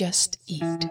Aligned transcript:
Just 0.00 0.36
Eat. 0.48 0.88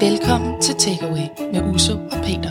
Velkommen 0.00 0.60
til 0.62 0.74
Takeaway 0.74 1.28
med 1.52 1.74
Uso 1.74 1.92
og 1.92 2.18
Peter. 2.24 2.50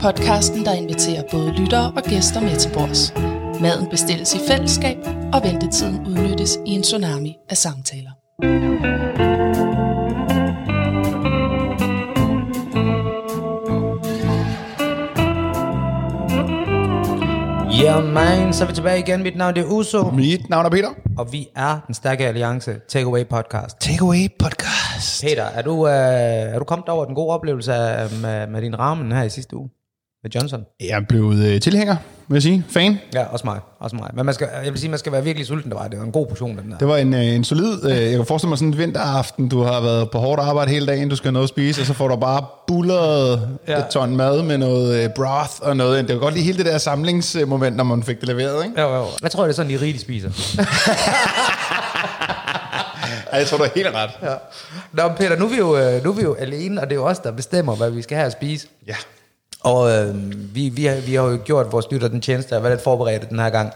Podcasten, 0.00 0.64
der 0.64 0.72
inviterer 0.72 1.22
både 1.30 1.52
lyttere 1.52 1.92
og 1.96 2.02
gæster 2.02 2.40
med 2.40 2.56
til 2.58 2.70
bords. 2.74 3.14
Maden 3.60 3.90
bestilles 3.90 4.34
i 4.34 4.38
fællesskab, 4.48 4.96
og 5.32 5.42
ventetiden 5.44 6.06
udnyttes 6.06 6.58
i 6.66 6.70
en 6.70 6.82
tsunami 6.82 7.36
af 7.48 7.56
samtaler. 7.56 8.10
Ja, 17.78 18.00
man, 18.00 18.52
så 18.52 18.64
er 18.64 18.68
vi 18.68 18.74
tilbage 18.74 18.98
igen. 18.98 19.22
Mit 19.22 19.36
navn 19.36 19.54
det 19.54 19.62
er 19.62 19.66
Uso, 19.66 20.10
Mit 20.10 20.48
navn 20.48 20.66
er 20.66 20.70
Peter. 20.70 20.88
og 21.18 21.32
vi 21.32 21.48
er 21.56 21.80
den 21.86 21.94
stærke 21.94 22.26
alliance 22.26 22.74
Takeaway 22.88 23.26
Podcast. 23.26 23.80
Takeaway 23.80 24.28
podcast. 24.38 25.22
Peter, 25.24 25.44
er 25.44 25.62
du, 25.62 25.86
øh, 25.86 25.92
er 26.54 26.58
du 26.58 26.64
kommet 26.64 26.88
over 26.88 27.04
den 27.04 27.14
gode 27.14 27.34
oplevelse 27.34 27.74
af, 27.74 28.06
med, 28.22 28.46
med 28.46 28.62
din 28.62 28.78
ramen 28.78 29.12
her 29.12 29.22
i 29.22 29.30
sidste 29.30 29.56
uge? 29.56 29.70
Med 30.22 30.30
Johnson? 30.34 30.64
Jeg 30.80 30.88
er 30.88 31.00
blevet 31.08 31.44
øh, 31.46 31.60
tilhænger, 31.60 31.96
vil 32.28 32.34
jeg 32.36 32.42
sige. 32.42 32.64
Fan. 32.70 32.98
Ja, 33.14 33.24
også 33.24 33.46
mig. 33.46 33.60
Også 33.80 33.96
mig. 33.96 34.10
Men 34.14 34.24
man 34.26 34.34
skal, 34.34 34.48
jeg 34.64 34.72
vil 34.72 34.80
sige, 34.80 34.90
man 34.90 34.98
skal 34.98 35.12
være 35.12 35.24
virkelig 35.24 35.46
sulten. 35.46 35.70
Det 35.70 35.78
var, 35.78 35.88
det 35.88 35.98
var 35.98 36.04
en 36.04 36.12
god 36.12 36.26
portion, 36.26 36.58
den 36.58 36.70
der. 36.70 36.78
Det 36.78 36.88
var 36.88 36.96
en, 36.96 37.14
øh, 37.14 37.24
en 37.24 37.44
solid, 37.44 37.84
øh, 37.90 37.96
jeg 38.02 38.10
kan 38.16 38.26
forestille 38.26 38.48
mig 38.48 38.58
sådan 38.58 38.72
en 38.72 38.78
vinteraften, 38.78 39.48
du 39.48 39.62
har 39.62 39.80
været 39.80 40.10
på 40.10 40.18
hårdt 40.18 40.40
arbejde 40.40 40.70
hele 40.70 40.86
dagen, 40.86 41.08
du 41.08 41.16
skal 41.16 41.26
have 41.28 41.32
noget 41.32 41.44
at 41.44 41.48
spise, 41.48 41.82
og 41.82 41.86
så 41.86 41.94
får 41.94 42.08
du 42.08 42.16
bare 42.16 42.44
bulleret 42.66 43.58
Ja. 43.68 43.78
et 43.78 43.86
ton 43.90 44.16
mad 44.16 44.42
med 44.42 44.58
noget 44.58 45.04
øh, 45.04 45.10
broth 45.16 45.52
og 45.60 45.76
noget. 45.76 46.08
Det 46.08 46.14
var 46.14 46.20
godt 46.20 46.34
lige 46.34 46.44
hele 46.44 46.58
det 46.58 46.66
der 46.66 46.78
samlingsmoment, 46.78 47.76
når 47.76 47.84
man 47.84 48.02
fik 48.02 48.20
det 48.20 48.28
leveret, 48.28 48.64
ikke? 48.64 48.80
Jo, 48.80 48.94
jo. 48.96 49.04
Hvad 49.20 49.30
tror 49.30 49.42
det 49.42 49.50
er 49.50 49.54
sådan, 49.54 49.72
de 49.72 49.80
rige 49.80 49.92
de 49.92 49.98
spiser? 49.98 50.30
Ja, 53.32 53.36
jeg 53.36 53.46
tror, 53.46 53.56
du 53.58 53.64
er 53.64 53.68
helt 53.74 53.88
ret. 53.94 54.10
ja. 54.22 54.34
Nå, 54.92 55.08
Peter, 55.16 55.36
nu 55.38 55.44
er, 55.44 55.48
vi 55.48 55.56
jo, 55.56 55.76
øh, 55.78 56.04
nu 56.04 56.10
er 56.10 56.14
vi 56.14 56.22
jo 56.22 56.34
alene, 56.34 56.80
og 56.80 56.86
det 56.86 56.92
er 56.96 57.00
jo 57.00 57.06
os, 57.06 57.18
der 57.18 57.30
bestemmer, 57.32 57.76
hvad 57.76 57.90
vi 57.90 58.02
skal 58.02 58.16
have 58.16 58.26
at 58.26 58.32
spise. 58.32 58.66
Ja. 58.86 58.94
Og 59.68 59.90
øh, 59.90 60.14
vi, 60.54 60.68
vi, 60.68 60.84
har, 60.84 60.96
vi 61.06 61.14
har 61.14 61.24
jo 61.24 61.38
gjort 61.44 61.72
vores 61.72 61.86
lytter 61.90 62.08
den 62.08 62.20
tjeneste 62.20 62.56
at 62.56 62.62
være 62.62 62.72
lidt 62.72 62.82
forberedt 62.82 63.30
den 63.30 63.38
her 63.38 63.50
gang, 63.50 63.72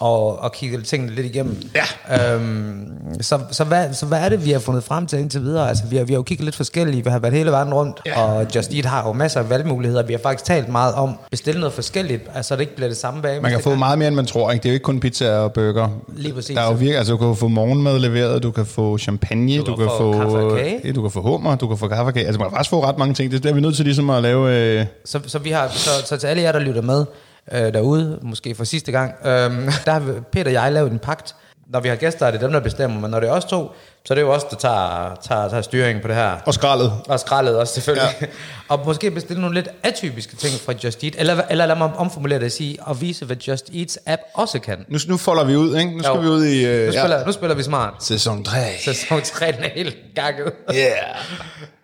og, 0.00 0.38
og 0.38 0.52
kigget 0.52 0.84
tingene 0.84 1.14
lidt 1.14 1.26
igennem. 1.26 1.62
Ja. 2.08 2.34
Øhm, 2.34 2.86
så, 3.20 3.38
så, 3.50 3.64
hvad, 3.64 3.92
så 3.92 4.06
hvad 4.06 4.18
er 4.18 4.28
det, 4.28 4.44
vi 4.44 4.50
har 4.50 4.58
fundet 4.58 4.84
frem 4.84 5.06
til 5.06 5.18
indtil 5.18 5.40
videre? 5.42 5.68
Altså, 5.68 5.84
vi 5.90 5.96
har, 5.96 6.04
vi 6.04 6.12
har 6.12 6.18
jo 6.18 6.22
kigget 6.22 6.44
lidt 6.44 6.56
forskellige, 6.56 7.04
vi 7.04 7.10
har 7.10 7.18
været 7.18 7.34
hele 7.34 7.50
vejen 7.50 7.74
rundt, 7.74 8.00
Ja. 8.06 8.20
og 8.22 8.46
Just 8.56 8.72
Eat 8.74 8.84
har 8.84 9.06
jo 9.06 9.12
masser 9.12 9.40
af 9.40 9.50
valgmuligheder. 9.50 10.02
Vi 10.02 10.12
har 10.12 10.20
faktisk 10.22 10.44
talt 10.44 10.68
meget 10.68 10.94
om 10.94 11.08
at 11.10 11.16
bestille 11.30 11.60
noget 11.60 11.72
forskelligt, 11.74 12.22
altså 12.34 12.54
det 12.54 12.60
ikke 12.60 12.76
bliver 12.76 12.88
det 12.88 12.96
samme 12.96 13.22
bag. 13.22 13.42
Man 13.42 13.50
kan 13.50 13.60
få 13.60 13.74
meget 13.74 13.98
mere, 13.98 14.08
end 14.08 14.16
man 14.16 14.26
tror. 14.26 14.50
Ikke? 14.50 14.62
Det 14.62 14.68
er 14.68 14.72
jo 14.72 14.74
ikke 14.74 14.84
kun 14.84 15.00
pizza 15.00 15.30
og 15.36 15.52
burger. 15.52 15.88
Lige 16.16 16.34
præcis. 16.34 16.54
Der 16.56 16.62
er 16.62 16.66
jo 16.66 16.72
virkelig, 16.72 16.96
altså, 16.98 17.12
du 17.12 17.18
kan 17.18 17.36
få 17.36 17.48
morgenmad 17.48 17.98
leveret, 17.98 18.42
du 18.42 18.50
kan 18.50 18.66
få 18.66 18.98
champagne, 18.98 19.58
du, 19.58 19.64
kan 19.64 19.76
kan 19.76 19.86
få 19.86 20.12
få, 20.12 20.18
kaffe 20.18 20.92
du 20.92 21.02
kan 21.02 21.10
få 21.10 21.22
hummer, 21.22 21.56
du 21.56 21.68
kan 21.68 21.78
få 21.78 21.88
kaffe 21.88 22.10
og 22.10 22.14
kage. 22.14 22.26
Altså, 22.26 22.38
man 22.38 22.48
kan 22.48 22.56
faktisk 22.56 22.70
få 22.70 22.84
ret 22.84 22.98
mange 22.98 23.14
ting. 23.14 23.32
Det 23.32 23.42
det 23.42 23.50
er 23.50 23.54
vi 23.54 23.60
nødt 23.60 23.76
til 23.76 23.84
ligesom 23.84 24.10
at 24.10 24.22
lave... 24.22 24.56
Øh, 24.80 24.86
Så, 25.04 25.20
så, 25.26 25.38
vi 25.38 25.50
har, 25.50 25.68
så, 25.68 25.90
så 26.06 26.16
til 26.16 26.26
alle 26.26 26.42
jer, 26.42 26.52
der 26.52 26.58
lytter 26.58 26.82
med 26.82 27.04
øh, 27.52 27.72
derude, 27.74 28.18
måske 28.22 28.54
for 28.54 28.64
sidste 28.64 28.92
gang, 28.92 29.14
øh, 29.24 29.30
der 29.86 29.90
har 29.92 30.02
Peter 30.32 30.46
og 30.46 30.52
jeg 30.52 30.72
lavet 30.72 30.92
en 30.92 30.98
pagt. 30.98 31.34
Når 31.72 31.80
vi 31.80 31.88
har 31.88 31.96
gæster, 31.96 32.26
er 32.26 32.30
det 32.30 32.40
dem, 32.40 32.52
der 32.52 32.60
bestemmer, 32.60 33.00
men 33.00 33.10
når 33.10 33.20
det 33.20 33.28
er 33.28 33.32
os 33.32 33.44
to, 33.44 33.72
så 34.04 34.12
er 34.12 34.14
det 34.14 34.22
jo 34.22 34.32
os, 34.32 34.44
der 34.44 34.56
tager, 34.56 35.14
tager, 35.28 35.48
tager 35.48 35.62
styringen 35.62 36.02
på 36.02 36.08
det 36.08 36.16
her. 36.16 36.30
og 36.46 36.54
skraldet. 36.54 36.92
Og 37.08 37.20
skraldet 37.20 37.58
også 37.58 37.74
selvfølgelig. 37.74 38.08
Ja. 38.20 38.26
og 38.68 38.80
måske 38.86 39.10
bestille 39.10 39.40
nogle 39.40 39.54
lidt 39.54 39.68
atypiske 39.82 40.36
ting 40.36 40.60
fra 40.60 40.72
Just 40.84 41.04
Eat. 41.04 41.14
Eller, 41.18 41.42
eller 41.50 41.66
lad 41.66 41.76
mig 41.76 41.90
omformulere 41.96 42.38
det 42.38 42.46
og 42.46 42.52
sige, 42.52 42.78
og 42.82 43.00
vise, 43.00 43.24
hvad 43.24 43.36
Just 43.36 43.70
Eats 43.74 43.98
app 44.06 44.22
også 44.34 44.58
kan. 44.58 44.84
Nu, 44.88 44.98
nu 45.08 45.16
folder 45.16 45.44
vi 45.44 45.56
ud, 45.56 45.76
ikke? 45.76 45.90
Nu 45.96 46.02
skal 46.02 46.14
Jo. 46.14 46.20
vi 46.20 46.28
ud 46.28 46.44
i... 46.44 46.64
Øh, 46.66 46.86
Nu 46.86 46.92
spiller, 46.92 47.26
nu 47.26 47.32
spiller 47.32 47.54
vi 47.56 47.62
smart. 47.62 47.94
Sæson 48.00 48.44
3. 48.44 48.56
Sæson 48.84 49.22
3 49.22 49.46
den 49.52 49.64
er 49.64 49.68
helt 49.74 49.96
gakket. 50.14 50.52
Yeah. 50.74 50.90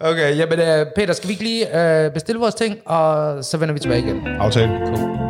Okay, 0.11 0.37
jamen 0.37 0.59
uh, 0.81 0.87
Peter, 0.97 1.13
skal 1.15 1.29
vi 1.29 1.33
ikke 1.33 1.45
lige 1.45 2.07
uh, 2.07 2.13
bestille 2.13 2.41
vores 2.41 2.55
ting, 2.55 2.77
og 2.87 3.45
så 3.45 3.57
vender 3.57 3.73
vi 3.73 3.79
tilbage 3.81 4.01
igen. 4.01 4.27
Aftale. 4.27 4.69
Cool. 4.87 5.30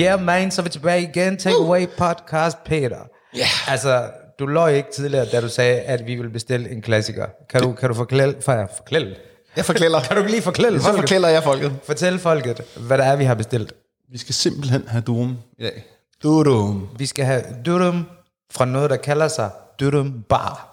Yeah, 0.00 0.22
man, 0.22 0.50
så 0.50 0.60
er 0.60 0.64
vi 0.64 0.70
tilbage 0.70 1.02
igen. 1.02 1.36
Take 1.36 1.56
away 1.56 1.86
podcast, 1.98 2.64
Peter. 2.64 3.00
Uh. 3.00 3.38
Ja. 3.38 3.46
Altså, 3.68 4.10
du 4.38 4.46
løj 4.46 4.74
ikke 4.74 4.88
tidligere, 4.94 5.24
da 5.24 5.40
du 5.40 5.48
sagde, 5.48 5.80
at 5.80 6.06
vi 6.06 6.14
ville 6.14 6.30
bestille 6.30 6.70
en 6.70 6.82
klassiker. 6.82 7.26
Kan 7.50 7.62
du, 7.62 7.72
kan 7.72 7.88
du 7.88 7.94
forklæde, 7.94 8.34
for, 8.40 8.70
forklæde? 8.76 9.14
Jeg 9.56 9.64
forklæder. 9.64 10.00
Kan 10.08 10.16
du 10.16 10.22
lige 10.22 10.42
forklæde 10.42 10.80
Så 10.80 10.84
folket? 10.86 11.00
forklæder 11.00 11.28
jeg 11.28 11.42
folket. 11.42 11.72
Fortæl 11.84 12.18
folket, 12.18 12.60
hvad 12.76 12.98
det 12.98 13.06
er, 13.06 13.16
vi 13.16 13.24
har 13.24 13.34
bestilt. 13.34 13.72
Vi 14.12 14.18
skal 14.18 14.34
simpelthen 14.34 14.84
have 14.88 15.00
durum 15.02 15.38
i 15.58 15.62
dag. 15.62 15.84
Durum. 16.22 16.88
Vi 16.98 17.06
skal 17.06 17.24
have 17.24 17.42
durum 17.66 18.06
fra 18.52 18.64
noget, 18.64 18.90
der 18.90 18.96
kalder 18.96 19.28
sig 19.28 19.50
durum 19.80 20.24
bar. 20.28 20.68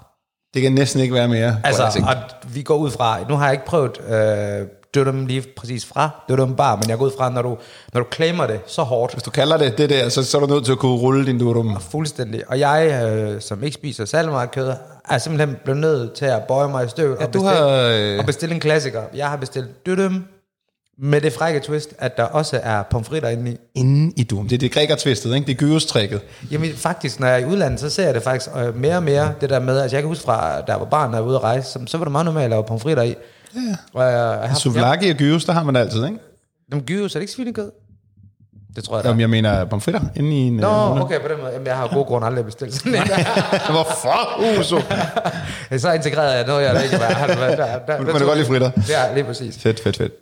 Det 0.53 0.61
kan 0.61 0.71
næsten 0.71 1.01
ikke 1.01 1.13
være 1.13 1.27
mere. 1.27 1.61
Altså, 1.63 1.83
og 2.07 2.15
vi 2.53 2.61
går 2.61 2.75
ud 2.77 2.91
fra, 2.91 3.19
nu 3.29 3.35
har 3.35 3.45
jeg 3.45 3.53
ikke 3.53 3.65
prøvet 3.65 4.01
øh, 4.09 4.67
Dødum 4.93 5.25
lige 5.25 5.43
præcis 5.57 5.85
fra 5.85 6.09
Dødum 6.29 6.55
Bar, 6.55 6.75
men 6.75 6.89
jeg 6.89 6.97
går 6.97 7.05
ud 7.05 7.11
fra, 7.17 7.29
når 7.29 7.41
du, 7.41 7.57
når 7.93 8.01
du 8.01 8.07
claimer 8.13 8.47
det 8.47 8.59
så 8.67 8.81
hårdt, 8.81 9.13
Hvis 9.13 9.23
du 9.23 9.31
kalder 9.31 9.57
det 9.57 9.77
det 9.77 9.89
der, 9.89 10.09
så, 10.09 10.23
så 10.23 10.37
er 10.37 10.41
du 10.41 10.53
nødt 10.53 10.65
til 10.65 10.71
at 10.71 10.79
kunne 10.79 10.97
rulle 10.97 11.25
din 11.25 11.39
durum. 11.39 11.81
fuldstændig, 11.91 12.43
og 12.47 12.59
jeg, 12.59 13.03
øh, 13.03 13.41
som 13.41 13.63
ikke 13.63 13.73
spiser 13.73 14.05
særlig 14.05 14.31
meget 14.31 14.51
kød, 14.51 14.73
er 15.09 15.17
simpelthen 15.17 15.57
blevet 15.63 15.79
nødt 15.79 16.13
til 16.13 16.25
at 16.25 16.43
bøje 16.47 16.69
mig 16.69 16.85
i 16.85 16.89
støv 16.89 17.11
og, 17.11 17.17
du 17.19 17.25
bestille, 17.25 17.49
har, 17.49 17.91
øh, 17.93 18.19
og 18.19 18.25
bestille 18.25 18.55
en 18.55 18.61
klassiker. 18.61 19.01
Jeg 19.15 19.29
har 19.29 19.37
bestilt 19.37 19.85
Dødum 19.85 20.25
med 21.01 21.21
det 21.21 21.33
frække 21.33 21.59
twist, 21.59 21.93
at 21.97 22.17
der 22.17 22.23
også 22.23 22.59
er 22.63 22.83
pomfritter 22.83 23.29
inde 23.29 23.51
i. 23.51 23.57
Inden 23.75 24.13
i 24.17 24.23
durum. 24.23 24.47
Det 24.47 24.55
er 24.55 24.59
det 24.59 24.71
grækertvistet, 24.71 25.35
ikke? 25.35 25.47
Det 25.47 25.51
er 25.51 25.57
gyros-trækket. 25.57 26.21
Jamen 26.51 26.73
faktisk, 26.75 27.19
når 27.19 27.27
jeg 27.27 27.41
er 27.41 27.45
i 27.45 27.49
udlandet, 27.49 27.79
så 27.79 27.89
ser 27.89 28.05
jeg 28.05 28.13
det 28.13 28.23
faktisk 28.23 28.55
øh, 28.57 28.75
mere 28.75 28.95
og 28.95 29.03
mere, 29.03 29.33
det 29.41 29.49
der 29.49 29.59
med, 29.59 29.79
altså 29.79 29.95
jeg 29.95 30.03
kan 30.03 30.07
huske 30.07 30.23
fra, 30.23 30.61
da 30.61 30.71
jeg 30.71 30.79
var 30.79 30.85
barn, 30.85 31.09
når 31.09 31.17
jeg 31.17 31.23
var 31.23 31.29
ude 31.29 31.37
at 31.37 31.43
rejse, 31.43 31.71
så, 31.71 31.79
så 31.87 31.97
var 31.97 32.05
det 32.05 32.11
meget 32.11 32.25
normalt 32.25 32.43
at 32.43 32.49
lave 32.49 32.63
pomfritter 32.63 33.03
i. 33.03 33.15
Ja. 33.55 33.59
Og 33.93 34.03
jeg, 34.03 34.39
jeg 34.41 34.49
har, 34.49 34.55
Souvlaki 34.55 35.09
og 35.09 35.15
gyros, 35.15 35.45
der 35.45 35.53
har 35.53 35.63
man 35.63 35.75
altid, 35.75 36.05
ikke? 36.05 36.19
Dem 36.71 36.81
gyros, 36.81 37.15
er 37.15 37.19
det 37.19 37.23
ikke 37.23 37.33
svinekød? 37.33 37.71
Det 38.75 38.83
tror 38.83 38.97
jeg, 38.97 39.05
Jamen, 39.05 39.21
jeg 39.21 39.29
mener 39.29 39.65
pomfritter 39.65 40.01
inde 40.15 40.29
i 40.29 40.33
en... 40.33 40.53
Nå, 40.53 40.67
øh, 40.67 41.01
okay, 41.01 41.21
på 41.21 41.27
den 41.27 41.37
måde. 41.39 41.51
Jamen, 41.51 41.67
jeg 41.67 41.75
har 41.75 41.87
jo 41.87 41.93
god 41.93 42.05
grund 42.05 42.25
aldrig 42.25 42.45
bestilt 42.45 42.73
sådan 42.73 42.95
en. 42.95 43.01
Hvorfor, 43.75 44.59
Uso? 44.59 44.79
så 45.81 45.91
integreret 45.91 46.35
jeg 46.35 46.47
noget, 46.47 46.63
jeg 46.63 46.83
ikke 46.83 46.99
var. 46.99 47.27
Der, 47.27 47.55
der, 47.55 47.79
der, 47.79 47.97
Men 47.97 48.07
du 48.07 48.17
kan 48.17 48.25
godt 48.27 48.37
lide 48.37 48.47
fritter. 48.47 48.71
Ja, 48.89 49.13
lige 49.13 49.23
præcis. 49.23 49.57
Fedt, 49.57 49.79
fedt, 49.79 49.97
fedt. 49.97 50.13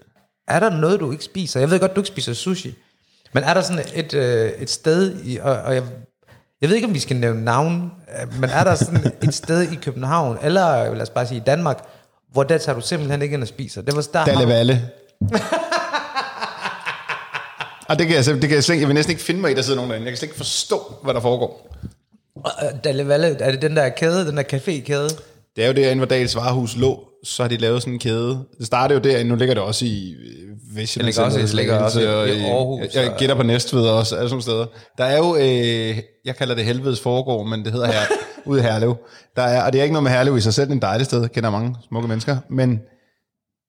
Er 0.48 0.60
der 0.60 0.70
noget, 0.70 1.00
du 1.00 1.12
ikke 1.12 1.24
spiser? 1.24 1.60
Jeg 1.60 1.72
ved 1.72 1.80
godt, 1.80 1.96
du 1.96 2.00
ikke 2.00 2.08
spiser 2.08 2.34
sushi. 2.34 2.76
Men 3.34 3.44
er 3.44 3.54
der 3.54 3.62
sådan 3.62 3.86
et, 3.94 4.14
øh, 4.14 4.52
et 4.60 4.70
sted, 4.70 5.16
i, 5.24 5.38
og, 5.38 5.58
og 5.58 5.76
jeg, 5.76 5.84
jeg 6.62 6.70
ved 6.70 6.76
ikke, 6.76 6.88
om 6.88 6.94
vi 6.94 7.00
skal 7.00 7.18
nævne 7.18 7.46
navn, 7.46 7.92
øh, 8.22 8.40
men 8.40 8.50
er 8.50 8.64
der 8.64 8.76
sådan 8.76 9.12
et 9.24 9.34
sted 9.34 9.62
i 9.62 9.76
København, 9.76 10.38
eller 10.42 10.94
lad 10.94 11.02
os 11.02 11.10
bare 11.10 11.28
sige 11.28 11.38
i 11.38 11.44
Danmark, 11.46 11.84
hvor 12.38 12.44
der 12.44 12.58
tager 12.58 12.76
du 12.80 12.82
simpelthen 12.86 13.22
ikke 13.22 13.34
ind 13.34 13.42
og 13.42 13.48
spiser? 13.48 13.82
Det 13.82 13.96
var 13.96 14.08
der, 14.14 14.26
Dalle 14.26 14.48
Valle. 14.48 14.90
Og 17.90 18.00
det 18.00 18.08
kan, 18.08 18.16
jeg, 18.16 18.26
det 18.26 18.42
kan 18.42 18.52
jeg, 18.52 18.64
slet- 18.64 18.80
jeg 18.80 18.88
vil 18.88 18.94
næsten 18.96 19.12
ikke 19.12 19.24
finde 19.24 19.42
mig 19.42 19.52
i, 19.52 19.54
der 19.54 19.62
sidder 19.62 19.76
nogen 19.76 19.90
derinde. 19.92 20.06
Jeg 20.06 20.12
kan 20.12 20.18
slet 20.18 20.28
ikke 20.28 20.38
forstå, 20.38 20.94
hvad 21.04 21.14
der 21.14 21.20
foregår. 21.22 21.76
Dalle 22.84 23.08
Valle, 23.08 23.28
er 23.40 23.52
det 23.52 23.62
den 23.62 23.76
der 23.76 23.90
kæde, 23.90 24.28
den 24.28 24.38
der 24.38 24.44
café-kæde? 24.44 25.10
Det 25.56 25.64
er 25.64 25.68
jo 25.68 25.74
derinde, 25.74 26.00
hvor 26.00 26.06
Dals 26.06 26.36
Varehus 26.36 26.76
lå, 26.76 27.07
så 27.24 27.44
har 27.44 27.48
de 27.50 27.58
lavet 27.58 27.82
sådan 27.82 27.94
en 27.94 28.00
kæde. 28.00 28.44
Det 28.58 28.68
startede 28.68 29.00
jo 29.00 29.04
derinde, 29.12 29.30
nu 29.30 29.36
ligger 29.36 29.54
det 29.54 29.64
også 29.64 29.86
i 29.86 30.16
øh, 30.20 30.78
Vestjylland. 30.78 31.08
Det 31.08 31.16
ligger 31.16 31.24
også 31.26 31.38
Center, 31.40 31.56
ligger 31.56 31.80
også 31.80 32.00
i- 32.02 32.06
og 32.08 32.30
i 32.30 32.44
Aarhus, 32.44 32.96
Jeg, 32.96 33.04
jeg 33.04 33.14
gætter 33.18 33.36
på 33.36 33.44
Næstved 33.44 33.82
også, 33.88 34.16
alle 34.16 34.30
sådan 34.30 34.42
steder. 34.42 34.66
Der 34.98 35.04
er 35.06 35.18
jo, 35.18 35.36
øh, 35.36 35.98
jeg 36.26 36.36
kalder 36.38 36.56
det 36.56 36.66
helvedes 36.66 37.00
foregår, 37.00 37.44
men 37.44 37.64
det 37.66 37.72
hedder 37.74 37.88
her, 37.88 38.00
ude 38.46 38.60
i 38.60 38.64
Herlev. 38.64 38.98
Der 39.36 39.42
er, 39.42 39.64
og 39.64 39.74
det 39.74 39.80
er 39.80 39.84
ikke 39.84 39.94
noget 39.94 40.04
med 40.04 40.12
Herlev 40.12 40.38
i 40.38 40.42
sig 40.42 40.54
selv, 40.54 40.66
det 40.66 40.72
er 40.72 40.76
en 40.76 40.82
dejlig 40.82 41.06
sted, 41.06 41.30
kender 41.30 41.50
mange 41.50 41.76
smukke 41.88 42.08
mennesker, 42.08 42.38
men 42.50 42.80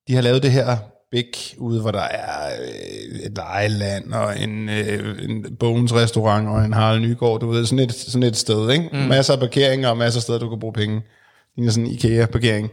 de 0.08 0.14
har 0.14 0.22
lavet 0.22 0.43
det 0.43 0.50
her 0.52 0.76
bæk 1.12 1.55
ude, 1.58 1.81
hvor 1.81 1.90
der 1.90 2.00
er 2.00 2.50
øh, 2.61 3.19
et 3.26 3.32
lejeland 3.37 4.12
og 4.12 4.40
en, 4.43 4.69
øh, 4.69 5.17
en 5.28 5.56
Bones 5.61 5.94
restaurant 5.94 6.49
og 6.49 6.64
en 6.64 6.72
Harald 6.72 7.00
Nygaard, 7.00 7.40
du 7.40 7.49
ved, 7.50 7.67
sådan 7.67 7.78
et, 7.78 7.94
sådan 7.94 8.22
et 8.22 8.37
sted, 8.37 8.70
ikke? 8.70 8.88
Mm. 8.93 8.99
Masser 8.99 9.32
af 9.34 9.38
parkeringer 9.40 9.88
og 9.88 9.96
masser 9.96 10.19
af 10.19 10.22
steder, 10.22 10.38
du 10.38 10.49
kan 10.49 10.61
bruge 10.61 10.72
penge. 10.72 11.02
Det 11.56 11.67
er 11.67 11.70
sådan 11.70 11.87
en 11.87 11.93
IKEA-parkering. 11.93 12.70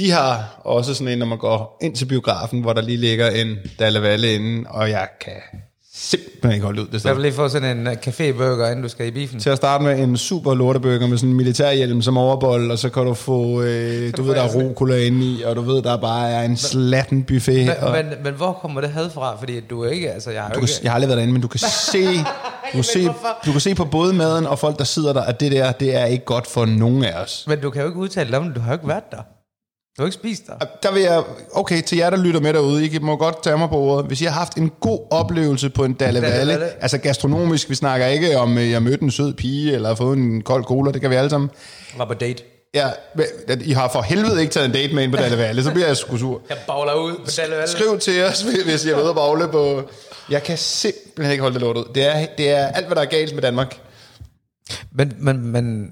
De 0.00 0.10
har 0.10 0.60
også 0.64 0.94
sådan 0.94 1.12
en, 1.12 1.18
når 1.18 1.26
man 1.26 1.38
går 1.38 1.78
ind 1.80 1.96
til 1.96 2.04
biografen, 2.04 2.60
hvor 2.60 2.72
der 2.72 2.82
lige 2.82 2.96
ligger 2.96 3.30
en 3.30 3.56
Dalle 3.78 4.02
Valle 4.02 4.34
inde, 4.34 4.70
og 4.70 4.90
jeg 4.90 5.08
kan 5.20 5.32
simpelthen 5.94 6.52
ikke 6.52 6.64
holde 6.64 6.82
ud 6.82 6.86
det 6.86 6.92
Jeg 6.92 7.00
sted. 7.00 7.12
vil 7.14 7.22
lige 7.22 7.32
få 7.32 7.48
sådan 7.48 7.78
en 7.78 7.86
uh, 7.86 7.92
café-burger, 7.92 8.66
inden 8.66 8.82
du 8.82 8.88
skal 8.88 9.06
i 9.06 9.10
biffen. 9.10 9.40
Til 9.40 9.50
at 9.50 9.56
starte 9.56 9.84
med 9.84 9.98
en 9.98 10.16
super 10.16 10.54
lortebøger 10.54 11.06
med 11.06 11.18
sådan 11.18 11.30
en 11.30 11.36
militærhjelm 11.36 12.02
som 12.02 12.18
overbold, 12.18 12.70
og 12.70 12.78
så 12.78 12.88
kan 12.88 13.04
du 13.04 13.14
få, 13.14 13.62
øh, 13.62 14.12
du 14.16 14.22
ved, 14.22 14.34
der 14.34 14.42
er 14.42 14.48
rucola 14.48 14.96
inde 14.96 15.26
i, 15.26 15.42
og 15.42 15.56
du 15.56 15.60
ved, 15.60 15.82
der 15.82 15.96
bare 15.96 16.30
er 16.30 16.42
en 16.42 16.56
slatten 16.56 17.24
buffet. 17.24 17.66
Men, 17.66 17.76
og, 17.80 17.92
men, 17.92 18.06
men 18.24 18.34
hvor 18.34 18.52
kommer 18.52 18.80
det 18.80 18.90
had 18.90 19.10
fra? 19.10 19.36
Fordi 19.38 19.60
du 19.60 19.82
er 19.84 19.90
ikke, 19.90 20.12
altså 20.12 20.30
jeg 20.30 20.42
har 20.42 20.48
du 20.48 20.54
kan, 20.54 20.62
ikke... 20.62 20.74
jeg 20.82 20.90
har 20.90 20.94
aldrig 20.94 21.08
været 21.08 21.16
derinde, 21.16 21.32
men 21.32 21.42
du 21.42 21.48
kan 21.48 21.60
se, 21.92 22.04
du 22.72 22.74
kan 22.74 22.84
se, 22.84 23.04
du 23.46 23.52
kan 23.52 23.60
se 23.60 23.74
på 23.74 23.84
både 23.84 24.12
maden 24.12 24.46
og 24.46 24.58
folk, 24.58 24.78
der 24.78 24.84
sidder 24.84 25.12
der, 25.12 25.22
at 25.22 25.40
det 25.40 25.52
der, 25.52 25.72
det 25.72 25.96
er 25.96 26.04
ikke 26.04 26.24
godt 26.24 26.46
for 26.46 26.64
nogen 26.64 27.04
af 27.04 27.22
os. 27.22 27.44
Men 27.48 27.60
du 27.60 27.70
kan 27.70 27.82
jo 27.82 27.88
ikke 27.88 28.00
udtale 28.00 28.30
dig 28.30 28.38
om 28.38 28.52
du 28.52 28.60
har 28.60 28.68
jo 28.70 28.74
ikke 28.74 28.88
været 28.88 29.10
der. 29.10 29.22
Du 29.96 30.02
har 30.02 30.06
ikke 30.06 30.14
spist 30.14 30.46
der? 30.46 30.66
Der 30.82 30.92
vil 30.92 31.02
jeg, 31.02 31.22
okay, 31.52 31.82
til 31.82 31.98
jer, 31.98 32.10
der 32.10 32.16
lytter 32.16 32.40
med 32.40 32.52
derude, 32.52 32.86
I 32.86 32.98
må 32.98 33.16
godt 33.16 33.42
tage 33.42 33.58
mig 33.58 33.68
på 33.68 33.76
ordet. 33.76 34.06
Hvis 34.06 34.20
I 34.20 34.24
har 34.24 34.32
haft 34.32 34.56
en 34.56 34.70
god 34.80 35.06
oplevelse 35.10 35.70
på 35.70 35.84
en 35.84 35.92
Dalle 35.92 36.22
Valle, 36.22 36.82
altså 36.82 36.98
gastronomisk, 36.98 37.70
vi 37.70 37.74
snakker 37.74 38.06
ikke 38.06 38.38
om, 38.38 38.58
øh, 38.58 38.70
jeg 38.70 38.82
mødte 38.82 39.02
en 39.02 39.10
sød 39.10 39.34
pige, 39.34 39.74
eller 39.74 39.88
har 39.88 39.94
fået 39.94 40.18
en 40.18 40.42
kold 40.42 40.64
cola, 40.64 40.92
det 40.92 41.00
kan 41.00 41.10
vi 41.10 41.14
alle 41.14 41.30
sammen. 41.30 41.50
Var 41.96 42.04
på 42.04 42.14
date. 42.14 42.42
Ja, 42.74 42.88
at 43.48 43.62
I 43.62 43.72
har 43.72 43.88
for 43.88 44.02
helvede 44.02 44.40
ikke 44.40 44.52
taget 44.52 44.66
en 44.66 44.72
date 44.72 44.94
med 44.94 45.04
en 45.04 45.10
på 45.10 45.16
Dalle 45.16 45.38
Valle, 45.38 45.62
så 45.62 45.70
bliver 45.72 45.86
jeg 45.86 45.96
sgu 45.96 46.16
sur. 46.16 46.40
Jeg 46.48 46.56
bagler 46.66 46.94
ud 46.94 47.16
på 47.16 47.30
Dalle 47.36 47.56
Valle. 47.56 47.68
Skriv 47.68 47.98
til 47.98 48.24
os, 48.24 48.42
hvis 48.42 48.86
jeg 48.86 48.92
er 48.92 48.96
ude 48.96 49.08
og 49.08 49.14
bagle 49.14 49.48
på... 49.48 49.82
Jeg 50.30 50.42
kan 50.42 50.58
simpelthen 50.58 51.32
ikke 51.32 51.42
holde 51.42 51.54
det 51.54 51.62
lort 51.62 51.76
ud. 51.76 51.84
Det 51.94 52.06
er, 52.06 52.26
det 52.38 52.50
er 52.50 52.66
alt, 52.66 52.86
hvad 52.86 52.96
der 52.96 53.02
er 53.02 53.06
galt 53.06 53.34
med 53.34 53.42
Danmark. 53.42 53.80
Men, 54.92 55.12
men, 55.18 55.46
men 55.46 55.90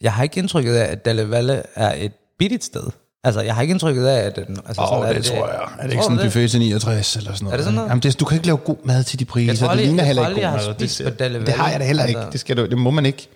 jeg 0.00 0.12
har 0.12 0.22
ikke 0.22 0.38
indtrykket 0.38 0.74
af, 0.74 0.92
at 0.92 1.04
Dalle 1.04 1.30
Valle 1.30 1.62
er 1.74 1.94
et 1.96 2.12
billigt 2.38 2.64
sted. 2.64 2.82
Altså, 3.24 3.40
jeg 3.40 3.54
har 3.54 3.62
ikke 3.62 3.72
indtrykket 3.72 4.06
af, 4.06 4.26
at... 4.26 4.36
den- 4.36 4.58
Altså, 4.66 4.82
Åh, 4.82 4.88
sådan, 4.88 5.02
oh, 5.02 5.08
er 5.08 5.12
det, 5.12 5.24
det 5.24 5.32
tror 5.32 5.46
jeg. 5.48 5.54
Er 5.78 5.82
det 5.82 5.84
ikke 5.84 5.94
Tror 5.96 6.02
sådan 6.02 6.16
du 6.16 6.22
en 6.22 6.26
buffet 6.26 6.50
til 6.50 6.60
69 6.60 7.16
eller 7.16 7.32
sådan 7.32 7.44
noget? 7.44 7.52
Er 7.52 7.56
det 7.56 7.64
sådan 7.64 7.74
noget? 7.74 7.88
Jamen, 7.88 8.02
det, 8.02 8.20
du 8.20 8.24
kan 8.24 8.36
ikke 8.36 8.46
lave 8.46 8.56
god 8.56 8.76
mad 8.84 9.04
til 9.04 9.18
de 9.18 9.24
priser. 9.24 9.52
Jeg 9.52 9.58
tror 9.58 9.68
det 9.68 9.76
ligner 9.78 9.96
jeg 10.02 10.06
heller 10.06 10.28
ikke 10.28 10.40
god 10.42 10.50
mad. 10.50 10.74
Det, 10.74 11.00
på 11.04 11.10
Dalle 11.10 11.40
det 11.46 11.48
har 11.54 11.70
jeg 11.70 11.80
da 11.80 11.84
heller 11.84 12.04
ikke. 12.04 12.20
Altså. 12.20 12.30
Det, 12.32 12.40
skal 12.40 12.56
du, 12.56 12.66
det 12.66 12.78
må 12.78 12.90
man 12.90 13.06
ikke. 13.06 13.28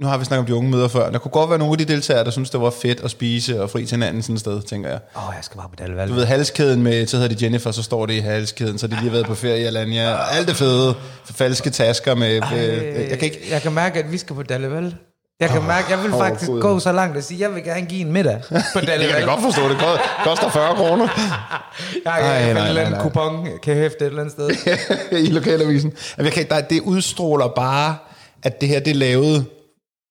Nu 0.00 0.06
har 0.06 0.18
vi 0.18 0.24
snakket 0.24 0.40
om 0.40 0.46
de 0.46 0.54
unge 0.54 0.70
møder 0.70 0.88
før. 0.88 1.10
Der 1.10 1.18
kunne 1.18 1.30
godt 1.30 1.50
være 1.50 1.58
nogle 1.58 1.72
af 1.72 1.78
de 1.78 1.84
deltagere, 1.84 2.24
der 2.24 2.30
synes, 2.30 2.50
det 2.50 2.60
var 2.60 2.70
fedt 2.70 3.00
at 3.00 3.10
spise 3.10 3.62
og 3.62 3.70
fri 3.70 3.86
til 3.86 3.96
hinanden 3.96 4.22
sådan 4.22 4.34
et 4.34 4.40
sted, 4.40 4.62
tænker 4.62 4.90
jeg. 4.90 5.00
Åh, 5.16 5.28
oh, 5.28 5.34
jeg 5.36 5.44
skal 5.44 5.56
bare 5.58 5.68
på 5.68 5.74
Dalle. 5.78 6.08
Du 6.08 6.14
ved, 6.14 6.24
halskæden 6.24 6.82
med, 6.82 7.06
så 7.06 7.16
hedder 7.16 7.28
det 7.28 7.42
Jennifer, 7.42 7.70
så 7.70 7.82
står 7.82 8.06
det 8.06 8.14
i 8.14 8.18
halskæden, 8.18 8.78
så 8.78 8.86
de 8.86 8.90
lige 8.94 9.02
har 9.04 9.10
været 9.10 9.26
på 9.26 9.34
ferie 9.34 9.60
i 9.60 9.64
Alanya. 9.64 10.16
Alt 10.32 10.48
det 10.48 10.56
fede, 10.56 10.94
falske 11.24 11.70
tasker 11.70 12.14
med... 12.14 12.40
med 12.40 12.82
jeg 13.08 13.18
kan 13.18 13.24
ikke... 13.24 13.40
jeg 13.50 13.62
kan 13.62 13.72
mærke, 13.72 13.98
at 14.04 14.12
vi 14.12 14.18
skal 14.18 14.36
på 14.36 14.42
Dalle. 14.42 14.92
Jeg 15.40 15.50
kan 15.50 15.62
mærke, 15.62 15.90
jeg 15.90 16.02
vil 16.02 16.10
faktisk 16.12 16.50
gå 16.60 16.78
så 16.78 16.92
langt 16.92 17.16
og 17.16 17.22
sige, 17.22 17.40
jeg 17.40 17.54
vil 17.54 17.64
gerne 17.64 17.86
give 17.86 18.00
en 18.00 18.12
middag 18.12 18.42
på 18.74 18.80
Dalle 18.80 19.06
Jeg 19.06 19.14
kan 19.18 19.26
godt 19.28 19.40
forstå, 19.42 19.68
det 19.68 19.78
ko- 19.78 20.24
koster 20.24 20.50
40 20.50 20.74
kroner 20.76 21.08
Jeg 22.04 22.42
finde 22.46 22.60
en 22.60 22.66
eller 22.66 22.82
anden 22.82 23.00
kupon, 23.00 23.48
kan 23.62 23.74
jeg 23.74 23.82
hæfte 23.82 23.98
et 24.00 24.06
eller 24.06 24.20
andet 24.20 24.32
sted. 24.32 24.50
i 25.26 25.30
lokalavisen. 25.30 25.92
Jeg 26.18 26.32
kan, 26.32 26.48
der, 26.48 26.60
det 26.60 26.80
udstråler 26.80 27.48
bare, 27.48 27.96
at 28.42 28.60
det 28.60 28.68
her 28.68 28.80
det 28.80 28.90
er 28.90 28.94
lavet 28.94 29.46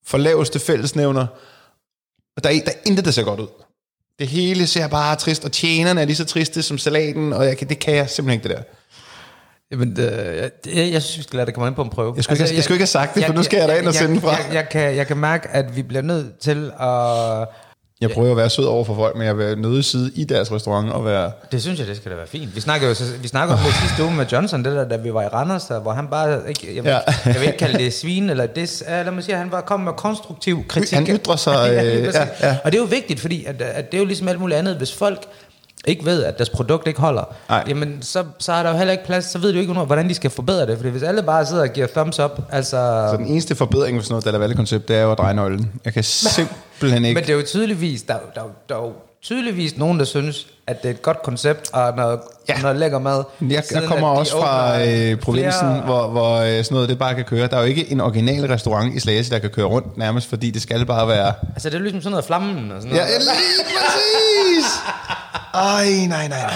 for 0.06 0.18
laveste 0.18 0.60
fællesnævner. 0.60 1.28
Og 2.38 2.44
der 2.44 2.50
er, 2.50 2.54
der 2.66 2.72
er 2.72 2.76
intet, 2.86 3.06
der 3.06 3.12
ser 3.12 3.24
godt 3.24 3.40
ud. 3.40 3.48
Det 4.20 4.28
hele 4.28 4.68
ser 4.68 4.88
bare 4.88 5.16
trist, 5.16 5.46
og 5.46 5.52
tjenerne 5.52 6.02
er 6.02 6.06
lige 6.06 6.16
så 6.16 6.26
triste 6.26 6.62
som 6.64 6.78
salaten, 6.78 7.34
og 7.34 7.46
jeg 7.46 7.58
kan, 7.58 7.70
det 7.70 7.80
kan 7.80 7.96
jeg 7.96 8.10
simpelthen 8.10 8.40
ikke, 8.40 8.50
det 8.50 8.58
der. 8.58 8.64
Jamen, 9.72 9.98
øh, 10.00 10.06
jeg, 10.38 10.50
jeg, 10.76 10.92
jeg 10.94 11.02
synes, 11.02 11.18
vi 11.18 11.24
skal 11.24 11.38
lade 11.38 11.46
det 11.46 11.54
komme 11.54 11.68
ind 11.68 11.76
på 11.76 11.82
en 11.82 11.90
prøve. 11.90 12.14
Altså, 12.18 12.18
Jeg 12.18 12.24
skulle 12.24 12.36
ikke 12.38 12.44
have- 12.50 12.56
jeg 12.56 12.64
skulle 12.64 12.76
ikke 12.76 12.82
have 12.82 12.88
sagt 12.88 13.16
det, 13.16 13.26
for 13.26 13.34
nu 13.34 13.44
skal 13.44 13.60
jeg 13.60 13.68
derind 13.68 13.88
og 13.88 13.94
sende 13.94 14.22
fra. 14.22 14.30
Jeg, 14.32 14.46
jeg, 14.54 14.70
kan, 14.70 14.96
jeg 14.96 15.08
kan 15.08 15.18
mærke, 15.18 15.48
at 15.52 15.76
vi 15.76 15.82
bliver 15.84 16.02
nødt 16.02 16.40
til 16.40 16.72
at... 16.80 17.48
Jeg 18.02 18.10
prøver 18.10 18.32
at 18.32 18.38
være 18.38 18.50
sød 18.50 18.66
over 18.66 18.84
for 18.84 18.96
folk, 18.96 19.16
men 19.16 19.28
jeg 19.28 19.38
vil 19.38 19.58
nødt 19.58 19.86
sidde 19.86 20.12
i 20.16 20.24
deres 20.24 20.52
restaurant 20.52 20.90
og 20.92 21.06
være... 21.06 21.32
Det 21.52 21.62
synes 21.62 21.80
jeg, 21.80 21.88
det 21.88 21.98
skal 21.98 22.12
da 22.12 22.16
være 22.18 22.28
fint. 22.28 22.56
Vi 22.56 22.62
snakkede 22.62 22.90
jo 22.90 22.96
så- 22.96 23.04
vi 23.22 23.28
snakkede 23.28 23.58
om 23.60 23.64
det 23.66 23.74
sidste 23.74 24.04
uge 24.04 24.14
med 24.14 24.26
Johnson, 24.26 24.64
det 24.66 24.74
der, 24.76 24.88
da 24.88 24.96
vi 24.98 25.14
var 25.14 25.22
i 25.24 25.28
Randers, 25.28 25.64
der, 25.64 25.80
hvor 25.80 25.92
han 25.92 26.08
bare, 26.08 26.50
ikke, 26.50 26.76
jeg, 26.76 26.84
vil, 26.84 26.90
Ja. 26.90 27.00
jeg 27.26 27.36
vil 27.36 27.44
ikke 27.44 27.58
kalde 27.58 27.78
det 27.80 27.94
svin 27.94 28.30
eller 28.30 28.46
des, 28.46 28.84
ja, 28.88 29.04
lad 29.04 29.12
mig 29.12 29.24
sige, 29.24 29.36
han 29.36 29.52
var 29.52 29.62
kommet 29.62 29.86
med 29.86 29.94
konstruktiv 29.94 30.68
kritik. 30.68 30.94
Han 30.94 31.08
ytrer 31.10 31.36
sig, 31.36 31.52
ja, 31.74 31.84
øh, 31.98 32.04
ja, 32.04 32.28
ja. 32.42 32.58
Og 32.64 32.72
det 32.72 32.78
er 32.78 32.82
jo 32.82 32.88
vigtigt, 32.90 33.20
fordi 33.20 33.46
at, 33.46 33.62
at 33.62 33.92
det 33.92 33.98
er 33.98 34.02
jo 34.02 34.06
ligesom 34.06 34.28
alt 34.28 34.40
muligt 34.40 34.60
andet, 34.60 34.76
hvis 34.76 34.94
folk 34.94 35.20
ikke 35.88 36.06
ved, 36.06 36.24
at 36.24 36.38
deres 36.38 36.50
produkt 36.50 36.88
ikke 36.88 37.00
holder, 37.00 37.36
Nej. 37.50 37.64
jamen 37.68 37.98
så, 38.02 38.24
så 38.40 38.52
er 38.54 38.64
der 38.64 38.70
jo 38.72 38.78
heller 38.78 38.92
ikke 38.92 39.06
plads, 39.06 39.26
så 39.26 39.40
ved 39.40 39.54
jo 39.54 39.60
ikke, 39.60 39.74
hvordan 39.74 40.10
de 40.10 40.14
skal 40.14 40.30
forbedre 40.30 40.66
det, 40.66 40.78
fordi 40.78 40.90
hvis 40.90 41.04
alle 41.04 41.24
bare 41.24 41.46
sidder 41.46 41.62
og 41.64 41.70
giver 41.70 41.88
thumbs 41.88 42.20
up, 42.20 42.32
altså... 42.52 43.08
Så 43.12 43.18
den 43.18 43.26
eneste 43.28 43.56
forbedring 43.56 43.98
for 43.98 44.04
sådan 44.04 44.14
noget 44.14 44.26
Dalla 44.26 44.38
Valle-koncept, 44.40 44.88
det 44.88 44.96
er 44.96 45.02
jo 45.02 45.12
at 45.12 45.18
dreje 45.18 45.34
nøglen. 45.34 45.72
Jeg 45.86 45.94
kan 45.94 46.04
simpelthen 46.04 47.06
ikke... 47.06 47.16
Men 47.20 47.24
det 47.28 47.34
er 47.34 47.38
jo 47.38 47.44
tydeligvis, 47.48 48.02
der, 48.02 48.14
er 48.14 48.18
jo- 48.18 48.30
der, 48.36 48.42
er 48.42 48.46
der 48.70 48.76
er 48.76 48.80
jo 48.80 48.94
tydeligvis 49.22 49.78
nogen, 49.78 50.00
der 50.00 50.06
synes, 50.06 50.48
at 50.68 50.82
det 50.84 50.90
er 50.90 50.94
et 50.94 51.02
godt 51.02 51.24
koncept, 51.24 51.70
og 51.74 51.94
noget, 51.96 52.20
Ja. 52.50 52.54
ja. 52.56 52.62
noget 52.62 52.78
lækker 52.78 53.00
mad. 53.00 53.24
Jeg, 53.42 53.64
jeg 53.72 53.84
kommer 53.84 54.08
også 54.08 54.32
fra 54.32 54.86
øh, 54.86 55.20
provinsen, 55.20 55.60
flere- 55.60 55.82
hvor, 55.86 56.08
hvor 56.08 56.36
øh, 56.38 56.48
sådan 56.64 56.66
noget 56.76 56.90
det 56.90 57.00
bare 57.00 57.16
kan 57.16 57.24
køre. 57.24 57.48
Der 57.48 57.58
er 57.58 57.62
jo 57.62 57.68
ikke 57.68 57.92
en 57.92 58.02
original 58.02 58.46
restaurant 58.48 58.96
i 58.96 59.00
Slagelse, 59.00 59.32
der 59.32 59.40
kan 59.40 59.50
køre 59.50 59.66
rundt 59.66 59.98
nærmest, 59.98 60.30
fordi 60.30 60.52
det 60.52 60.62
skal 60.62 60.86
bare 60.86 61.08
være... 61.08 61.34
Altså, 61.54 61.70
det 61.70 61.76
er 61.76 61.80
ligesom 61.82 62.02
sådan 62.02 62.12
noget 62.12 62.26
flammen 62.26 62.72
og 62.72 62.82
sådan 62.82 62.98
Ja, 62.98 63.02
noget. 63.04 63.22
lige 63.22 63.78
præcis! 63.78 64.66
Ej, 65.54 65.90
nej, 66.08 66.28
nej, 66.28 66.28
nej. 66.28 66.54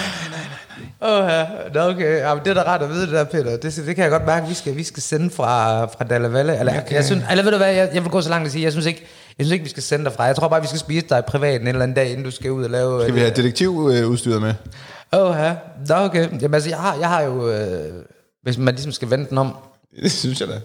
Åh, 1.02 1.28
ja. 1.28 1.46
Nå, 1.74 1.80
okay. 1.80 2.18
Ja, 2.18 2.34
men 2.34 2.44
det 2.44 2.50
er 2.50 2.54
da 2.54 2.62
rart 2.62 2.82
at 2.82 2.90
vide 2.90 3.02
det 3.02 3.10
der, 3.10 3.24
Peter. 3.24 3.56
Det, 3.56 3.82
det 3.86 3.94
kan 3.94 4.02
jeg 4.02 4.10
godt 4.10 4.26
mærke, 4.26 4.48
vi 4.48 4.54
skal, 4.54 4.76
vi 4.76 4.84
skal 4.84 5.02
sende 5.02 5.30
fra, 5.30 5.84
fra 5.84 6.04
Dalle 6.04 6.32
Valle. 6.32 6.58
Eller, 6.58 6.80
okay. 6.80 6.94
jeg 6.94 7.04
synes, 7.04 7.24
eller 7.30 7.44
ved 7.44 7.52
du 7.52 7.56
hvad, 7.56 7.72
jeg, 7.72 7.90
jeg 7.94 8.02
vil 8.02 8.10
gå 8.10 8.20
så 8.20 8.30
langt 8.30 8.46
at 8.46 8.52
sige, 8.52 8.64
jeg 8.64 8.72
synes 8.72 8.86
ikke, 8.86 9.00
jeg 9.38 9.46
synes 9.46 9.52
ikke, 9.52 9.62
vi 9.62 9.70
skal 9.70 9.82
sende 9.82 10.04
derfra. 10.04 10.24
Jeg 10.24 10.36
tror 10.36 10.48
bare, 10.48 10.60
vi 10.60 10.66
skal 10.66 10.80
spise 10.80 11.06
dig 11.08 11.24
privat 11.24 11.60
en 11.60 11.68
eller 11.68 11.82
anden 11.82 11.94
dag, 11.94 12.10
inden 12.10 12.24
du 12.24 12.30
skal 12.30 12.50
ud 12.50 12.64
og 12.64 12.70
lave... 12.70 13.02
Skal 13.02 13.14
vi 13.14 13.20
have 13.20 13.34
detektivudstyret 13.34 14.42
med? 14.42 14.54
Åh, 15.12 15.36
ja. 15.38 15.54
Nå, 15.88 15.94
okay. 15.94 16.28
Jamen, 16.40 16.54
altså, 16.54 16.68
jeg 16.68 16.78
har, 16.78 16.96
jeg 16.96 17.08
har 17.08 17.22
jo... 17.22 17.50
Øh, 17.50 18.04
hvis 18.42 18.58
man 18.58 18.74
ligesom 18.74 18.92
skal 18.92 19.10
vente 19.10 19.30
den 19.30 19.38
om, 19.38 19.56
Det 20.02 20.12
synes 20.12 20.40
jeg 20.40 20.48
da. 20.48 20.60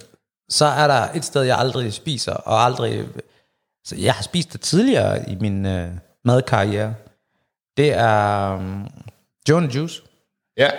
så 0.49 0.65
er 0.65 0.87
der 0.87 1.07
et 1.15 1.25
sted, 1.25 1.41
jeg 1.41 1.57
aldrig 1.57 1.93
spiser, 1.93 2.33
og 2.33 2.65
aldrig... 2.65 3.05
Så 3.85 3.95
jeg 3.95 4.13
har 4.13 4.23
spist 4.23 4.53
det 4.53 4.61
tidligere 4.61 5.29
i 5.29 5.37
min 5.39 5.65
øh, 5.65 5.87
madkarriere. 6.25 6.93
Det 7.77 7.94
er 7.94 8.53
um, 8.56 8.88
Joan 9.50 9.65
Juice. 9.65 10.01
Ja. 10.57 10.69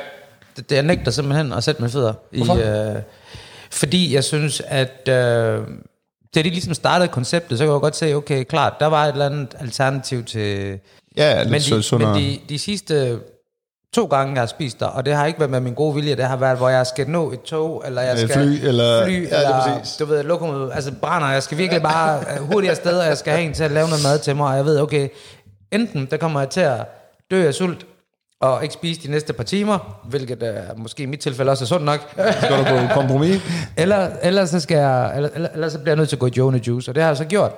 Det, 0.56 0.70
det 0.70 0.76
jeg 0.76 0.82
nægter 0.84 1.10
simpelthen 1.10 1.52
at 1.52 1.64
sætte 1.64 1.82
mine 1.82 1.90
fødder 1.92 2.12
i. 2.32 2.40
Øh, 2.40 3.02
fordi 3.70 4.14
jeg 4.14 4.24
synes, 4.24 4.62
at 4.66 5.08
øh, 5.08 5.14
da 6.34 6.42
de 6.42 6.50
ligesom 6.50 6.74
startede 6.74 7.08
konceptet, 7.08 7.58
så 7.58 7.64
kan 7.64 7.72
jeg 7.72 7.80
godt 7.80 7.96
se, 7.96 8.14
okay, 8.14 8.44
klart, 8.44 8.72
der 8.80 8.86
var 8.86 9.04
et 9.04 9.12
eller 9.12 9.26
andet 9.26 9.54
alternativ 9.60 10.24
til... 10.24 10.78
Ja, 11.16 11.44
Men, 11.44 11.52
de, 11.54 11.82
sundere. 11.82 12.14
men 12.14 12.22
de, 12.22 12.38
de 12.48 12.58
sidste 12.58 13.18
to 13.94 14.04
gange, 14.06 14.32
jeg 14.32 14.40
har 14.40 14.46
spist 14.46 14.80
der, 14.80 14.86
og 14.86 15.06
det 15.06 15.14
har 15.14 15.26
ikke 15.26 15.38
været 15.38 15.50
med 15.50 15.60
min 15.60 15.74
gode 15.74 15.94
vilje, 15.94 16.16
det 16.16 16.24
har 16.24 16.36
været, 16.36 16.58
hvor 16.58 16.68
jeg 16.68 16.86
skal 16.86 17.08
nå 17.10 17.32
et 17.32 17.42
tog, 17.42 17.82
eller 17.86 18.02
jeg 18.02 18.12
Øh, 18.12 18.18
skal 18.18 18.42
fly, 18.42 18.66
eller- 18.66 19.04
fly, 19.06 19.12
ja, 19.12 19.18
det 19.20 19.32
er 19.32 19.38
eller 19.64 19.96
du 19.98 20.04
ved, 20.04 20.22
lokomotiv, 20.22 20.70
altså 20.74 20.92
brænder, 21.00 21.28
jeg 21.30 21.42
skal 21.42 21.58
virkelig 21.58 21.82
bare 21.82 22.20
øh, 22.20 22.42
hurtigt 22.52 22.70
afsted, 22.70 22.98
og 22.98 23.06
jeg 23.06 23.18
skal 23.18 23.32
have 23.32 23.44
en 23.44 23.54
til 23.54 23.64
at 23.64 23.70
lave 23.70 23.88
noget 23.88 24.02
mad 24.04 24.18
til 24.18 24.36
mig, 24.36 24.46
og 24.50 24.56
jeg 24.56 24.64
ved, 24.64 24.80
okay, 24.80 25.08
enten 25.72 26.06
der 26.10 26.16
kommer 26.16 26.40
jeg 26.40 26.50
til 26.50 26.60
at 26.60 26.86
dø 27.30 27.46
af 27.46 27.54
sult, 27.54 27.86
og 28.40 28.62
ikke 28.62 28.74
spise 28.74 29.02
de 29.02 29.10
næste 29.10 29.32
par 29.32 29.44
timer, 29.44 30.00
hvilket 30.04 30.42
er 30.42 30.74
måske 30.76 31.02
i 31.02 31.06
mit 31.06 31.20
tilfælde 31.20 31.50
også 31.50 31.64
er 31.64 31.66
sundt 31.66 31.84
nok, 31.84 32.00
Skal 32.10 32.58
du 32.58 32.64
på 32.64 32.94
kompromis? 32.94 33.42
eller, 33.76 34.10
eller, 34.22 34.44
så 34.44 34.60
skal 34.60 34.76
jeg, 34.76 35.16
eller, 35.16 35.28
eller, 35.34 35.48
eller 35.48 35.68
så 35.68 35.78
bliver 35.78 35.90
jeg 35.90 35.96
nødt 35.96 36.08
til 36.08 36.16
at 36.16 36.20
gå 36.20 36.26
i 36.26 36.32
Jonah 36.36 36.60
Juice, 36.60 36.90
og 36.90 36.94
det 36.94 37.02
har 37.02 37.10
jeg 37.10 37.16
så 37.16 37.24
gjort. 37.24 37.52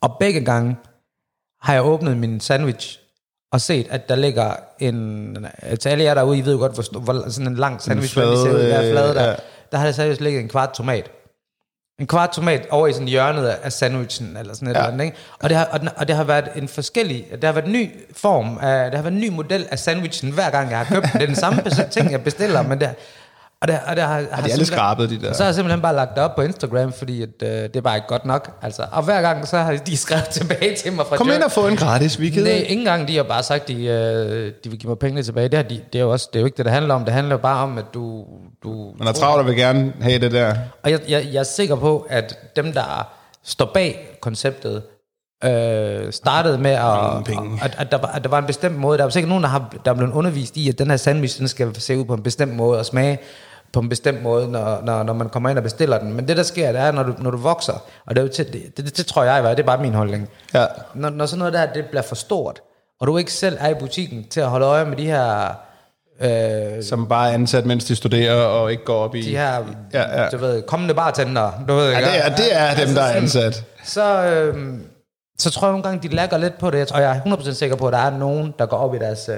Og 0.00 0.16
begge 0.20 0.44
gange 0.44 0.76
har 1.62 1.72
jeg 1.72 1.84
åbnet 1.84 2.16
min 2.16 2.40
sandwich 2.40 2.98
og 3.52 3.60
set, 3.60 3.86
at 3.90 4.08
der 4.08 4.16
ligger 4.16 4.56
en... 4.78 5.46
Til 5.80 5.88
alle 5.88 6.04
jer 6.04 6.14
derude, 6.14 6.38
I 6.38 6.44
ved 6.44 6.52
jo 6.52 6.58
godt, 6.58 6.72
hvor, 6.72 7.00
hvor 7.00 7.30
sådan 7.30 7.46
en 7.46 7.56
lang 7.56 7.82
sandwich, 7.82 8.14
flade, 8.14 8.28
flade, 8.28 8.42
ser 8.42 8.54
ud, 8.54 8.60
der 8.60 8.76
er 8.76 8.90
flade 8.92 9.08
øh, 9.08 9.14
der. 9.14 9.36
Der 9.72 9.78
har 9.78 9.84
der 9.84 9.92
seriøst 9.92 10.20
ligget 10.20 10.40
en 10.40 10.48
kvart 10.48 10.70
tomat. 10.70 11.10
En 12.00 12.06
kvart 12.06 12.30
tomat 12.32 12.66
over 12.70 12.86
i 12.86 12.92
sådan 12.92 13.08
hjørnet 13.08 13.46
af 13.46 13.72
sandwichen, 13.72 14.36
eller 14.36 14.54
sådan 14.54 14.68
et 14.68 14.72
Ja. 14.74 14.78
eller 14.78 14.92
andet, 14.92 15.04
ikke? 15.04 15.16
Og 15.42 15.48
det, 15.48 15.56
har, 15.58 15.64
og, 15.64 15.80
den, 15.80 15.88
og 15.96 16.08
det 16.08 16.16
har 16.16 16.24
været 16.24 16.48
en 16.56 16.68
forskellig, 16.68 17.26
det 17.32 17.44
har 17.44 17.52
været 17.52 17.64
en 17.66 17.72
ny 17.72 17.90
form, 18.16 18.58
af, 18.62 18.90
det 18.90 18.94
har 18.94 19.02
været 19.02 19.14
en 19.14 19.20
ny 19.20 19.28
model 19.28 19.66
af 19.70 19.78
sandwichen, 19.78 20.32
hver 20.32 20.50
gang 20.50 20.70
jeg 20.70 20.78
har 20.78 20.84
købt 20.94 21.04
den. 21.04 21.12
Det 21.12 21.22
er 21.22 21.26
den 21.26 21.36
samme 21.36 21.62
ting, 21.90 22.10
jeg 22.12 22.24
bestiller, 22.24 22.62
men 22.62 22.80
det, 22.80 22.90
og 23.64 23.68
det, 23.68 23.78
og 23.86 23.96
det 23.96 24.04
har, 24.04 24.08
har 24.14 24.20
De 24.20 24.26
er 24.32 24.36
lidt 24.42 24.44
simpelthen- 24.44 24.66
skrabet, 24.66 25.10
de 25.10 25.20
der. 25.20 25.32
så 25.32 25.42
har 25.42 25.48
jeg 25.48 25.54
simpelthen 25.54 25.82
bare 25.82 25.94
lagt 25.94 26.14
det 26.14 26.22
op 26.24 26.34
på 26.34 26.42
Instagram, 26.42 26.92
fordi 26.92 27.22
at, 27.22 27.28
øh, 27.42 27.48
det 27.48 27.76
er 27.76 27.80
bare 27.80 27.96
ikke 27.96 28.08
godt 28.08 28.24
nok. 28.24 28.50
Altså. 28.62 28.82
Og 28.92 29.02
hver 29.02 29.22
gang, 29.22 29.48
så 29.48 29.58
har 29.58 29.76
de 29.86 29.96
skrevet 30.06 30.24
tilbage 30.28 30.74
til 30.76 30.92
mig 30.92 31.06
fra 31.06 31.16
Kom 31.16 31.28
Joe- 31.30 31.34
ind 31.34 31.42
og 31.42 31.52
få 31.52 31.66
en 31.68 31.76
gratis. 31.76 32.20
Vi 32.20 32.30
gider. 32.30 32.44
Nej, 32.44 32.52
ikke 32.54 32.74
engang 32.74 33.08
de 33.08 33.16
har 33.16 33.22
bare 33.22 33.42
sagt, 33.42 33.68
de, 33.68 33.84
øh, 33.84 34.52
de 34.64 34.70
vil 34.70 34.78
give 34.78 34.88
mig 34.88 34.98
pengene 34.98 35.22
tilbage. 35.22 35.48
Det, 35.48 35.54
har 35.56 35.62
de, 35.62 35.80
det, 35.92 35.98
er 35.98 36.02
jo 36.02 36.10
også, 36.12 36.28
det 36.32 36.38
er 36.38 36.40
jo 36.40 36.46
ikke 36.46 36.56
det, 36.56 36.64
det 36.64 36.72
handler 36.72 36.94
om. 36.94 37.04
Det 37.04 37.14
handler 37.14 37.36
bare 37.36 37.62
om, 37.62 37.78
at 37.78 37.84
du... 37.94 38.24
du 38.64 38.92
Man 38.98 39.08
er 39.08 39.12
travlt 39.12 39.40
og 39.40 39.46
vil 39.46 39.56
gerne 39.56 39.92
have 40.00 40.18
det 40.18 40.32
der. 40.32 40.54
og 40.82 40.90
jeg, 40.90 41.00
jeg, 41.08 41.26
jeg 41.32 41.38
er 41.40 41.42
sikker 41.42 41.76
på, 41.76 42.06
at 42.10 42.38
dem, 42.56 42.72
der 42.72 43.08
står 43.44 43.70
bag 43.74 44.18
konceptet, 44.20 44.82
øh, 45.44 46.12
startede 46.12 46.58
med, 46.58 46.70
at, 46.70 47.24
penge. 47.24 47.60
at, 47.62 47.74
at, 47.78 47.90
der 47.92 47.98
var, 47.98 48.08
at 48.08 48.24
der 48.24 48.30
var 48.30 48.38
en 48.38 48.46
bestemt 48.46 48.76
måde. 48.76 48.98
Der 48.98 49.04
var 49.04 49.10
sikkert 49.10 49.28
nogen, 49.28 49.44
der, 49.44 49.50
har, 49.50 49.74
der 49.84 49.90
er 49.90 49.94
blevet 49.94 50.12
undervist 50.12 50.56
i, 50.56 50.68
at 50.68 50.78
den 50.78 50.90
her 50.90 50.96
sandwich 50.96 51.38
den 51.38 51.48
skal 51.48 51.80
se 51.80 51.98
ud 51.98 52.04
på 52.04 52.14
en 52.14 52.22
bestemt 52.22 52.54
måde 52.56 52.78
og 52.78 52.86
smage 52.86 53.18
på 53.74 53.80
en 53.80 53.88
bestemt 53.88 54.22
måde, 54.22 54.48
når, 54.50 54.80
når, 54.84 55.02
når 55.02 55.12
man 55.12 55.28
kommer 55.28 55.48
ind 55.50 55.58
og 55.58 55.64
bestiller 55.64 55.98
den. 55.98 56.12
Men 56.12 56.28
det, 56.28 56.36
der 56.36 56.42
sker, 56.42 56.72
det 56.72 56.80
er, 56.80 56.92
når 56.92 57.02
du, 57.02 57.14
når 57.18 57.30
du 57.30 57.36
vokser, 57.36 57.72
og 58.06 58.14
det, 58.16 58.18
er 58.18 58.22
jo 58.26 58.32
til, 58.32 58.52
det, 58.52 58.76
det, 58.76 58.96
det, 58.96 59.06
tror 59.06 59.24
jeg, 59.24 59.56
det 59.56 59.62
er 59.62 59.66
bare 59.66 59.82
min 59.82 59.94
holdning. 59.94 60.28
Ja. 60.54 60.66
Når, 60.94 61.10
når 61.10 61.26
sådan 61.26 61.38
noget 61.38 61.52
der, 61.54 61.66
det 61.72 61.84
bliver 61.86 62.02
for 62.02 62.14
stort, 62.14 62.60
og 63.00 63.06
du 63.06 63.16
ikke 63.16 63.32
selv 63.32 63.56
er 63.60 63.68
i 63.68 63.74
butikken 63.74 64.24
til 64.30 64.40
at 64.40 64.46
holde 64.46 64.66
øje 64.66 64.84
med 64.84 64.96
de 64.96 65.06
her... 65.06 65.54
Øh, 66.20 66.82
Som 66.82 67.08
bare 67.08 67.28
er 67.30 67.34
ansat, 67.34 67.66
mens 67.66 67.84
de 67.84 67.96
studerer 67.96 68.34
og 68.44 68.70
ikke 68.70 68.84
går 68.84 68.96
op 69.04 69.14
i... 69.14 69.22
de 69.22 69.36
her, 69.36 69.64
Ja, 69.92 70.22
ja. 70.22 70.28
du 70.28 70.36
ved, 70.36 70.62
kommende 70.62 70.94
bartender, 70.94 71.50
du 71.68 71.74
ved 71.74 71.90
Ja, 71.90 71.98
ikke? 71.98 72.10
det 72.10 72.26
er, 72.26 72.36
det 72.36 72.56
er 72.80 72.86
dem, 72.86 72.94
der 72.94 73.02
er 73.02 73.12
ansat. 73.16 73.64
Så, 73.84 74.24
øhm, 74.24 74.82
så 75.38 75.50
tror 75.50 75.66
jeg 75.66 75.72
nogle 75.72 75.82
gange, 75.82 76.08
de 76.08 76.14
lægger 76.14 76.38
lidt 76.38 76.58
på 76.58 76.70
det. 76.70 76.88
Tror, 76.88 76.98
jeg 76.98 77.16
er 77.26 77.36
100% 77.36 77.52
sikker 77.52 77.76
på, 77.76 77.86
at 77.86 77.92
der 77.92 77.98
er 77.98 78.10
nogen, 78.18 78.54
der 78.58 78.66
går 78.66 78.76
op 78.76 78.94
i 78.94 78.98
deres... 78.98 79.28
Øh, 79.28 79.36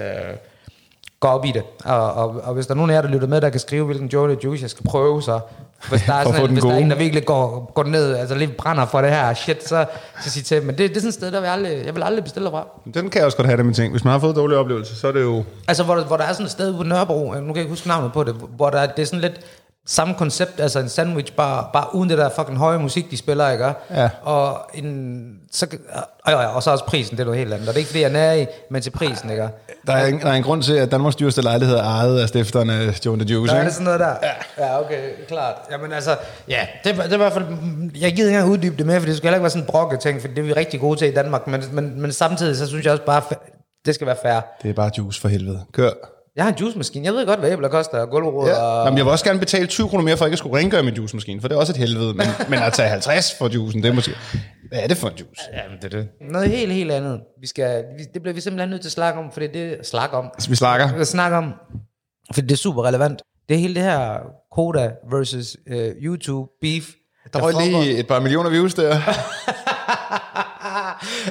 går 1.27 1.33
op 1.33 1.45
i 1.45 1.53
det. 1.53 1.63
Og, 1.85 2.13
og, 2.13 2.41
og 2.45 2.55
hvis 2.55 2.67
der 2.67 2.73
er 2.75 2.77
nogen 2.77 2.91
af 2.91 2.95
jer, 2.95 3.03
der 3.03 3.09
lytter 3.09 3.27
med, 3.29 3.41
der 3.41 3.51
kan 3.51 3.61
skrive, 3.61 3.85
hvilken 3.87 4.09
Joe 4.09 4.37
Juice 4.45 4.63
jeg 4.63 4.71
skal 4.71 4.85
prøve, 4.89 5.23
så 5.23 5.41
Hvis 5.89 6.03
der 6.03 6.13
er, 6.15 6.25
sådan, 6.33 6.43
den 6.43 6.51
hvis 6.53 6.65
der 6.65 6.71
er 6.73 6.77
en, 6.79 6.91
der 6.91 6.97
virkelig 6.97 7.25
går, 7.27 7.71
går 7.75 7.85
ned, 7.85 8.15
altså 8.17 8.35
lidt 8.35 8.57
brænder 8.57 8.87
for 8.87 9.01
det 9.01 9.11
her 9.11 9.35
shit, 9.35 9.69
så, 9.69 9.85
så 10.25 10.31
sig 10.31 10.45
til. 10.45 10.63
Men 10.63 10.79
det, 10.79 10.91
det 10.91 10.97
er 10.97 11.01
sådan 11.01 11.09
et 11.09 11.15
sted, 11.15 11.33
der 11.33 11.41
vil 11.41 11.47
jeg 11.47 11.53
aldrig, 11.55 11.87
jeg 11.87 11.95
vil 11.95 12.03
aldrig 12.03 12.25
bestille 12.25 12.51
fra. 12.51 12.67
Den 12.95 13.11
kan 13.11 13.19
jeg 13.19 13.25
også 13.25 13.37
godt 13.37 13.47
have 13.47 13.57
det 13.57 13.67
med 13.67 13.75
ting. 13.75 13.91
Hvis 13.93 14.05
man 14.05 14.13
har 14.13 14.19
fået 14.19 14.31
en 14.31 14.37
dårlig 14.37 14.57
oplevelse, 14.59 14.97
så 14.97 15.09
er 15.09 15.13
det 15.13 15.23
jo... 15.23 15.45
Altså, 15.69 15.85
hvor 15.85 15.95
der, 15.95 16.05
hvor 16.05 16.17
der 16.17 16.25
er 16.25 16.33
sådan 16.33 16.45
et 16.45 16.51
sted 16.53 16.77
på 16.77 16.83
Nørrebro, 16.83 17.25
nu 17.25 17.33
kan 17.33 17.47
jeg 17.49 17.57
ikke 17.57 17.71
huske 17.71 17.89
navnet 17.89 18.13
på 18.13 18.25
det, 18.25 18.35
hvor 18.57 18.71
der, 18.71 18.79
er- 18.79 18.87
det 18.87 19.03
er 19.03 19.07
sådan 19.07 19.21
lidt 19.21 19.41
samme 19.87 20.15
koncept, 20.15 20.61
altså 20.61 20.79
en 20.79 20.89
sandwich 20.89 21.33
bare, 21.33 21.67
bare 21.73 21.95
uden 21.95 22.11
det 22.11 22.19
der 22.19 22.29
fucking 22.29 22.59
høje 22.59 22.79
musik, 22.79 23.11
de 23.11 23.17
spiller, 23.17 23.51
ikke? 23.51 23.73
Ja. 23.91 24.09
Og, 24.23 24.61
en, 24.75 25.39
så, 25.53 25.67
og, 26.25 26.35
og, 26.35 26.47
og 26.47 26.63
så 26.63 26.71
også 26.71 26.85
prisen, 26.85 27.17
det 27.17 27.21
er 27.21 27.25
noget 27.25 27.39
helt 27.39 27.53
andet. 27.53 27.69
Og 27.69 27.75
det 27.75 27.79
er 27.79 27.79
ikke 27.79 27.89
fordi, 27.89 28.01
jeg 28.01 28.09
er 28.09 28.13
nær 28.13 28.33
i, 28.33 28.47
men 28.71 28.83
til 28.83 28.91
prisen, 28.91 29.31
ikke? 29.31 29.49
Der 29.87 29.93
er, 29.93 30.07
en, 30.07 30.21
der 30.21 30.29
er 30.29 30.33
en 30.33 30.43
grund 30.43 30.63
til, 30.63 30.73
at 30.73 30.91
Danmarks 30.91 31.17
dyreste 31.17 31.43
lejlighed 31.43 31.77
er 31.77 31.83
ejet 31.83 32.21
af 32.21 32.29
stifteren 32.29 32.71
af 32.71 33.07
Joe 33.07 33.17
the 33.17 33.27
Juice, 33.35 33.51
Så 33.51 33.57
er 33.57 33.65
det 33.65 33.73
sådan 33.73 33.85
noget 33.85 34.01
der? 34.01 34.15
Ja, 34.23 34.65
ja 34.67 34.81
okay, 34.81 35.11
klart. 35.29 35.55
Jamen 35.71 35.93
altså, 35.93 36.17
ja, 36.49 36.67
det, 36.85 36.97
det 36.97 37.05
er 37.05 37.15
i 37.15 37.17
hvert 37.17 37.33
fald, 37.33 37.45
jeg 37.45 37.93
gider 37.93 38.09
ikke 38.09 38.23
engang 38.29 38.51
uddybe 38.51 38.77
det 38.77 38.87
mere, 38.87 39.01
for 39.01 39.07
det 39.07 39.17
skal 39.17 39.27
heller 39.27 39.37
ikke 39.37 39.43
være 39.43 39.51
sådan 39.51 39.63
en 39.63 39.67
brokke 39.67 39.97
ting, 39.97 40.21
for 40.21 40.29
det 40.29 40.39
er 40.39 40.43
vi 40.43 40.53
rigtig 40.53 40.81
gode 40.81 40.99
til 40.99 41.09
i 41.09 41.15
Danmark, 41.15 41.47
men, 41.47 41.65
men, 41.73 42.01
men 42.01 42.13
samtidig, 42.13 42.57
så 42.57 42.67
synes 42.67 42.85
jeg 42.85 42.93
også 42.93 43.05
bare, 43.05 43.23
det 43.87 43.95
skal 43.95 44.07
være 44.07 44.17
fair. 44.23 44.41
Det 44.63 44.71
er 44.71 44.75
bare 44.75 44.91
juice 44.99 45.21
for 45.21 45.29
helvede. 45.29 45.61
Kør. 45.73 45.91
Jeg 46.37 46.45
har 46.45 46.53
en 46.53 46.59
juicemaskine, 46.61 47.05
jeg 47.07 47.13
ved 47.15 47.27
godt, 47.27 47.39
hvad 47.41 47.53
æbler 47.53 47.69
koster, 47.69 47.99
og 47.99 48.47
Ja. 48.47 48.55
og... 48.57 48.85
Jamen, 48.85 48.99
jeg 48.99 49.05
vil 49.05 49.11
også 49.13 49.25
gerne 49.25 49.39
betale 49.39 49.67
20 49.67 49.89
kroner 49.89 50.05
mere, 50.05 50.17
for 50.17 50.25
at 50.25 50.29
jeg 50.29 50.33
ikke 50.33 50.37
skulle 50.37 50.57
rengøre 50.59 50.83
min 50.83 50.95
juicemaskine, 50.95 51.41
for 51.41 51.49
det 51.49 51.55
er 51.55 51.59
også 51.61 51.73
et 51.73 51.77
helvede. 51.77 52.15
Men, 52.15 52.27
men 52.51 52.59
at 52.59 52.73
tage 52.73 52.89
50 52.89 53.35
for 53.39 53.49
juicen, 53.49 53.83
det 53.83 53.89
er 53.89 53.93
måske... 53.95 54.11
Hvad 54.69 54.79
er 54.83 54.87
det 54.87 54.97
for 54.97 55.09
en 55.09 55.15
juice? 55.15 55.43
Jamen, 55.55 55.77
det 55.83 55.85
er 55.95 55.99
det. 55.99 56.09
Noget 56.33 56.51
helt, 56.51 56.73
helt 56.73 56.93
andet. 56.93 57.21
Vi 57.41 57.47
skal, 57.47 57.85
vi, 57.99 58.05
det 58.15 58.23
bliver 58.23 58.35
vi 58.35 58.41
simpelthen 58.41 58.71
nødt 58.71 58.81
til 58.83 58.89
at 58.89 58.93
snakke 58.93 59.21
om, 59.21 59.33
for 59.33 59.41
det 59.41 59.49
er 59.49 59.53
det, 59.77 59.87
snakke 59.87 60.17
om. 60.17 60.31
Vi 60.49 60.57
snakker. 60.57 60.87
Vi 60.87 60.93
skal 60.93 61.07
snakke 61.07 61.37
om, 61.37 61.53
for 62.35 62.41
det 62.41 62.53
er 62.53 62.57
super 62.57 62.85
relevant. 62.85 63.23
Det 63.49 63.55
er 63.55 63.59
hele 63.59 63.75
det 63.75 63.83
her 63.83 64.19
Koda 64.53 64.91
versus 65.11 65.57
uh, 65.71 65.77
YouTube 65.77 66.51
beef. 66.61 66.85
Der 67.33 67.41
var 67.41 67.51
foregår- 67.51 67.61
lige 67.83 67.99
et 67.99 68.07
par 68.09 68.21
millioner 68.21 68.51
views 68.51 68.75
der. 68.75 68.97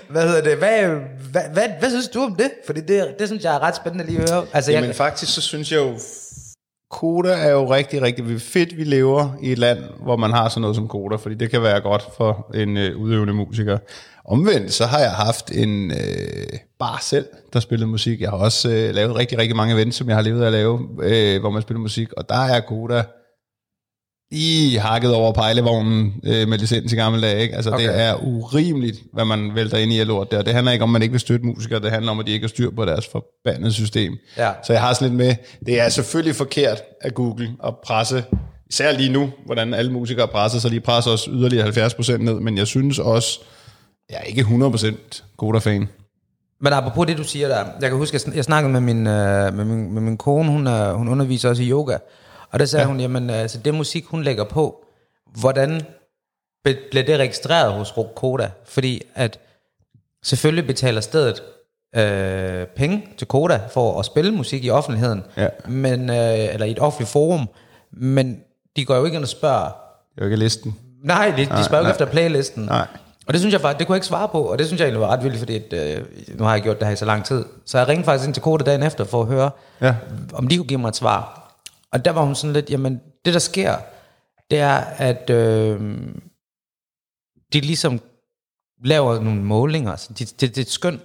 hvad 0.09 0.27
hedder 0.27 0.43
det? 0.43 0.57
Hvad, 0.57 0.87
hvad, 1.31 1.41
hvad, 1.53 1.69
hvad 1.79 1.89
synes 1.89 2.07
du 2.07 2.21
om 2.21 2.35
det? 2.35 2.51
Fordi 2.65 2.81
det, 2.81 3.15
det 3.19 3.27
synes 3.27 3.43
jeg 3.43 3.55
er 3.55 3.59
ret 3.59 3.75
spændende 3.75 4.05
lige 4.05 4.21
at 4.21 4.29
høre. 4.29 4.45
Altså, 4.53 4.71
Jamen 4.71 4.87
jeg, 4.87 4.95
faktisk, 4.95 5.33
så 5.33 5.41
synes 5.41 5.71
jeg 5.71 5.77
jo, 5.77 5.93
Koda 6.91 7.33
er 7.33 7.51
jo 7.51 7.73
rigtig, 7.73 8.01
rigtig 8.01 8.41
fedt, 8.41 8.77
vi 8.77 8.83
lever 8.83 9.37
i 9.41 9.51
et 9.51 9.57
land, 9.57 9.79
hvor 10.03 10.15
man 10.15 10.31
har 10.31 10.49
sådan 10.49 10.61
noget 10.61 10.75
som 10.75 10.87
Koda, 10.87 11.15
fordi 11.15 11.35
det 11.35 11.49
kan 11.51 11.61
være 11.61 11.81
godt 11.81 12.07
for 12.17 12.51
en 12.53 12.77
øh, 12.77 12.97
udøvende 12.97 13.33
musiker. 13.33 13.77
Omvendt, 14.25 14.73
så 14.73 14.85
har 14.85 14.99
jeg 14.99 15.11
haft 15.11 15.51
en 15.51 15.91
øh, 15.91 16.59
bar 16.79 16.97
selv, 17.01 17.25
der 17.53 17.59
spillede 17.59 17.89
musik. 17.89 18.21
Jeg 18.21 18.29
har 18.29 18.37
også 18.37 18.69
øh, 18.69 18.95
lavet 18.95 19.15
rigtig, 19.15 19.37
rigtig 19.37 19.55
mange 19.55 19.73
events, 19.75 19.97
som 19.97 20.07
jeg 20.07 20.15
har 20.15 20.23
levet 20.23 20.41
af 20.41 20.45
at 20.45 20.51
lave, 20.53 20.79
øh, 21.01 21.39
hvor 21.39 21.49
man 21.49 21.61
spiller 21.61 21.81
musik, 21.81 22.13
og 22.17 22.29
der 22.29 22.45
er 22.45 22.59
Koda 22.59 23.03
i 24.31 24.77
hakket 24.81 25.13
over 25.13 25.31
pejlevognen 25.33 26.13
øh, 26.23 26.47
med 26.47 26.57
licens 26.57 26.93
i 26.93 26.95
gamle 26.95 27.21
dage. 27.21 27.41
Ikke? 27.41 27.55
Altså, 27.55 27.71
okay. 27.71 27.87
Det 27.87 28.01
er 28.01 28.15
urimeligt, 28.23 28.97
hvad 29.13 29.25
man 29.25 29.55
vælter 29.55 29.77
ind 29.77 29.91
i 29.93 29.99
af 29.99 30.07
lort 30.07 30.31
der. 30.31 30.41
Det 30.41 30.53
handler 30.53 30.71
ikke 30.71 30.83
om, 30.83 30.89
at 30.89 30.93
man 30.93 31.01
ikke 31.01 31.11
vil 31.11 31.19
støtte 31.21 31.45
musikere, 31.45 31.79
det 31.79 31.91
handler 31.91 32.11
om, 32.11 32.19
at 32.19 32.27
de 32.27 32.31
ikke 32.31 32.43
har 32.43 32.47
styr 32.49 32.69
på 32.75 32.85
deres 32.85 33.07
forbandede 33.11 33.73
system. 33.73 34.17
Ja. 34.37 34.51
Så 34.63 34.73
jeg 34.73 34.81
har 34.81 34.93
sådan 34.93 35.07
lidt 35.07 35.17
med, 35.17 35.35
det 35.65 35.79
er 35.79 35.89
selvfølgelig 35.89 36.35
forkert 36.35 36.81
af 37.01 37.13
Google 37.13 37.49
at 37.65 37.73
presse, 37.85 38.23
især 38.69 38.97
lige 38.97 39.09
nu, 39.11 39.29
hvordan 39.45 39.73
alle 39.73 39.91
musikere 39.91 40.27
presser, 40.27 40.59
så 40.59 40.69
de 40.69 40.79
presser 40.79 41.11
os 41.11 41.29
yderligere 41.31 41.67
70% 41.87 42.17
ned, 42.17 42.33
men 42.39 42.57
jeg 42.57 42.67
synes 42.67 42.99
også, 42.99 43.39
jeg 44.09 44.17
er 44.17 44.23
ikke 44.23 44.41
100% 44.41 45.21
Koda-fan. 45.37 45.87
men 46.61 46.73
apropos 46.73 47.07
det, 47.07 47.17
du 47.17 47.23
siger 47.23 47.47
der. 47.47 47.65
Jeg 47.81 47.89
kan 47.89 47.97
huske, 47.97 48.15
jeg, 48.15 48.21
sn- 48.21 48.35
jeg 48.35 48.43
snakkede 48.43 48.73
med 48.73 48.81
min, 48.81 49.07
øh, 49.07 49.53
med 49.53 49.65
min, 49.65 49.93
med 49.93 50.01
min 50.01 50.17
kone. 50.17 50.49
Hun, 50.51 50.67
er, 50.67 50.93
hun 50.93 51.07
underviser 51.07 51.49
også 51.49 51.63
i 51.63 51.69
yoga. 51.69 51.97
Og 52.55 52.59
der 52.59 52.65
sagde 52.65 52.83
ja. 52.83 52.87
hun, 52.87 52.99
jamen, 52.99 53.29
altså, 53.29 53.57
det 53.57 53.73
musik, 53.73 54.05
hun 54.05 54.23
lægger 54.23 54.43
på, 54.43 54.85
hvordan 55.39 55.81
bliver 56.63 57.03
det 57.05 57.19
registreret 57.19 57.73
hos 57.73 57.93
Koda? 58.15 58.51
Fordi 58.65 59.01
at 59.15 59.39
selvfølgelig 60.23 60.67
betaler 60.67 61.01
stedet 61.01 61.43
øh, 61.95 62.65
penge 62.67 63.07
til 63.17 63.27
Koda 63.27 63.61
for 63.73 63.99
at 63.99 64.05
spille 64.05 64.31
musik 64.31 64.65
i 64.65 64.69
offentligheden, 64.69 65.23
Ja. 65.37 65.47
men, 65.67 66.09
øh, 66.09 66.53
eller 66.53 66.65
i 66.65 66.71
et 66.71 66.79
offentligt 66.79 67.09
forum, 67.11 67.49
men 67.91 68.39
de 68.75 68.85
går 68.85 68.95
jo 68.95 69.05
ikke 69.05 69.15
ind 69.15 69.23
og 69.23 69.29
spørger, 69.29 69.63
Jeg 69.63 70.21
er 70.21 70.21
jo 70.21 70.25
ikke 70.25 70.35
listen. 70.35 70.75
Nej, 71.03 71.33
de, 71.37 71.41
de 71.41 71.45
spørger 71.45 71.61
jo 71.61 71.69
nej. 71.71 71.79
ikke 71.81 71.89
efter 71.91 72.05
playlisten. 72.05 72.63
Nej. 72.63 72.87
Og 73.27 73.33
det 73.33 73.41
synes 73.41 73.53
jeg 73.53 73.61
faktisk, 73.61 73.79
det 73.79 73.87
kunne 73.87 73.93
jeg 73.93 73.97
ikke 73.97 74.07
svare 74.07 74.27
på, 74.27 74.41
og 74.41 74.59
det 74.59 74.67
synes 74.67 74.79
jeg 74.79 74.85
egentlig 74.85 75.01
var 75.01 75.07
ret 75.07 75.23
vildt, 75.23 75.37
fordi 75.39 75.55
at, 75.55 75.97
øh, 75.97 76.05
nu 76.37 76.43
har 76.43 76.53
jeg 76.53 76.61
gjort 76.61 76.79
det 76.79 76.87
her 76.87 76.93
i 76.93 76.97
så 76.97 77.05
lang 77.05 77.25
tid. 77.25 77.45
Så 77.65 77.77
jeg 77.77 77.87
ringede 77.87 78.05
faktisk 78.05 78.27
ind 78.27 78.33
til 78.33 78.43
Koda 78.43 78.63
dagen 78.63 78.83
efter 78.83 79.03
for 79.03 79.21
at 79.21 79.27
høre, 79.27 79.51
Ja. 79.81 79.95
om 80.33 80.47
de 80.47 80.57
kunne 80.57 80.67
give 80.67 80.79
mig 80.79 80.89
et 80.89 80.95
svar. 80.95 81.41
Og 81.95 82.05
der 82.05 82.11
var 82.11 82.23
hun 82.23 82.35
sådan 82.35 82.53
lidt, 82.53 82.69
jamen 82.69 83.01
det 83.25 83.33
der 83.33 83.39
sker, 83.39 83.75
det 84.51 84.59
er, 84.59 84.75
at 84.97 85.29
øh, 85.29 85.79
de 87.53 87.59
ligesom 87.59 87.99
laver 88.83 89.19
nogle 89.19 89.41
målinger. 89.41 89.95
Så 89.95 90.09
det, 90.09 90.41
det, 90.41 90.41
det 90.41 90.57
er 90.57 90.61
et 90.61 90.69
skøn 90.69 91.01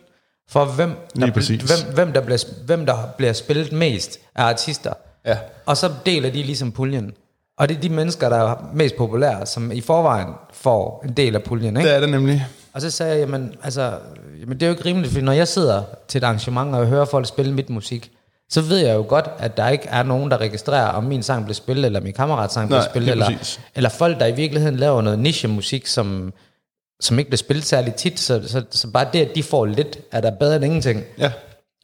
for, 0.48 0.64
hvem 0.64 0.90
der, 0.90 1.30
hvem, 1.30 1.94
hvem, 1.94 2.12
der 2.12 2.20
bliver, 2.20 2.44
hvem 2.66 2.86
der 2.86 3.08
bliver 3.16 3.32
spillet 3.32 3.72
mest 3.72 4.20
af 4.34 4.42
artister. 4.42 4.92
Ja. 5.24 5.38
Og 5.66 5.76
så 5.76 5.92
deler 6.06 6.30
de 6.30 6.42
ligesom 6.42 6.72
puljen. 6.72 7.12
Og 7.58 7.68
det 7.68 7.76
er 7.76 7.80
de 7.80 7.88
mennesker, 7.88 8.28
der 8.28 8.36
er 8.36 8.70
mest 8.74 8.96
populære, 8.96 9.46
som 9.46 9.72
i 9.72 9.80
forvejen 9.80 10.28
får 10.52 11.02
en 11.04 11.12
del 11.12 11.34
af 11.34 11.42
puljen. 11.42 11.76
Ikke? 11.76 11.88
Det 11.88 11.96
er 11.96 12.00
det 12.00 12.08
nemlig. 12.08 12.46
Og 12.72 12.80
så 12.80 12.90
sagde 12.90 13.12
jeg, 13.12 13.20
jamen, 13.20 13.54
altså, 13.62 13.98
jamen, 14.40 14.60
det 14.60 14.62
er 14.62 14.66
jo 14.66 14.72
ikke 14.72 14.84
rimeligt, 14.84 15.12
for 15.14 15.20
når 15.20 15.32
jeg 15.32 15.48
sidder 15.48 15.82
til 16.08 16.18
et 16.18 16.24
arrangement, 16.24 16.74
og 16.74 16.80
jeg 16.80 16.88
hører 16.88 17.04
folk 17.04 17.26
spille 17.26 17.52
mit 17.52 17.70
musik, 17.70 18.12
så 18.50 18.60
ved 18.60 18.78
jeg 18.78 18.94
jo 18.94 19.04
godt, 19.08 19.30
at 19.38 19.56
der 19.56 19.68
ikke 19.68 19.88
er 19.88 20.02
nogen, 20.02 20.30
der 20.30 20.38
registrerer, 20.38 20.86
om 20.86 21.04
min 21.04 21.22
sang 21.22 21.44
bliver 21.44 21.54
spillet, 21.54 21.84
eller 21.84 22.00
min 22.00 22.12
kammerats 22.12 22.54
sang 22.54 22.70
Nej, 22.70 22.84
spillet, 22.90 23.10
eller, 23.10 23.26
præcis. 23.26 23.60
eller 23.74 23.88
folk, 23.90 24.20
der 24.20 24.26
i 24.26 24.32
virkeligheden 24.32 24.76
laver 24.76 25.02
noget 25.02 25.18
niche-musik, 25.18 25.86
som, 25.86 26.32
som 27.00 27.18
ikke 27.18 27.30
bliver 27.30 27.38
spillet 27.38 27.64
særlig 27.64 27.94
tit, 27.94 28.20
så, 28.20 28.48
så, 28.48 28.64
så 28.70 28.90
bare 28.90 29.08
det, 29.12 29.26
at 29.26 29.34
de 29.34 29.42
får 29.42 29.66
lidt, 29.66 29.98
er 30.12 30.20
der 30.20 30.30
bedre 30.30 30.56
end 30.56 30.64
ingenting. 30.64 31.02
Ja. 31.18 31.32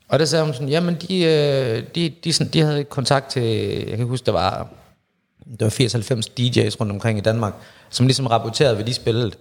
Og 0.09 0.19
der 0.19 0.25
sagde 0.25 0.45
hun 0.45 0.55
sådan, 0.55 0.69
jamen 0.69 0.95
de, 0.95 1.25
øh, 1.25 1.83
de, 1.95 2.13
de, 2.25 2.33
sådan, 2.33 2.53
de 2.53 2.61
havde 2.61 2.85
kontakt 2.85 3.31
til, 3.31 3.43
jeg 3.89 3.97
kan 3.97 4.07
huske, 4.07 4.27
der 4.27 4.33
var, 4.33 4.69
der 5.61 5.65
var 5.65 5.71
80-90 5.71 6.29
DJ's 6.41 6.81
rundt 6.81 6.93
omkring 6.93 7.19
i 7.19 7.23
Danmark, 7.23 7.55
som 7.91 8.07
ligesom 8.07 8.27
rapporterede, 8.27 8.75
hvad 8.75 8.85
de 8.85 8.95
spillede. 8.95 9.33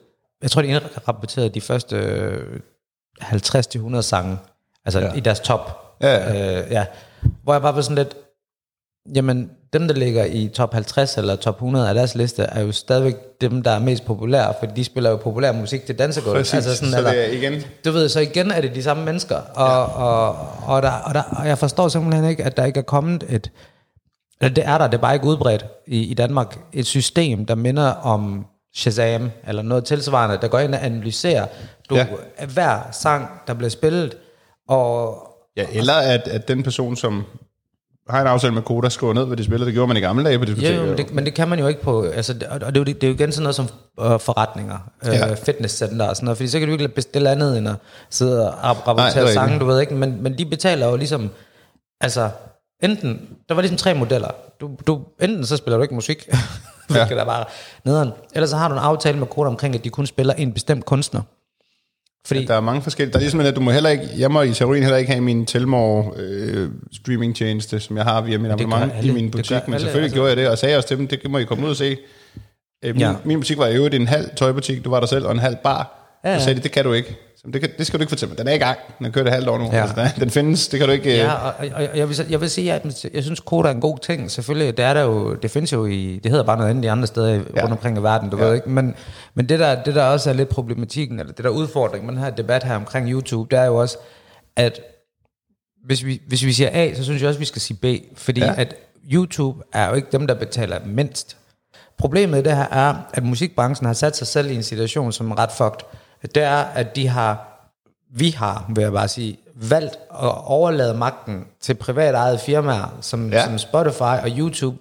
Jeg 0.41 0.51
tror, 0.51 0.61
de 0.61 0.79
rapporterede 1.07 1.49
de 1.49 1.61
første 1.61 1.95
øh, 1.95 2.59
50-100 3.21 4.01
sange, 4.01 4.37
altså. 4.85 4.99
Ja. 4.99 5.13
i 5.13 5.19
deres 5.19 5.39
top. 5.39 5.81
Ja, 6.01 6.33
ja. 6.33 6.61
Øh, 6.61 6.71
ja. 6.71 6.85
Hvor 7.43 7.53
jeg 7.53 7.61
bare 7.61 7.75
var 7.75 7.81
sådan 7.81 7.95
lidt, 7.97 8.15
jamen 9.15 9.49
dem, 9.73 9.87
der 9.87 9.95
ligger 9.95 10.25
i 10.25 10.47
top 10.47 10.73
50 10.73 11.17
eller 11.17 11.35
top 11.35 11.55
100 11.55 11.89
af 11.89 11.95
deres 11.95 12.15
liste, 12.15 12.43
er 12.43 12.61
jo 12.61 12.71
stadigvæk 12.71 13.15
dem, 13.41 13.63
der 13.63 13.71
er 13.71 13.79
mest 13.79 14.05
populære, 14.05 14.53
fordi 14.59 14.73
de 14.75 14.83
spiller 14.83 15.09
jo 15.09 15.15
populær 15.17 15.51
musik 15.51 15.85
til 15.85 15.99
dansegulv. 15.99 16.37
Præcis. 16.37 16.53
Altså 16.53 16.75
sådan, 16.75 16.91
så 16.91 16.97
eller- 16.97 17.11
det 17.11 17.25
er 17.29 17.31
igen... 17.37 17.61
du 17.85 17.91
ved, 17.91 18.09
så 18.09 18.19
igen 18.19 18.51
er 18.51 18.61
det 18.61 18.75
de 18.75 18.83
samme 18.83 19.05
mennesker, 19.05 19.35
og, 19.35 19.67
ja. 19.67 20.03
og, 20.03 20.35
og, 20.67 20.81
der, 20.81 20.91
og, 20.91 21.13
der, 21.13 21.21
og 21.21 21.47
jeg 21.47 21.57
forstår 21.57 21.87
simpelthen 21.87 22.25
ikke, 22.29 22.43
at 22.43 22.57
der 22.57 22.65
ikke 22.65 22.77
er 22.79 22.83
kommet 22.83 23.23
et, 23.29 23.51
eller 24.41 24.53
det 24.53 24.65
er 24.67 24.77
der, 24.77 24.87
det 24.87 24.97
er 24.97 25.01
bare 25.01 25.13
ikke 25.13 25.25
udbredt 25.25 25.65
i, 25.87 25.99
i 26.03 26.13
Danmark, 26.13 26.59
et 26.73 26.85
system, 26.85 27.45
der 27.45 27.55
minder 27.55 27.87
om 27.91 28.45
Shazam, 28.75 29.31
eller 29.47 29.61
noget 29.61 29.85
tilsvarende, 29.85 30.37
der 30.41 30.47
går 30.47 30.59
ind 30.59 30.75
og 30.75 30.85
analyserer 30.85 31.47
du. 31.89 31.95
Ja. 31.95 32.05
hver 32.53 32.79
sang, 32.91 33.29
der 33.47 33.53
bliver 33.53 33.69
spillet, 33.69 34.17
og 34.69 35.17
Ja, 35.57 35.65
eller 35.71 35.93
at, 35.93 36.27
at 36.27 36.47
den 36.47 36.63
person, 36.63 36.95
som 36.95 37.23
har 38.09 38.21
en 38.21 38.27
aftale 38.27 38.53
med 38.53 38.61
Koda, 38.61 38.89
skriver 38.89 39.13
ned, 39.13 39.25
hvad 39.25 39.37
de 39.37 39.43
spiller. 39.43 39.65
Det 39.65 39.73
gjorde 39.73 39.87
man 39.87 39.97
i 39.97 39.99
gamle 39.99 40.23
dage 40.25 40.39
på 40.39 40.45
Ja, 40.45 40.49
diskoteker. 40.51 40.81
jo, 40.81 40.85
men, 40.85 40.97
det, 40.97 41.13
men 41.13 41.25
det 41.25 41.33
kan 41.33 41.47
man 41.47 41.59
jo 41.59 41.67
ikke 41.67 41.81
på, 41.81 42.03
altså, 42.03 42.33
det- 42.33 42.43
og 42.47 42.59
det 42.59 42.65
er 42.67 42.71
jo, 42.79 42.83
det 42.83 43.03
er 43.03 43.07
jo 43.07 43.13
igen 43.13 43.31
sådan 43.31 43.43
noget 43.43 43.55
som 43.55 43.65
øh, 43.99 44.19
forretninger, 44.19 44.77
øh, 45.05 45.13
Ja. 45.13 45.33
fitnesscenter 45.33 46.05
og 46.07 46.15
sådan 46.15 46.25
noget, 46.25 46.37
fordi 46.37 46.47
så 46.47 46.59
kan 46.59 46.67
du 46.67 46.71
ikke 46.73 46.87
bestille 46.87 47.29
andet 47.29 47.57
end 47.57 47.69
at 47.69 47.75
sidde 48.09 48.51
og 48.53 48.63
rapportere 48.63 49.29
er 49.29 49.33
sange, 49.33 49.59
du 49.59 49.65
ved 49.65 49.81
ikke, 49.81 49.93
men, 49.95 50.23
men 50.23 50.37
de 50.37 50.45
betaler 50.45 50.87
jo 50.89 50.95
ligesom, 50.95 51.29
altså, 52.01 52.29
enten, 52.83 53.21
der 53.49 53.55
var 53.55 53.61
ligesom 53.61 53.77
tre 53.77 53.93
modeller, 53.93 54.29
du, 54.61 54.69
du, 54.87 55.01
enten 55.21 55.45
så 55.45 55.57
spiller 55.57 55.77
du 55.77 55.83
ikke 55.83 55.95
musik, 55.95 56.29
hvilket 56.89 57.15
ja. 57.15 57.21
er 57.21 57.25
bare 57.25 57.45
nederen, 57.85 58.11
eller 58.33 58.47
så 58.47 58.57
har 58.57 58.67
du 58.67 58.73
en 58.73 58.79
aftale 58.79 59.17
med 59.19 59.27
koder 59.27 59.47
omkring, 59.49 59.75
at 59.75 59.83
de 59.83 59.89
kun 59.89 60.05
spiller 60.05 60.33
en 60.33 60.53
bestemt 60.53 60.85
kunstner. 60.85 61.21
Fordi, 62.25 62.45
Der 62.45 62.53
er 62.53 62.59
mange 62.61 62.81
forskellige. 62.81 63.11
Der 63.13 63.17
er 63.17 63.21
ligesom, 63.21 63.39
at 63.39 63.55
du 63.55 63.61
må 63.61 63.71
heller 63.71 63.89
ikke, 63.89 64.03
jeg 64.17 64.31
må 64.31 64.41
i 64.41 64.53
teorien 64.53 64.83
heller 64.83 64.97
ikke 64.97 65.11
have 65.11 65.21
min 65.23 65.45
Telmore 65.45 66.11
øh, 66.17 66.69
streaming 66.93 67.35
tjeneste, 67.35 67.79
som 67.79 67.97
jeg 67.97 68.05
har 68.05 68.21
via 68.21 68.37
min 68.37 68.51
abonnement 68.51 68.93
i 69.03 69.11
min 69.11 69.31
butik, 69.31 69.51
men 69.67 69.73
alle, 69.73 69.79
selvfølgelig 69.85 70.03
altså. 70.03 70.15
gjorde 70.15 70.29
jeg 70.29 70.37
det, 70.37 70.47
og 70.49 70.57
sagde 70.57 70.77
også 70.77 70.87
til 70.87 70.97
dem, 70.97 71.07
det 71.07 71.29
må 71.29 71.37
I 71.37 71.43
komme 71.43 71.65
ud 71.65 71.69
og 71.69 71.75
se. 71.75 71.97
Øh, 72.85 72.93
min, 72.95 73.01
Ja. 73.01 73.13
min 73.25 73.39
butik 73.39 73.57
var 73.57 73.67
i 73.67 73.75
øvrigt 73.75 73.95
en 73.95 74.07
halv 74.07 74.29
tøjbutik, 74.37 74.85
du 74.85 74.89
var 74.89 74.99
der 74.99 75.07
selv, 75.07 75.25
og 75.25 75.31
en 75.31 75.39
halv 75.39 75.55
bar. 75.63 76.01
Ja, 76.23 76.31
Ja. 76.31 76.39
Så 76.39 76.43
sagde 76.45 76.59
de, 76.59 76.63
det 76.63 76.71
kan 76.71 76.83
du 76.85 76.93
ikke. 76.93 77.15
Det, 77.53 77.61
kan, 77.61 77.69
det 77.77 77.87
skal 77.87 77.99
du 77.99 78.03
ikke 78.03 78.09
fortælle 78.09 78.29
mig. 78.29 78.37
Den 78.37 78.47
er 78.47 78.53
i 78.53 78.57
gang. 78.57 78.77
Den 78.97 79.05
har 79.05 79.11
kørt 79.11 79.27
et 79.27 79.33
halvt 79.33 79.47
år 79.47 79.57
nu. 79.57 79.69
Ja. 79.73 79.81
Altså, 79.81 80.11
den, 80.19 80.29
findes. 80.29 80.67
Det 80.67 80.79
kan 80.79 80.87
du 80.87 80.93
ikke... 80.93 81.11
øh, 81.11 81.17
Ja, 81.17 81.33
og, 81.33 81.53
og, 81.59 81.67
og 81.75 81.97
jeg, 81.97 82.09
vil, 82.09 82.17
jeg 82.29 82.41
vil 82.41 82.49
sige, 82.49 82.73
at 82.73 83.05
jeg 83.13 83.23
synes, 83.23 83.39
koder 83.39 83.69
er 83.69 83.73
en 83.73 83.81
god 83.81 83.97
ting. 83.99 84.31
Selvfølgelig, 84.31 84.77
det 84.77 84.85
er 84.85 84.93
der 84.93 85.01
jo, 85.01 85.35
det 85.35 85.51
findes 85.51 85.73
jo 85.73 85.85
i, 85.85 86.19
det 86.23 86.31
hedder 86.31 86.45
bare 86.45 86.57
noget 86.57 86.69
andet 86.69 86.83
i 86.83 86.87
andre 86.87 87.07
steder 87.07 87.29
ja. 87.29 87.61
Rundt 87.61 87.71
omkring 87.71 87.97
i 87.97 88.01
verden, 88.01 88.29
du 88.29 88.37
ja. 88.37 88.45
Ved 88.45 88.53
ikke. 88.55 88.69
Men, 88.69 88.95
men 89.33 89.49
det, 89.49 89.59
der, 89.59 89.83
det 89.83 89.95
der 89.95 90.03
også 90.03 90.29
er 90.29 90.33
lidt 90.33 90.49
problematikken, 90.49 91.19
eller 91.19 91.33
det 91.33 91.43
der 91.43 91.49
udfordring 91.49 92.05
med 92.05 92.13
den 92.13 92.23
her 92.23 92.29
debat 92.29 92.63
her 92.63 92.75
omkring 92.75 93.09
YouTube, 93.11 93.55
det 93.55 93.63
er 93.63 93.65
jo 93.65 93.75
også, 93.75 93.97
at 94.55 94.79
hvis 95.85 96.05
vi, 96.05 96.21
hvis 96.27 96.45
vi 96.45 96.53
siger 96.53 96.69
A, 96.73 96.93
så 96.93 97.03
synes 97.03 97.21
jeg 97.21 97.27
også, 97.27 97.39
vi 97.39 97.45
skal 97.45 97.61
sige 97.61 97.77
B. 97.81 97.85
Fordi. 98.17 98.41
Ja. 98.41 98.53
at 98.57 98.75
YouTube 99.11 99.63
er 99.73 99.89
jo 99.89 99.93
ikke 99.95 100.07
dem, 100.11 100.27
der 100.27 100.33
betaler 100.33 100.79
mindst. 100.85 101.37
problemet 101.97 102.39
i 102.39 102.43
det 102.43 102.55
her 102.55 102.67
er, 102.71 102.95
at 103.13 103.23
musikbranchen 103.23 103.85
har 103.85 103.93
sat 103.93 104.17
sig 104.17 104.27
selv 104.27 104.51
i 104.51 104.55
en 104.55 104.63
situation, 104.63 105.11
som 105.11 105.31
er 105.31 105.39
ret 105.39 105.51
fucked. 105.51 105.79
Det 106.25 106.43
er, 106.43 106.57
at 106.57 106.95
de 106.95 107.07
har, 107.07 107.47
vi 108.13 108.29
har, 108.29 108.71
vil 108.75 108.81
jeg 108.81 108.91
bare 108.91 109.07
sige, 109.07 109.37
valgt 109.55 109.93
at 110.11 110.45
overlade 110.45 110.93
magten 110.93 111.47
til 111.61 111.73
privat 111.73 112.15
ejede 112.15 112.39
firmaer, 112.39 112.97
som, 113.01 113.29
Ja. 113.29 113.45
som 113.45 113.57
Spotify 113.57 114.01
og 114.23 114.29
YouTube, 114.37 114.77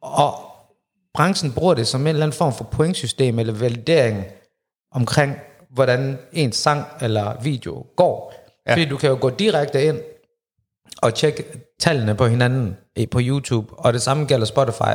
og 0.00 0.34
branchen 1.14 1.52
bruger 1.52 1.74
det 1.74 1.86
som 1.86 2.00
en 2.00 2.06
eller 2.06 2.22
anden 2.22 2.36
form 2.38 2.52
for 2.52 2.64
pointsystem 2.64 3.38
eller 3.38 3.52
validering 3.52 4.24
omkring, 4.92 5.36
hvordan 5.70 6.18
ens 6.32 6.56
sang 6.56 6.84
eller 7.00 7.40
video 7.42 7.86
går. 7.96 8.34
Ja. 8.66 8.72
Fordi 8.72 8.84
du 8.84 8.96
kan 8.96 9.10
jo 9.10 9.18
gå 9.20 9.30
direkte 9.30 9.84
ind 9.84 10.00
og 11.02 11.14
tjekke 11.14 11.44
tallene 11.80 12.14
på 12.14 12.26
hinanden 12.26 12.76
på 13.10 13.18
YouTube, 13.22 13.74
og 13.78 13.92
det 13.92 14.02
samme 14.02 14.24
gælder 14.26 14.46
Spotify. 14.46 14.94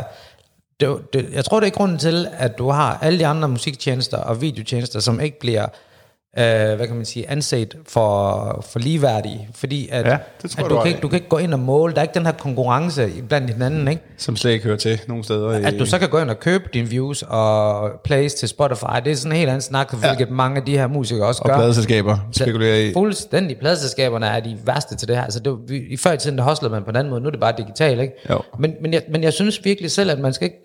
Det, 0.79 1.13
det, 1.13 1.29
jeg 1.31 1.45
tror, 1.45 1.59
det 1.59 1.67
er 1.67 1.71
grunden 1.71 1.97
til, 1.97 2.27
at 2.33 2.57
du 2.57 2.69
har 2.69 2.97
alle 3.01 3.19
de 3.19 3.27
andre 3.27 3.49
musiktjenester 3.49 4.17
og 4.17 4.41
videotjenester, 4.41 4.99
som 4.99 5.19
ikke 5.19 5.39
bliver 5.39 5.67
øh, 6.39 6.75
hvad 6.75 6.87
kan 6.87 6.95
man 6.95 7.05
sige, 7.05 7.29
anset 7.29 7.75
for, 7.87 8.65
for 8.71 8.79
ligeværdige, 8.79 9.47
fordi 9.55 9.89
at, 9.91 10.05
Ja, 10.05 10.17
det 10.41 10.51
tror 10.51 10.63
at 10.63 10.69
du 10.69 10.77
kan 10.79 10.87
ikke, 10.87 10.99
du 11.01 11.07
kan 11.07 11.15
ikke 11.15 11.29
gå 11.29 11.37
ind 11.37 11.53
og 11.53 11.59
måle, 11.59 11.93
der 11.93 11.99
er 11.99 12.03
ikke 12.03 12.13
den 12.13 12.25
her 12.25 12.33
konkurrence 12.33 13.09
blandt 13.29 13.49
hinanden, 13.49 13.87
ikke? 13.87 14.01
Som 14.17 14.35
slet 14.35 14.51
ikke 14.51 14.65
hører 14.65 14.77
til 14.77 15.01
nogen 15.07 15.23
steder. 15.23 15.51
i- 15.59 15.63
At 15.63 15.73
du 15.79 15.85
så 15.85 15.99
kan 15.99 16.09
gå 16.09 16.19
ind 16.19 16.29
og 16.29 16.39
købe 16.39 16.63
dine 16.73 16.87
views 16.87 17.23
og 17.27 17.89
plays 18.03 18.33
til 18.33 18.47
Spotify, 18.49 18.85
det 19.05 19.11
er 19.11 19.15
sådan 19.15 19.31
en 19.31 19.37
helt 19.37 19.49
anden 19.49 19.61
snak, 19.61 19.93
hvilket 19.93 20.29
mange 20.31 20.57
af 20.57 20.65
de 20.65 20.77
her 20.77 20.87
musikere 20.87 21.27
også 21.27 21.41
og 21.41 21.49
gør. 21.49 21.57
pladeselskaber 21.57 22.17
spekulerer 22.31 22.75
i. 22.75 22.93
Fuldstændig. 22.93 23.57
Pladselskaberne 23.57 24.25
er 24.25 24.39
de 24.39 24.57
værste 24.65 24.95
til 24.95 25.07
det 25.07 25.15
her. 25.15 25.23
Altså, 25.23 25.39
det 25.39 25.51
var, 25.51 25.57
vi- 25.67 25.83
I 25.89 25.97
før 25.97 26.11
i 26.11 26.17
tiden, 26.17 26.37
der 26.37 26.43
hustlede 26.43 26.71
man 26.71 26.83
på 26.83 26.89
en 26.89 26.95
anden 26.95 27.09
måde. 27.09 27.21
Nu 27.21 27.27
er 27.27 27.31
det 27.31 27.39
bare 27.39 27.53
digitalt, 27.57 28.01
ikke? 28.01 28.13
Jo. 28.29 28.39
Men, 28.59 28.73
men, 28.81 28.93
jeg, 28.93 29.01
men 29.11 29.23
jeg 29.23 29.33
synes 29.33 29.61
virkelig 29.65 29.91
selv, 29.91 30.11
at 30.11 30.19
man 30.19 30.33
skal 30.33 30.45
ikke 30.45 30.63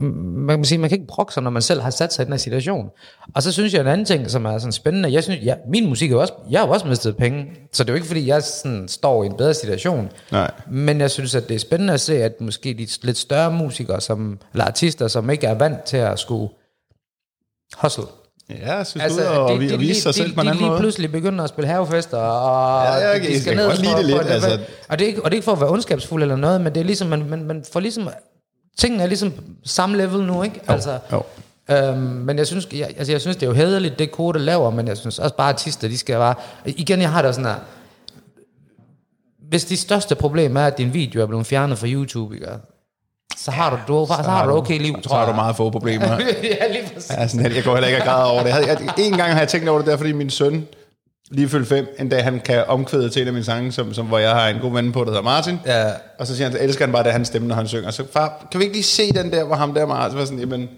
man 0.00 0.56
kan 0.58 0.64
sige, 0.64 0.78
man 0.78 0.90
kan 0.90 0.96
ikke 0.98 1.06
brokke 1.06 1.34
sig, 1.34 1.42
når 1.42 1.50
man 1.50 1.62
selv 1.62 1.80
har 1.80 1.90
sat 1.90 2.12
sig 2.12 2.22
i 2.22 2.24
den 2.24 2.32
her 2.32 2.38
situation. 2.38 2.90
Og 3.34 3.42
så 3.42 3.52
synes 3.52 3.72
jeg 3.74 3.80
en 3.80 3.86
anden 3.86 4.06
ting, 4.06 4.30
som 4.30 4.44
er 4.44 4.58
sådan 4.58 4.72
spændende, 4.72 5.12
jeg 5.12 5.22
synes, 5.22 5.40
ja, 5.44 5.54
min 5.68 5.88
musik 5.88 6.12
er 6.12 6.16
også, 6.16 6.32
jeg 6.50 6.60
har 6.60 6.66
også 6.66 6.86
mistet 6.86 7.16
penge, 7.16 7.46
så 7.72 7.84
det 7.84 7.90
er 7.90 7.92
jo 7.92 7.96
ikke 7.96 8.06
fordi, 8.06 8.26
jeg 8.26 8.42
sådan 8.42 8.88
står 8.88 9.22
i 9.22 9.26
en 9.26 9.36
bedre 9.36 9.54
situation. 9.54 10.10
Nej. 10.32 10.50
Men 10.70 11.00
jeg 11.00 11.10
synes, 11.10 11.34
at 11.34 11.48
det 11.48 11.54
er 11.54 11.58
spændende 11.58 11.92
at 11.94 12.00
se, 12.00 12.22
at 12.24 12.40
måske 12.40 12.74
de 12.74 12.86
lidt 13.02 13.18
større 13.18 13.52
musikere, 13.52 14.00
som, 14.00 14.38
eller 14.52 14.64
artister, 14.64 15.08
som 15.08 15.30
ikke 15.30 15.46
er 15.46 15.54
vant 15.54 15.82
til 15.82 15.96
at 15.96 16.18
skulle 16.18 16.48
hustle, 17.76 18.04
Ja, 18.50 18.76
jeg 18.76 18.86
synes 18.86 19.04
altså, 19.04 19.20
ud 19.20 19.26
og, 19.26 19.48
de, 19.48 19.54
og 19.54 19.60
de, 19.60 19.78
vise 19.78 20.00
sig 20.00 20.08
de, 20.12 20.16
selv 20.18 20.30
de, 20.30 20.34
på 20.34 20.40
en 20.40 20.46
de 20.46 20.50
anden 20.50 20.60
lige 20.62 20.68
måde. 20.70 20.80
pludselig 20.80 21.12
begynder 21.12 21.44
at 21.44 21.48
spille 21.50 21.68
havefester, 21.68 22.16
og 22.18 22.84
Ja, 22.84 22.92
jeg- 22.92 23.20
de 23.20 23.30
jeg 23.32 23.40
skal 23.40 23.56
kan 23.56 23.66
ned 23.66 23.76
for- 24.16 24.18
altså. 24.32 24.58
Og 24.88 24.98
det, 24.98 25.04
er 25.04 25.08
ikke, 25.08 25.22
og 25.24 25.30
det 25.30 25.34
er 25.34 25.38
ikke 25.38 25.44
for 25.44 25.52
at 25.52 25.60
være 25.60 25.70
ondskabsfuld 25.70 26.22
eller 26.22 26.36
noget, 26.36 26.60
men 26.60 26.74
det 26.74 26.80
er 26.80 26.84
ligesom, 26.84 27.08
man, 27.08 27.28
man, 27.30 27.44
man 27.44 27.64
får 27.72 27.80
ligesom, 27.80 28.08
tingene 28.78 29.02
er 29.02 29.06
ligesom 29.06 29.32
samme 29.64 29.96
level 29.96 30.22
nu, 30.22 30.42
ikke? 30.42 30.60
Altså, 30.68 30.98
jo. 31.12 31.22
Øhm, 31.70 31.98
men 31.98 32.38
jeg 32.38 32.46
synes, 32.46 32.68
jeg, 32.72 32.88
altså 32.98 33.12
jeg 33.12 33.20
synes, 33.20 33.36
det 33.36 33.42
er 33.42 33.46
jo 33.50 33.52
hederligt, 33.56 33.98
det 33.98 34.12
kode 34.12 34.38
laver, 34.38 34.70
men 34.70 34.88
jeg 34.88 34.96
synes 34.96 35.18
også 35.18 35.36
bare, 35.36 35.48
artister, 35.48 35.88
de 35.88 35.98
skal 35.98 36.16
bare... 36.16 36.34
Igen, 36.64 37.00
jeg 37.00 37.10
har 37.10 37.22
det 37.22 37.34
sådan 37.34 37.50
her... 37.50 37.58
Hvis 39.48 39.64
det 39.64 39.78
største 39.78 40.14
problem 40.14 40.56
er, 40.56 40.64
at 40.66 40.78
din 40.78 40.94
video 40.94 41.22
er 41.22 41.26
blevet 41.26 41.46
fjernet 41.46 41.78
fra 41.78 41.86
YouTube, 41.86 42.34
ikke? 42.34 42.46
så 43.36 43.50
har 43.50 43.70
du, 43.70 43.76
du, 43.88 44.06
så, 44.06 44.12
har 44.12 44.46
du 44.46 44.56
okay 44.56 44.78
liv, 44.78 44.94
Så 45.02 45.08
tror 45.08 45.16
har 45.16 45.22
jeg. 45.24 45.32
du 45.32 45.36
meget 45.36 45.56
få 45.56 45.70
problemer. 45.70 46.06
ja, 46.60 46.72
lige 46.72 46.90
præcis. 46.94 47.10
Ja, 47.10 47.28
sådan, 47.28 47.54
jeg 47.54 47.64
går 47.64 47.72
heller 47.74 47.88
ikke 47.88 48.00
og 48.00 48.06
græder 48.06 48.24
over 48.24 48.42
det. 48.42 48.48
Jeg, 48.50 48.66
jeg, 48.68 48.94
en 48.98 49.16
gang 49.16 49.32
har 49.32 49.38
jeg 49.38 49.48
tænkt 49.48 49.68
over 49.68 49.78
det 49.78 49.86
der, 49.86 49.96
fordi 49.96 50.12
min 50.12 50.30
søn, 50.30 50.66
lige 51.32 51.48
fyldt 51.48 51.68
fem, 51.68 51.96
en 51.98 52.08
dag 52.08 52.24
han 52.24 52.40
kan 52.40 52.64
omkvæde 52.68 53.10
til 53.10 53.22
en 53.22 53.28
af 53.28 53.32
mine 53.32 53.44
sange, 53.44 53.72
som, 53.72 53.94
som, 53.94 54.06
hvor 54.06 54.18
jeg 54.18 54.30
har 54.30 54.48
en 54.48 54.58
god 54.60 54.72
ven 54.72 54.92
på, 54.92 55.00
der 55.00 55.06
hedder 55.06 55.22
Martin. 55.22 55.58
Ja. 55.66 55.90
Og 56.18 56.26
så 56.26 56.36
siger 56.36 56.48
han, 56.48 56.56
at 56.58 56.64
elsker 56.64 56.84
han 56.84 56.92
bare, 56.92 57.04
det 57.04 57.12
hans 57.12 57.28
stemme, 57.28 57.48
når 57.48 57.54
han 57.54 57.68
synger. 57.68 57.90
Så 57.90 58.04
far, 58.12 58.46
kan 58.50 58.60
vi 58.60 58.64
ikke 58.64 58.76
lige 58.76 58.84
se 58.84 59.12
den 59.12 59.32
der, 59.32 59.44
hvor 59.44 59.56
ham 59.56 59.74
der 59.74 59.86
Martin 59.86 60.18
var 60.18 60.24
sådan, 60.24 60.38
jamen, 60.38 60.68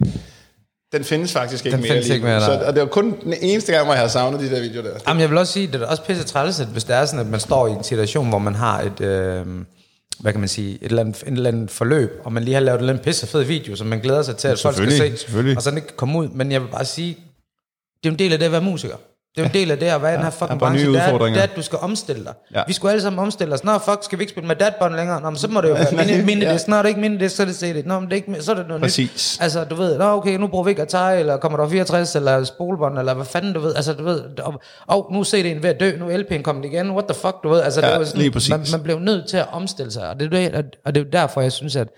den 0.92 1.04
findes 1.04 1.32
faktisk 1.32 1.66
ikke 1.66 1.76
Den 1.76 1.82
mere. 1.82 1.88
findes 1.88 2.06
lige 2.06 2.14
ikke 2.14 2.26
mere, 2.26 2.40
så, 2.40 2.62
og 2.66 2.74
det 2.74 2.82
var 2.82 2.88
kun 2.88 3.14
den 3.24 3.34
eneste 3.40 3.72
gang, 3.72 3.84
hvor 3.84 3.94
jeg 3.94 4.02
har 4.02 4.08
savnet 4.08 4.40
de 4.40 4.50
der 4.50 4.60
videoer 4.60 4.82
der. 4.82 4.90
Jamen, 5.08 5.20
jeg 5.20 5.30
vil 5.30 5.38
også 5.38 5.52
sige, 5.52 5.66
det 5.66 5.82
er 5.82 5.86
også 5.86 6.02
pisse 6.02 6.24
træls, 6.24 6.60
at 6.60 6.66
hvis 6.66 6.84
det 6.84 6.96
er 6.96 7.04
sådan, 7.04 7.20
at 7.20 7.26
man 7.26 7.40
står 7.40 7.66
i 7.66 7.70
en 7.70 7.84
situation, 7.84 8.28
hvor 8.28 8.38
man 8.38 8.54
har 8.54 8.80
et, 8.80 9.00
øh, 9.00 9.46
hvad 10.20 10.32
kan 10.32 10.40
man 10.40 10.48
sige, 10.48 10.74
et 10.74 10.78
eller, 10.82 11.02
andet, 11.02 11.22
et 11.22 11.28
eller 11.28 11.48
andet 11.50 11.70
forløb, 11.70 12.20
og 12.24 12.32
man 12.32 12.42
lige 12.42 12.54
har 12.54 12.60
lavet 12.60 12.78
en 12.78 12.80
eller 12.80 12.92
anden 12.92 13.04
pisse 13.04 13.26
fed 13.26 13.42
video, 13.42 13.76
som 13.76 13.86
man 13.86 14.00
glæder 14.00 14.22
sig 14.22 14.36
til, 14.36 14.48
at 14.48 14.60
folk 14.60 14.76
skal 14.76 14.92
se, 14.92 15.12
og 15.56 15.62
så 15.62 15.70
den 15.70 15.78
ikke 15.78 15.88
kan 15.88 15.96
komme 15.96 16.18
ud. 16.18 16.28
Men 16.28 16.52
jeg 16.52 16.60
vil 16.62 16.68
bare 16.68 16.84
sige, 16.84 17.18
det 18.02 18.08
er 18.08 18.12
en 18.12 18.18
del 18.18 18.32
af 18.32 18.38
det 18.38 18.46
at 18.46 18.52
være 18.52 18.60
musiker. 18.60 18.96
Det 19.34 19.40
er 19.40 19.44
jo 19.44 19.48
en 19.48 19.54
del 19.54 19.70
af 19.70 19.78
det 19.78 19.86
at 19.86 20.02
være 20.02 20.12
i 20.12 20.16
den 20.16 20.24
her 20.24 20.30
fucking 20.30 20.58
branche. 20.58 20.86
Det 20.86 20.96
er, 20.96 21.18
det 21.18 21.36
er, 21.36 21.42
at 21.42 21.50
du 21.56 21.62
skal 21.62 21.78
omstille 21.82 22.24
dig. 22.24 22.34
Ja. 22.52 22.58
Ja. 22.58 22.64
Vi 22.66 22.72
skulle 22.72 22.92
alle 22.92 23.02
sammen 23.02 23.18
omstille 23.18 23.54
os. 23.54 23.64
Nå, 23.64 23.78
fuck, 23.78 23.98
skal 24.02 24.18
vi 24.18 24.22
ikke 24.22 24.30
spille 24.30 24.46
med 24.46 24.56
datbånd 24.56 24.94
længere? 24.94 25.20
Nå, 25.20 25.30
men 25.30 25.36
så 25.36 25.48
må 25.48 25.60
det 25.60 25.68
jo 25.68 25.74
være 25.74 25.86
mini, 26.06 26.24
mini 26.24 26.44
ja. 26.44 26.52
ja. 26.52 26.58
Nå, 26.68 26.76
det 26.78 26.88
ikke 26.88 27.00
mini 27.00 27.16
det, 27.16 27.30
så 27.30 27.42
er 27.42 27.46
det 27.46 27.56
CD. 27.56 27.86
Nå, 27.86 28.00
men 28.00 28.10
det 28.10 28.12
er 28.12 28.16
ikke, 28.16 28.42
så 28.42 28.52
er 28.52 28.56
det 28.56 28.68
noget 28.68 28.82
Præcis. 28.82 29.36
nyt. 29.40 29.42
Altså, 29.44 29.64
du 29.64 29.74
ved, 29.74 29.98
nå, 29.98 30.04
okay, 30.04 30.38
nu 30.38 30.46
bruger 30.46 30.64
vi 30.64 30.70
ikke 30.70 30.82
Atari, 30.82 31.20
eller 31.20 31.36
kommer 31.36 31.58
der 31.58 31.68
64, 31.68 32.16
eller 32.16 32.44
spolebånd, 32.44 32.98
eller 32.98 33.14
hvad 33.14 33.26
fanden, 33.26 33.52
du 33.52 33.60
ved. 33.60 33.74
Altså, 33.74 33.92
du 33.92 34.04
ved, 34.04 34.38
og, 34.38 34.60
og 34.86 35.08
nu 35.12 35.20
er 35.20 35.24
CD'en 35.24 35.62
ved 35.62 35.70
at 35.70 35.80
dø, 35.80 35.96
nu 35.98 36.08
er 36.10 36.18
LP'en 36.18 36.42
kommet 36.42 36.64
igen, 36.64 36.90
what 36.90 37.04
the 37.04 37.14
fuck, 37.14 37.36
du 37.42 37.48
ved. 37.48 37.60
Altså, 37.60 37.80
Ja, 37.80 37.90
det 37.90 37.98
var 37.98 38.40
sådan. 38.40 38.58
Man, 38.60 38.66
man 38.72 38.82
blev 38.82 38.98
nødt 38.98 39.28
til 39.28 39.36
at 39.36 39.46
omstille 39.52 39.92
sig, 39.92 40.08
og 40.08 40.20
det, 40.20 40.34
er 40.34 40.50
det, 40.62 40.76
og 40.84 40.94
det 40.94 41.00
er 41.06 41.10
derfor, 41.10 41.40
jeg 41.40 41.52
synes, 41.52 41.76
at 41.76 41.88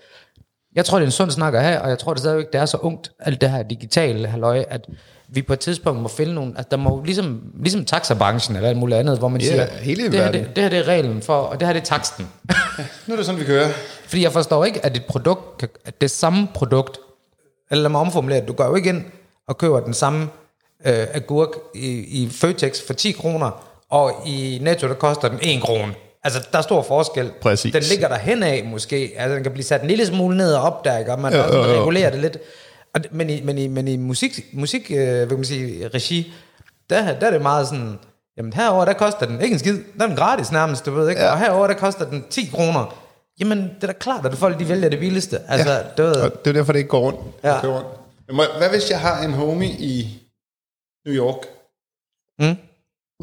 jeg 0.75 0.85
tror, 0.85 0.97
det 0.97 1.03
er 1.03 1.07
en 1.07 1.11
sund 1.11 1.31
snak 1.31 1.53
at 1.53 1.63
have, 1.63 1.81
og 1.81 1.89
jeg 1.89 1.99
tror 1.99 2.13
det 2.13 2.19
stadigvæk, 2.19 2.45
det 2.53 2.61
er 2.61 2.65
så 2.65 2.77
ungt, 2.77 3.11
alt 3.19 3.41
det 3.41 3.49
her 3.49 3.63
digitale 3.63 4.27
halløj, 4.27 4.63
at 4.69 4.85
vi 5.33 5.41
på 5.41 5.53
et 5.53 5.59
tidspunkt 5.59 6.01
må 6.01 6.07
finde 6.07 6.33
nogle, 6.33 6.53
at 6.57 6.71
der 6.71 6.77
må 6.77 7.01
ligesom, 7.05 7.41
ligesom 7.63 7.85
taxabranchen 7.85 8.55
eller 8.55 8.69
alt 8.69 8.77
muligt 8.77 8.99
andet, 8.99 9.17
hvor 9.19 9.27
man 9.27 9.41
Ja, 9.41 9.47
siger, 9.47 9.65
hele 9.81 10.03
det 10.03 10.13
her, 10.13 10.31
det, 10.31 10.47
det 10.55 10.63
her 10.63 10.69
det 10.69 10.79
er 10.79 10.87
reglen 10.87 11.21
for, 11.21 11.33
og 11.37 11.59
det 11.59 11.67
her 11.67 11.73
det 11.73 11.81
er 11.81 11.85
taksten. 11.85 12.27
Nu 13.07 13.13
er 13.13 13.17
det 13.17 13.25
sådan, 13.25 13.39
vi 13.41 13.45
kører. 13.45 13.69
Fordi 14.07 14.23
jeg 14.23 14.31
forstår 14.31 14.65
ikke, 14.65 14.85
at 14.85 14.97
et 14.97 15.05
produkt, 15.05 15.57
kan- 15.57 15.69
at 15.85 16.01
det 16.01 16.11
samme 16.11 16.47
produkt, 16.53 16.97
eller 17.71 17.81
lad 17.81 17.89
mig 17.89 18.01
omformulere, 18.01 18.39
det, 18.39 18.47
du 18.47 18.53
går 18.53 18.65
jo 18.65 18.75
ikke 18.75 18.89
ind 18.89 19.03
og 19.47 19.57
køber 19.57 19.79
den 19.79 19.93
samme 19.93 20.27
øh, 20.85 21.07
agurk 21.13 21.49
i, 21.75 21.87
i 22.23 22.29
Føtex 22.31 22.81
for 22.87 22.93
10 22.93 23.11
kroner, 23.11 23.63
og 23.89 24.11
i 24.25 24.59
Netto, 24.61 24.87
der 24.87 24.93
koster 24.93 25.27
den 25.27 25.39
1 25.41 25.61
krone. 25.61 25.93
Altså, 26.23 26.47
der 26.51 26.57
er 26.57 26.61
stor 26.61 26.81
forskel. 26.81 27.31
Præcis. 27.41 27.73
Den 27.73 27.83
ligger 27.83 28.07
der 28.07 28.17
hen 28.17 28.43
af 28.43 28.63
måske. 28.65 29.11
Altså, 29.17 29.35
den 29.35 29.43
kan 29.43 29.51
blive 29.51 29.65
sat 29.65 29.81
en 29.81 29.87
lille 29.87 30.05
smule 30.05 30.37
ned 30.37 30.53
og 30.53 30.61
op 30.63 30.85
der, 30.85 30.97
ikke? 30.97 31.11
Og 31.11 31.19
man 31.19 31.33
ja, 31.33 31.41
også 31.41 31.57
jo, 31.57 31.63
jo. 31.73 31.81
regulerer 31.81 32.09
det 32.09 32.19
lidt. 32.19 32.37
Og, 32.97 33.03
men, 33.11 33.29
i, 33.29 33.41
men, 33.41 33.57
i, 33.57 33.67
men 33.67 33.87
i 33.87 33.97
musik, 33.97 34.45
musik 34.53 34.91
øh, 34.91 34.97
hvad 34.97 35.27
kan 35.27 35.37
man 35.37 35.45
sige, 35.45 35.87
regi, 35.87 36.33
der, 36.89 37.19
der 37.19 37.27
er 37.27 37.31
det 37.31 37.41
meget 37.41 37.67
sådan, 37.67 37.99
jamen 38.37 38.53
herover 38.53 38.85
der 38.85 38.93
koster 38.93 39.25
den 39.25 39.41
ikke 39.41 39.53
en 39.53 39.59
skid, 39.59 39.79
der 39.97 40.03
er 40.03 40.07
den 40.07 40.15
gratis 40.17 40.51
nærmest, 40.51 40.85
du 40.85 40.91
ved 40.91 41.09
ikke, 41.09 41.21
Ja. 41.21 41.31
og 41.31 41.39
herover 41.39 41.67
der 41.67 41.73
koster 41.73 42.09
den 42.09 42.23
10 42.29 42.45
kroner. 42.45 43.03
Jamen, 43.39 43.57
det 43.57 43.83
er 43.83 43.87
da 43.87 43.93
klart, 43.93 44.25
at 44.25 44.33
folk 44.35 44.59
de 44.59 44.69
vælger 44.69 44.89
det 44.89 44.99
billigste. 44.99 45.39
Altså, 45.47 45.71
ja. 45.73 45.81
du 45.97 46.03
ved, 46.03 46.15
Og 46.15 46.31
det 46.45 46.49
er 46.49 46.53
derfor, 46.53 46.71
det 46.71 46.79
ikke 46.79 46.89
går 46.89 46.99
rundt. 46.99 47.19
Ja. 47.43 47.61
Kører 47.61 47.73
rundt. 47.75 47.87
Men 48.27 48.35
må- 48.35 48.43
Hvad 48.57 48.69
hvis 48.69 48.89
jeg 48.89 48.99
har 48.99 49.23
en 49.23 49.33
homie 49.33 49.69
i 49.69 50.19
New 51.05 51.15
York, 51.15 51.45
Mm. 52.39 52.55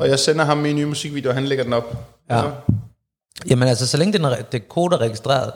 og 0.01 0.09
jeg 0.09 0.19
sender 0.19 0.45
ham 0.45 0.57
min 0.59 0.77
nye 0.77 0.87
musikvideo, 0.87 1.29
og 1.31 1.35
han 1.35 1.45
lægger 1.45 1.65
den 1.65 1.73
op? 1.73 1.97
Ja. 2.31 2.41
Så, 2.43 2.53
Jamen 3.51 3.69
altså, 3.69 3.87
så 3.87 3.97
længe 3.97 4.13
den 4.13 4.25
er, 4.25 4.43
det 4.43 4.69
kode 4.69 4.95
er 4.97 5.01
registreret, 5.01 5.53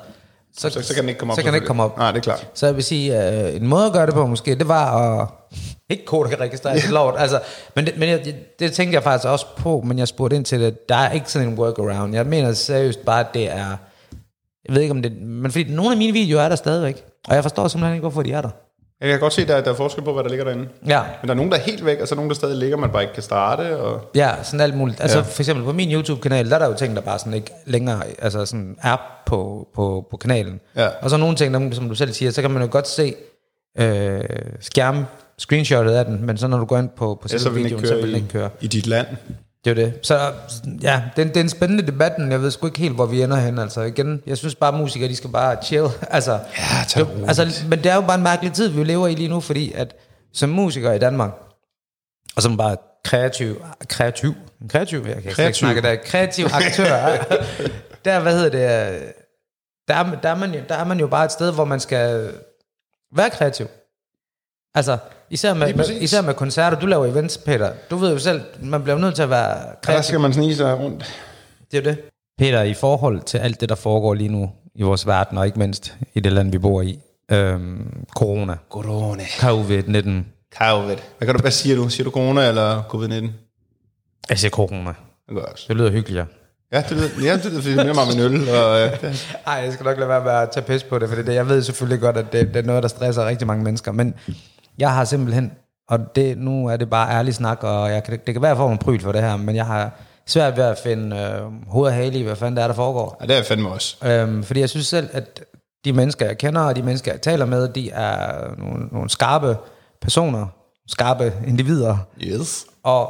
så, 0.58 0.70
så, 0.70 0.82
så 0.82 0.94
kan 0.94 1.02
den 1.02 1.08
ikke 1.08 1.18
komme 1.18 1.32
op. 1.32 1.36
så 1.36 1.42
kan 1.42 1.52
den 1.52 1.54
ikke 1.54 1.66
komme 1.66 1.82
op. 1.82 1.98
Nej, 1.98 2.12
det 2.12 2.18
er 2.18 2.22
klart. 2.22 2.48
Så 2.54 2.66
jeg 2.66 2.76
vil 2.76 2.84
sige, 2.84 3.30
øh, 3.30 3.56
en 3.56 3.66
måde 3.66 3.86
at 3.86 3.92
gøre 3.92 4.06
det 4.06 4.14
på 4.14 4.26
måske, 4.26 4.54
det 4.54 4.68
var 4.68 5.20
at... 5.20 5.28
Ikke 5.90 6.04
kode 6.04 6.28
kan 6.28 6.40
registrere 6.40 6.74
det 6.74 6.90
lort, 6.90 7.14
altså, 7.18 7.40
men, 7.76 7.86
det, 7.86 7.98
men 7.98 8.08
jeg, 8.08 8.24
det, 8.24 8.58
det 8.58 8.72
tænkte 8.72 8.94
jeg 8.94 9.02
faktisk 9.02 9.28
også 9.28 9.46
på, 9.56 9.82
men 9.86 9.98
jeg 9.98 10.08
spurgte 10.08 10.36
ind 10.36 10.44
til 10.44 10.60
det. 10.60 10.88
Der 10.88 10.94
er 10.94 11.12
ikke 11.12 11.32
sådan 11.32 11.48
en 11.48 11.58
workaround. 11.58 12.14
Jeg 12.14 12.26
mener 12.26 12.52
seriøst 12.52 13.04
bare, 13.04 13.20
at 13.20 13.26
det 13.34 13.50
er... 13.50 13.76
Jeg 14.64 14.74
ved 14.74 14.80
ikke 14.82 14.92
om 14.92 15.02
det... 15.02 15.22
Men 15.22 15.50
fordi 15.52 15.74
nogle 15.74 15.90
af 15.90 15.96
mine 15.96 16.12
videoer 16.12 16.42
er 16.42 16.48
der 16.48 16.56
stadigvæk. 16.56 17.04
Og 17.28 17.34
jeg 17.34 17.44
forstår 17.44 17.68
simpelthen 17.68 17.94
ikke, 17.94 18.00
hvorfor 18.00 18.22
de 18.22 18.32
er 18.32 18.40
der. 18.40 18.50
Jeg 19.00 19.08
kan 19.10 19.20
godt 19.20 19.32
se, 19.32 19.42
at 19.42 19.48
der, 19.48 19.60
der 19.60 19.70
er 19.70 19.74
forskel 19.74 20.04
på, 20.04 20.12
hvad 20.12 20.22
der 20.24 20.28
ligger 20.28 20.44
derinde. 20.44 20.68
Ja, 20.86 21.00
Men 21.22 21.28
der 21.28 21.34
er 21.34 21.36
nogen, 21.36 21.52
der 21.52 21.58
er 21.58 21.62
helt 21.62 21.84
væk, 21.84 22.00
og 22.00 22.08
så 22.08 22.14
er 22.14 22.16
nogen, 22.16 22.30
der 22.30 22.34
stadig 22.34 22.56
ligger, 22.56 22.76
man 22.76 22.90
bare 22.90 23.02
ikke 23.02 23.14
kan 23.14 23.22
starte. 23.22 23.76
Og... 23.80 24.00
Ja, 24.14 24.30
sådan 24.42 24.60
alt 24.60 24.76
muligt. 24.76 25.00
Altså 25.00 25.18
Ja. 25.18 25.24
ja. 25.24 25.30
for 25.30 25.42
eksempel 25.42 25.64
på 25.64 25.72
min 25.72 25.92
YouTube-kanal, 25.92 26.48
der 26.50 26.54
er 26.54 26.58
der 26.58 26.66
jo 26.66 26.74
ting, 26.74 26.96
der 26.96 27.02
bare 27.02 27.18
sådan 27.18 27.34
ikke 27.34 27.50
længere 27.66 28.02
altså 28.18 28.46
sådan 28.46 28.76
er 28.82 28.96
på, 29.26 29.68
på, 29.74 30.06
på 30.10 30.16
kanalen. 30.16 30.60
Ja. 30.76 30.88
Og 31.02 31.10
så 31.10 31.16
nogle 31.16 31.36
ting, 31.36 31.54
der, 31.54 31.70
som 31.72 31.88
du 31.88 31.94
selv 31.94 32.12
siger, 32.12 32.30
så 32.30 32.42
kan 32.42 32.50
man 32.50 32.62
jo 32.62 32.68
godt 32.70 32.88
se 32.88 33.14
øh, 33.78 34.20
skærm, 34.60 35.04
screenshotet 35.38 35.90
af 35.92 36.04
den, 36.04 36.26
men 36.26 36.36
så 36.36 36.46
når 36.48 36.58
du 36.58 36.64
går 36.64 36.78
ind 36.78 36.88
på, 36.88 37.14
på 37.14 37.20
Ja, 37.24 37.28
selve 37.28 37.42
så 37.42 37.50
vil 37.50 37.56
den 37.56 37.64
videoen, 37.64 37.86
så 37.86 37.94
vil 37.94 38.06
den 38.08 38.14
ikke 38.14 38.28
køre. 38.28 38.50
i 38.60 38.66
dit 38.66 38.86
land. 38.86 39.06
Det 39.64 39.70
er 39.70 39.74
det. 39.74 39.98
Så 40.02 40.32
ja, 40.82 41.02
det, 41.16 41.22
er- 41.22 41.28
det 41.28 41.36
er 41.36 41.40
en 41.40 41.48
spændende 41.48 41.86
debat, 41.86 42.18
men 42.18 42.32
jeg 42.32 42.42
ved 42.42 42.50
sgu 42.50 42.66
ikke 42.66 42.78
helt, 42.78 42.94
hvor 42.94 43.06
vi 43.06 43.22
ender 43.22 43.36
hen. 43.36 43.58
Altså 43.58 43.80
igen, 43.80 44.22
jeg 44.26 44.38
synes 44.38 44.54
bare, 44.54 44.72
at 44.74 44.80
musikere, 44.80 45.08
de 45.08 45.16
skal 45.16 45.30
bare 45.30 45.62
chill. 45.62 45.86
Altså, 46.10 46.32
Ja, 46.32 46.84
tag 46.88 47.06
det, 47.06 47.24
altså, 47.28 47.64
men 47.68 47.78
det 47.78 47.86
er 47.86 47.94
jo 47.94 48.00
bare 48.00 48.14
en 48.14 48.22
mærkelig 48.22 48.52
tid, 48.52 48.68
vi 48.68 48.84
lever 48.84 49.06
i 49.08 49.14
lige 49.14 49.28
nu, 49.28 49.40
fordi 49.40 49.72
at 49.72 49.94
som 50.32 50.48
musiker 50.48 50.92
i 50.92 50.98
Danmark, 50.98 51.30
og 52.36 52.42
som 52.42 52.56
bare 52.56 52.76
kreativ, 53.04 53.62
kreativ, 53.88 54.34
kreativ, 54.68 54.98
jeg 55.06 55.14
kan 55.22 55.22
Kreativ. 55.32 55.46
ikke 55.46 55.58
snakke 55.58 55.82
der, 55.82 55.96
kreativ 55.96 56.46
aktør, 56.52 57.06
der, 58.04 58.20
hvad 58.20 58.32
hedder 58.38 58.50
det, 58.50 58.94
øh, 58.94 59.00
der, 59.88 59.94
er- 59.94 60.20
der, 60.22 60.28
er 60.28 60.34
man 60.34 60.54
jo, 60.54 60.60
der 60.68 60.74
er 60.74 60.84
man 60.84 61.00
jo 61.00 61.06
bare 61.06 61.24
et 61.24 61.32
sted, 61.32 61.52
hvor 61.54 61.64
man 61.64 61.80
skal 61.80 62.32
være 63.16 63.30
kreativ. 63.30 63.66
Altså, 64.74 64.98
især 65.30 65.54
med, 65.54 65.74
med, 65.74 65.84
især 66.00 66.20
med 66.22 66.34
koncerter, 66.34 66.78
du 66.78 66.86
laver 66.86 67.06
events, 67.06 67.38
Peter, 67.38 67.70
du 67.90 67.96
ved 67.96 68.12
jo 68.12 68.18
selv, 68.18 68.40
man 68.62 68.82
bliver 68.82 68.98
nødt 68.98 69.14
til 69.14 69.22
at 69.22 69.30
være 69.30 69.54
Og 69.56 69.60
der 69.64 69.74
kreativ. 69.82 70.02
skal 70.08 70.20
man 70.20 70.32
snige 70.32 70.56
sig 70.56 70.78
rundt. 70.78 71.16
Det 71.70 71.78
er 71.78 71.82
jo 71.82 71.90
det. 71.90 71.98
Peter, 72.38 72.62
i 72.62 72.74
forhold 72.74 73.20
til 73.22 73.38
alt 73.38 73.60
det, 73.60 73.68
der 73.68 73.74
foregår 73.74 74.14
lige 74.14 74.28
nu 74.28 74.50
i 74.74 74.82
vores 74.82 75.06
verden, 75.06 75.38
og 75.38 75.46
ikke 75.46 75.58
mindst 75.58 75.94
i 76.14 76.20
det 76.20 76.32
land, 76.32 76.50
vi 76.52 76.58
bor 76.58 76.82
i, 76.82 76.98
øhm, 77.30 78.04
corona. 78.16 78.56
Corona. 78.70 79.22
COVID-19. 79.22 80.10
Covid. 80.58 80.96
Hvad, 81.18 81.26
kan 81.26 81.34
du, 81.34 81.40
hvad 81.40 81.50
siger 81.50 81.76
du? 81.76 81.88
Siger 81.88 82.04
du 82.04 82.10
corona 82.10 82.48
eller 82.48 82.82
covid-19? 82.82 83.28
Jeg 84.30 84.38
siger 84.38 84.50
corona. 84.50 84.90
Det 85.28 85.34
gør 85.34 85.40
jeg 85.40 85.52
også. 85.52 85.64
Det 85.68 85.76
lyder 85.76 85.90
hyggeligere. 85.90 86.26
Ja, 86.72 86.82
det 86.88 86.90
lyder, 86.96 87.08
ja, 87.22 87.36
det 87.36 87.44
lyder 87.44 87.60
fordi 87.62 87.68
det 87.76 87.76
minder 87.86 87.94
mig 87.94 88.02
om 88.02 88.10
en 88.10 88.20
øl. 88.20 88.48
Og, 88.48 88.80
øh, 88.80 89.14
Ej, 89.46 89.54
jeg 89.54 89.72
skal 89.72 89.84
nok 89.84 89.96
lade 89.98 90.08
være 90.08 90.24
med 90.24 90.32
at 90.32 90.50
tage 90.50 90.66
pis 90.66 90.82
på 90.82 90.98
det, 90.98 91.08
for 91.08 91.16
det, 91.16 91.34
jeg 91.34 91.48
ved 91.48 91.62
selvfølgelig 91.62 92.00
godt, 92.00 92.16
at 92.16 92.32
det, 92.32 92.48
det 92.48 92.56
er 92.56 92.62
noget, 92.62 92.82
der 92.82 92.88
stresser 92.88 93.26
rigtig 93.26 93.46
mange 93.46 93.64
mennesker, 93.64 93.92
men 93.92 94.14
jeg 94.78 94.92
har 94.94 95.04
simpelthen, 95.04 95.52
og 95.88 96.16
det, 96.16 96.38
nu 96.38 96.66
er 96.68 96.76
det 96.76 96.90
bare 96.90 97.10
ærlig 97.18 97.34
snak, 97.34 97.62
og 97.64 97.90
jeg 97.90 98.04
kan, 98.04 98.18
det 98.26 98.34
kan 98.34 98.42
være, 98.42 98.50
at 98.50 98.56
jeg 98.56 98.62
får 98.62 98.72
en 98.72 98.78
pryl 98.78 99.00
for 99.00 99.12
det 99.12 99.22
her, 99.22 99.36
men 99.36 99.56
jeg 99.56 99.66
har 99.66 99.90
svært 100.26 100.56
ved 100.56 100.64
at 100.64 100.78
finde 100.78 101.16
øh, 101.16 101.68
hoved 101.70 101.86
og 101.88 101.94
hale 101.94 102.18
i, 102.18 102.22
hvad 102.22 102.36
fanden 102.36 102.56
det 102.56 102.62
er, 102.62 102.66
der 102.66 102.74
foregår. 102.74 103.16
ja, 103.20 103.26
det 103.26 103.38
er 103.38 103.42
fandme 103.42 103.68
også. 103.68 103.96
Øhm, 104.06 104.42
fordi 104.44 104.60
jeg 104.60 104.68
synes 104.68 104.86
selv, 104.86 105.08
at 105.12 105.44
de 105.84 105.92
mennesker, 105.92 106.26
jeg 106.26 106.38
kender, 106.38 106.60
og 106.60 106.76
de 106.76 106.82
mennesker, 106.82 107.12
jeg 107.12 107.20
taler 107.22 107.44
med, 107.44 107.68
de 107.68 107.90
er 107.90 108.42
nogle, 108.58 108.86
nogle 108.92 109.10
skarpe 109.10 109.56
personer, 110.02 110.46
skarpe 110.88 111.32
individer, 111.46 111.96
Yes. 112.22 112.66
og 112.82 113.08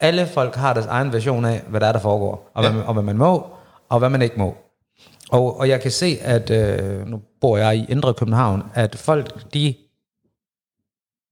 alle 0.00 0.26
folk 0.26 0.54
har 0.56 0.72
deres 0.72 0.86
egen 0.86 1.12
version 1.12 1.44
af, 1.44 1.62
hvad 1.68 1.80
der 1.80 1.86
er, 1.86 1.92
der 1.92 1.98
foregår, 2.00 2.50
og, 2.54 2.62
ja. 2.64 2.68
hvad, 2.70 2.78
man- 2.78 2.86
og 2.88 2.92
hvad 2.94 3.02
man 3.02 3.16
må, 3.18 3.46
og 3.88 3.98
hvad 3.98 4.08
man 4.10 4.22
ikke 4.22 4.38
må. 4.38 4.54
Og, 5.30 5.58
og 5.60 5.68
jeg 5.68 5.80
kan 5.80 5.90
se, 5.90 6.18
at 6.22 6.50
øh, 6.50 7.06
nu 7.06 7.20
bor 7.40 7.56
jeg 7.56 7.76
i 7.76 7.86
Indre 7.88 8.14
København, 8.14 8.62
at 8.74 8.96
folk, 8.98 9.54
de 9.54 9.74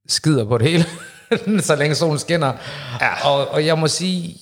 skider 0.09 0.45
på 0.45 0.59
det 0.59 0.71
hele, 0.71 0.85
så 1.63 1.77
længe 1.77 1.95
solen 1.95 2.19
skinner. 2.19 2.53
Ja. 3.01 3.29
Og, 3.29 3.49
og 3.49 3.67
jeg 3.67 3.79
må 3.79 3.89
sige, 3.89 4.37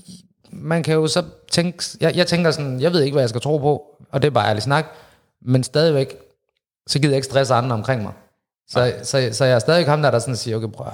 man 0.52 0.82
kan 0.82 0.94
jo 0.94 1.06
så 1.06 1.24
tænke, 1.50 1.84
jeg, 2.00 2.16
jeg 2.16 2.26
tænker 2.26 2.50
sådan, 2.50 2.80
jeg 2.80 2.92
ved 2.92 3.02
ikke, 3.02 3.14
hvad 3.14 3.22
jeg 3.22 3.28
skal 3.28 3.40
tro 3.40 3.58
på, 3.58 3.82
og 4.10 4.22
det 4.22 4.28
er 4.28 4.32
bare 4.32 4.48
ærlig 4.48 4.62
snak, 4.62 4.86
men 5.42 5.62
stadigvæk, 5.62 6.16
så 6.86 6.98
gider 6.98 7.12
jeg 7.12 7.16
ikke 7.16 7.26
stresse 7.26 7.54
andre 7.54 7.74
omkring 7.74 8.02
mig. 8.02 8.12
Så, 8.68 8.94
så, 9.02 9.28
så 9.32 9.44
jeg 9.44 9.54
er 9.54 9.58
stadig 9.58 9.86
ham 9.86 10.02
der, 10.02 10.10
der 10.10 10.18
sådan 10.18 10.36
siger, 10.36 10.56
okay, 10.56 10.68
prøv, 10.68 10.86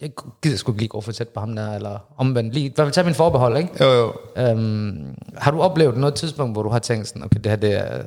jeg 0.00 0.10
gider 0.42 0.56
sgu 0.56 0.72
ikke 0.72 0.80
lige 0.80 0.88
gå 0.88 1.00
for 1.00 1.12
tæt 1.12 1.28
på 1.28 1.40
ham 1.40 1.56
der, 1.56 1.74
eller 1.74 1.98
omvendt, 2.16 2.54
lige, 2.54 2.66
i 2.66 2.72
hvert 2.74 2.84
fald 2.84 2.92
tage 2.92 3.04
min 3.04 3.14
forbehold, 3.14 3.56
ikke? 3.56 3.84
Jo, 3.84 3.90
jo. 3.90 4.12
Øhm, 4.36 5.14
har 5.36 5.50
du 5.50 5.60
oplevet 5.60 5.96
noget 5.96 6.14
tidspunkt, 6.14 6.54
hvor 6.54 6.62
du 6.62 6.68
har 6.68 6.78
tænkt 6.78 7.08
sådan, 7.08 7.24
okay, 7.24 7.40
det 7.40 7.46
her, 7.46 7.56
det 7.56 7.72
er, 7.72 8.02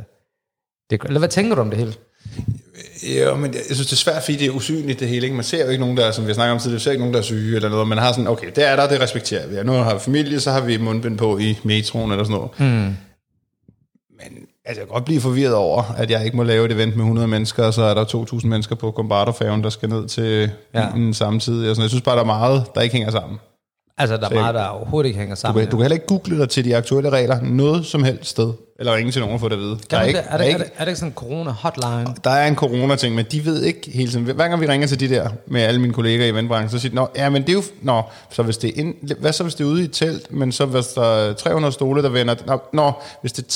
det, 0.89 1.01
eller 1.03 1.19
hvad 1.19 1.29
tænker 1.29 1.55
du 1.55 1.61
om 1.61 1.69
det 1.69 1.79
hele? 1.79 1.93
Ja, 3.07 3.35
men 3.35 3.53
jeg 3.53 3.61
synes, 3.65 3.87
det 3.87 3.91
er 3.91 3.95
svært, 3.95 4.23
fordi 4.23 4.37
det 4.37 4.47
er 4.47 4.51
usynligt 4.51 4.99
det 4.99 5.07
hele. 5.07 5.23
Ikke? 5.25 5.35
Man 5.35 5.43
ser 5.45 5.63
jo 5.65 5.69
ikke 5.69 5.81
nogen, 5.81 5.97
der, 5.97 6.11
som 6.11 6.23
vi 6.25 6.29
har 6.29 6.33
snakket 6.33 6.53
om 6.53 6.59
tidligere, 6.59 6.79
ser 6.81 6.91
ikke 6.91 7.01
nogen, 7.01 7.13
der 7.13 7.19
er 7.19 7.23
syge 7.23 7.55
eller 7.55 7.69
noget. 7.69 7.87
Man 7.87 7.97
har 7.97 8.11
sådan, 8.11 8.27
okay, 8.27 8.47
det 8.55 8.67
er 8.67 8.75
der, 8.75 8.87
det 8.87 9.01
respekterer 9.01 9.47
vi. 9.47 9.55
Ja, 9.55 9.63
nu 9.63 9.71
har 9.71 9.93
vi 9.93 9.99
familie, 9.99 10.39
så 10.39 10.51
har 10.51 10.61
vi 10.61 10.77
mundbind 10.77 11.17
på 11.17 11.37
i 11.37 11.57
metroen 11.63 12.11
eller 12.11 12.23
sådan 12.23 12.35
noget. 12.37 12.51
Mm. 12.59 12.65
Men 14.19 14.37
altså, 14.65 14.81
jeg 14.81 14.87
kan 14.87 14.87
godt 14.87 15.05
blive 15.05 15.21
forvirret 15.21 15.53
over, 15.55 15.83
at 15.97 16.11
jeg 16.11 16.25
ikke 16.25 16.37
må 16.37 16.43
lave 16.43 16.65
et 16.65 16.71
event 16.71 16.95
med 16.95 17.03
100 17.03 17.27
mennesker, 17.27 17.63
og 17.65 17.73
så 17.73 17.81
er 17.81 17.93
der 17.93 18.03
2.000 18.05 18.47
mennesker 18.47 18.75
på 18.75 18.91
Combardo-færgen, 18.91 19.63
der 19.63 19.69
skal 19.69 19.89
ned 19.89 20.07
til 20.07 20.51
Ja. 20.73 20.91
bilen 20.93 21.13
samtidig. 21.13 21.69
Og 21.69 21.75
sådan. 21.75 21.83
Jeg 21.83 21.89
synes 21.89 22.01
bare, 22.01 22.15
der 22.15 22.21
er 22.21 22.25
meget, 22.25 22.63
der 22.75 22.81
ikke 22.81 22.95
hænger 22.95 23.11
sammen. 23.11 23.37
Altså, 23.97 24.17
der 24.17 24.29
er 24.29 24.33
meget, 24.33 24.55
der 24.55 24.65
overhovedet 24.65 25.07
ikke 25.07 25.19
hænger 25.19 25.35
Du 25.35 25.41
sammen. 25.41 25.61
kan, 25.63 25.71
du 25.71 25.77
kan 25.77 25.81
heller 25.83 25.95
ikke 25.95 26.07
google 26.07 26.37
dig 26.39 26.49
til 26.49 26.65
de 26.65 26.77
aktuelle 26.77 27.09
regler 27.09 27.41
noget 27.41 27.85
som 27.85 28.03
helst 28.03 28.29
sted. 28.29 28.53
Eller 28.79 28.95
ringe 28.95 29.11
til 29.11 29.21
nogen 29.21 29.33
og 29.33 29.39
få 29.39 29.49
det 29.49 29.53
at 29.55 29.59
vide. 29.59 29.77
Der 29.91 29.97
er, 29.97 30.03
ikke, 30.03 30.19
er, 30.19 30.23
der, 30.23 30.37
det, 30.37 30.39
er 30.39 30.43
er, 30.43 30.47
ikke, 30.47 30.59
det, 30.59 30.71
er 30.77 30.83
det 30.85 30.87
ikke 30.87 30.99
sådan 30.99 31.11
en 31.11 31.15
corona-hotline? 31.15 32.15
der 32.23 32.29
er 32.29 32.47
en 32.47 32.55
corona-ting, 32.55 33.15
men 33.15 33.25
de 33.31 33.45
ved 33.45 33.63
ikke 33.63 33.91
hele 33.93 34.11
tiden. 34.11 34.25
Hver 34.25 34.47
gang 34.47 34.61
vi 34.61 34.67
ringer 34.67 34.87
til 34.87 34.99
de 34.99 35.09
der, 35.09 35.29
med 35.47 35.61
alle 35.61 35.81
mine 35.81 35.93
kollegaer 35.93 36.27
i 36.27 36.29
eventbranchen, 36.29 36.69
så 36.69 36.79
siger 36.79 36.89
de, 36.89 36.95
Nå, 36.95 37.07
ja, 37.15 37.29
men 37.29 37.41
det 37.41 37.49
er 37.49 37.53
jo, 37.53 37.63
nå, 37.81 38.03
så 38.31 38.43
hvis 38.43 38.57
det 38.57 38.69
er 38.69 38.81
ind, 38.81 38.95
hvad 39.19 39.33
så 39.33 39.43
hvis 39.43 39.55
det 39.55 39.63
er 39.63 39.67
ude 39.67 39.81
i 39.81 39.85
et 39.85 39.91
telt, 39.91 40.31
men 40.31 40.51
så 40.51 40.65
hvis 40.65 40.87
der 40.87 41.01
er 41.01 41.33
300 41.33 41.73
stole, 41.73 42.03
der 42.03 42.09
vender, 42.09 42.35
nå, 42.45 42.59
nå, 42.73 42.91
hvis 43.21 43.31
det 43.33 43.43
er 43.43 43.49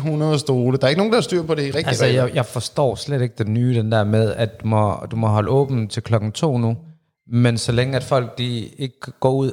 300 0.00 0.38
stole, 0.38 0.78
der 0.78 0.84
er 0.84 0.88
ikke 0.88 0.98
nogen, 0.98 1.12
der 1.12 1.16
har 1.16 1.22
styr 1.22 1.42
på 1.42 1.54
det 1.54 1.62
i 1.62 1.66
rigtig 1.66 1.86
Altså, 1.86 2.06
jeg, 2.06 2.30
jeg 2.34 2.46
forstår 2.46 2.94
slet 2.94 3.22
ikke 3.22 3.34
det 3.38 3.48
nye, 3.48 3.74
den 3.74 3.92
der 3.92 4.04
med, 4.04 4.34
at 4.36 4.60
du 4.62 4.66
må, 4.66 4.94
du 5.10 5.16
må 5.16 5.26
holde 5.26 5.50
åben 5.50 5.88
til 5.88 6.02
klokken 6.02 6.32
to 6.32 6.58
nu, 6.58 6.76
men 7.32 7.58
så 7.58 7.72
længe 7.72 7.96
at 7.96 8.04
folk 8.04 8.38
de 8.38 8.68
ikke 8.78 9.00
går 9.20 9.32
ud 9.32 9.50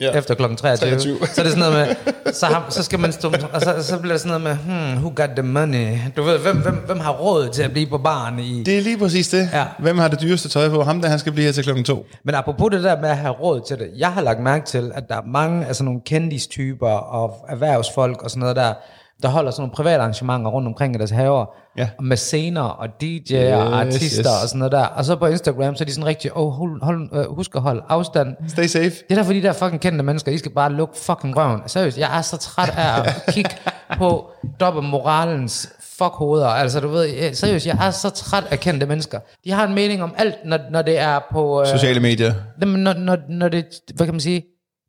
ja. 0.00 0.10
Efter 0.12 0.34
klokken 0.34 0.56
23, 0.56 0.90
23. 0.90 1.26
så 1.26 1.40
er 1.40 1.44
det 1.44 1.52
sådan 1.52 1.70
noget 1.70 1.96
med, 2.04 2.32
så, 2.32 2.46
har, 2.46 2.66
så 2.70 2.82
skal 2.82 2.98
man 2.98 3.12
stå, 3.12 3.32
og 3.52 3.60
så, 3.60 3.82
så 3.82 3.98
bliver 3.98 4.14
det 4.14 4.20
sådan 4.20 4.40
noget 4.40 4.58
med, 4.66 4.74
hmm, 4.74 4.96
who 4.96 5.12
got 5.16 5.30
the 5.36 5.42
money? 5.42 5.98
Du 6.16 6.22
ved, 6.22 6.38
hvem, 6.38 6.56
hvem, 6.56 6.74
hvem 6.74 7.00
har 7.00 7.12
råd 7.12 7.48
til 7.48 7.62
at 7.62 7.72
blive 7.72 7.86
på 7.86 7.98
baren 7.98 8.38
i... 8.38 8.62
Det 8.62 8.78
er 8.78 8.82
lige 8.82 8.98
præcis 8.98 9.28
det. 9.28 9.48
Ja. 9.52 9.64
Hvem 9.78 9.98
har 9.98 10.08
det 10.08 10.20
dyreste 10.20 10.48
tøj 10.48 10.68
på? 10.68 10.82
Ham 10.82 11.00
der, 11.00 11.08
han 11.08 11.18
skal 11.18 11.32
blive 11.32 11.44
her 11.44 11.52
til 11.52 11.64
klokken 11.64 11.84
to. 11.84 12.06
Men 12.24 12.34
apropos 12.34 12.70
det 12.70 12.82
der 12.82 13.00
med 13.00 13.08
at 13.08 13.16
have 13.16 13.32
råd 13.32 13.60
til 13.68 13.78
det, 13.78 13.90
jeg 13.96 14.12
har 14.12 14.22
lagt 14.22 14.40
mærke 14.40 14.66
til, 14.66 14.92
at 14.94 15.04
der 15.08 15.16
er 15.16 15.26
mange 15.26 15.66
af 15.66 15.76
sådan 15.76 15.84
nogle 15.84 16.00
kendistyper 16.06 16.90
og 16.90 17.46
erhvervsfolk 17.48 18.22
og 18.22 18.30
sådan 18.30 18.40
noget 18.40 18.56
der, 18.56 18.74
der 19.22 19.28
holder 19.28 19.50
sådan 19.50 19.62
nogle 19.62 19.72
private 19.74 19.98
arrangementer 19.98 20.50
rundt 20.50 20.68
omkring 20.68 20.94
i 20.94 20.98
deres 20.98 21.10
haver, 21.10 21.46
Ja. 21.76 21.88
med 22.02 22.16
scener 22.16 22.60
og 22.62 22.88
DJ'er 23.02 23.54
og 23.54 23.86
Yes, 23.86 23.94
artister 23.94 24.20
yes. 24.20 24.42
og 24.42 24.48
sådan 24.48 24.58
noget 24.58 24.72
der. 24.72 24.84
Og 24.84 25.04
så 25.04 25.16
på 25.16 25.26
Instagram, 25.26 25.76
så 25.76 25.84
er 25.84 25.86
de 25.86 25.92
sådan 25.94 26.06
rigtig, 26.06 26.36
oh, 26.36 26.52
hold, 26.52 26.82
hold, 26.82 27.08
øh, 27.12 27.34
husk 27.36 27.54
at 27.54 27.62
holde 27.62 27.82
afstand. 27.88 28.36
Stay 28.48 28.66
safe. 28.66 28.84
Det 28.90 29.04
er 29.10 29.14
der 29.14 29.22
for 29.22 29.32
de 29.32 29.42
der 29.42 29.52
fucking 29.52 29.80
kendte 29.80 30.02
mennesker, 30.04 30.32
I 30.32 30.38
skal 30.38 30.50
bare 30.50 30.72
lukke 30.72 30.98
fucking 30.98 31.36
røven. 31.36 31.60
Seriøst, 31.66 31.98
jeg 31.98 32.18
er 32.18 32.22
så 32.22 32.36
træt 32.36 32.74
af 32.76 33.00
at 33.00 33.14
kigge 33.34 33.50
på 33.98 34.30
dobbelt 34.60 34.88
moralens 34.88 35.68
fuckhoveder. 35.98 36.46
Altså, 36.46 36.80
du 36.80 36.88
ved, 36.88 37.34
seriøst, 37.34 37.66
jeg 37.66 37.86
er 37.86 37.90
så 37.90 38.10
træt 38.10 38.44
af 38.50 38.60
kendte 38.60 38.86
mennesker. 38.86 39.20
De 39.44 39.50
har 39.50 39.66
en 39.66 39.74
mening 39.74 40.02
om 40.02 40.14
alt, 40.18 40.34
når, 40.44 40.58
når 40.70 40.82
det 40.82 40.98
er 40.98 41.20
på... 41.32 41.60
Øh, 41.60 41.66
Sociale 41.66 42.00
medier. 42.00 42.34
Når, 42.58 42.94
når, 42.94 43.16
når 43.28 43.48
det, 43.48 43.66
hvad 43.94 44.06
kan 44.06 44.14
man 44.14 44.20
sige, 44.20 44.44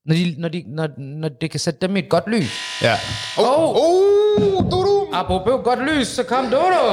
når, 0.06 0.16
de, 0.16 0.36
når, 0.38 0.50
de, 0.50 0.64
når, 0.68 0.88
når 0.98 1.30
det 1.42 1.52
kan 1.52 1.60
sætte 1.60 1.88
dem 1.88 1.96
i 1.96 2.00
et 2.00 2.10
godt 2.10 2.28
lys. 2.28 2.82
Ja. 2.82 2.94
Oh. 3.38 3.64
Oh, 3.64 3.76
oh. 3.76 4.25
Apropos 5.16 5.64
godt 5.64 5.80
lys, 5.80 6.08
så 6.08 6.24
kom 6.24 6.46
Dodo. 6.46 6.86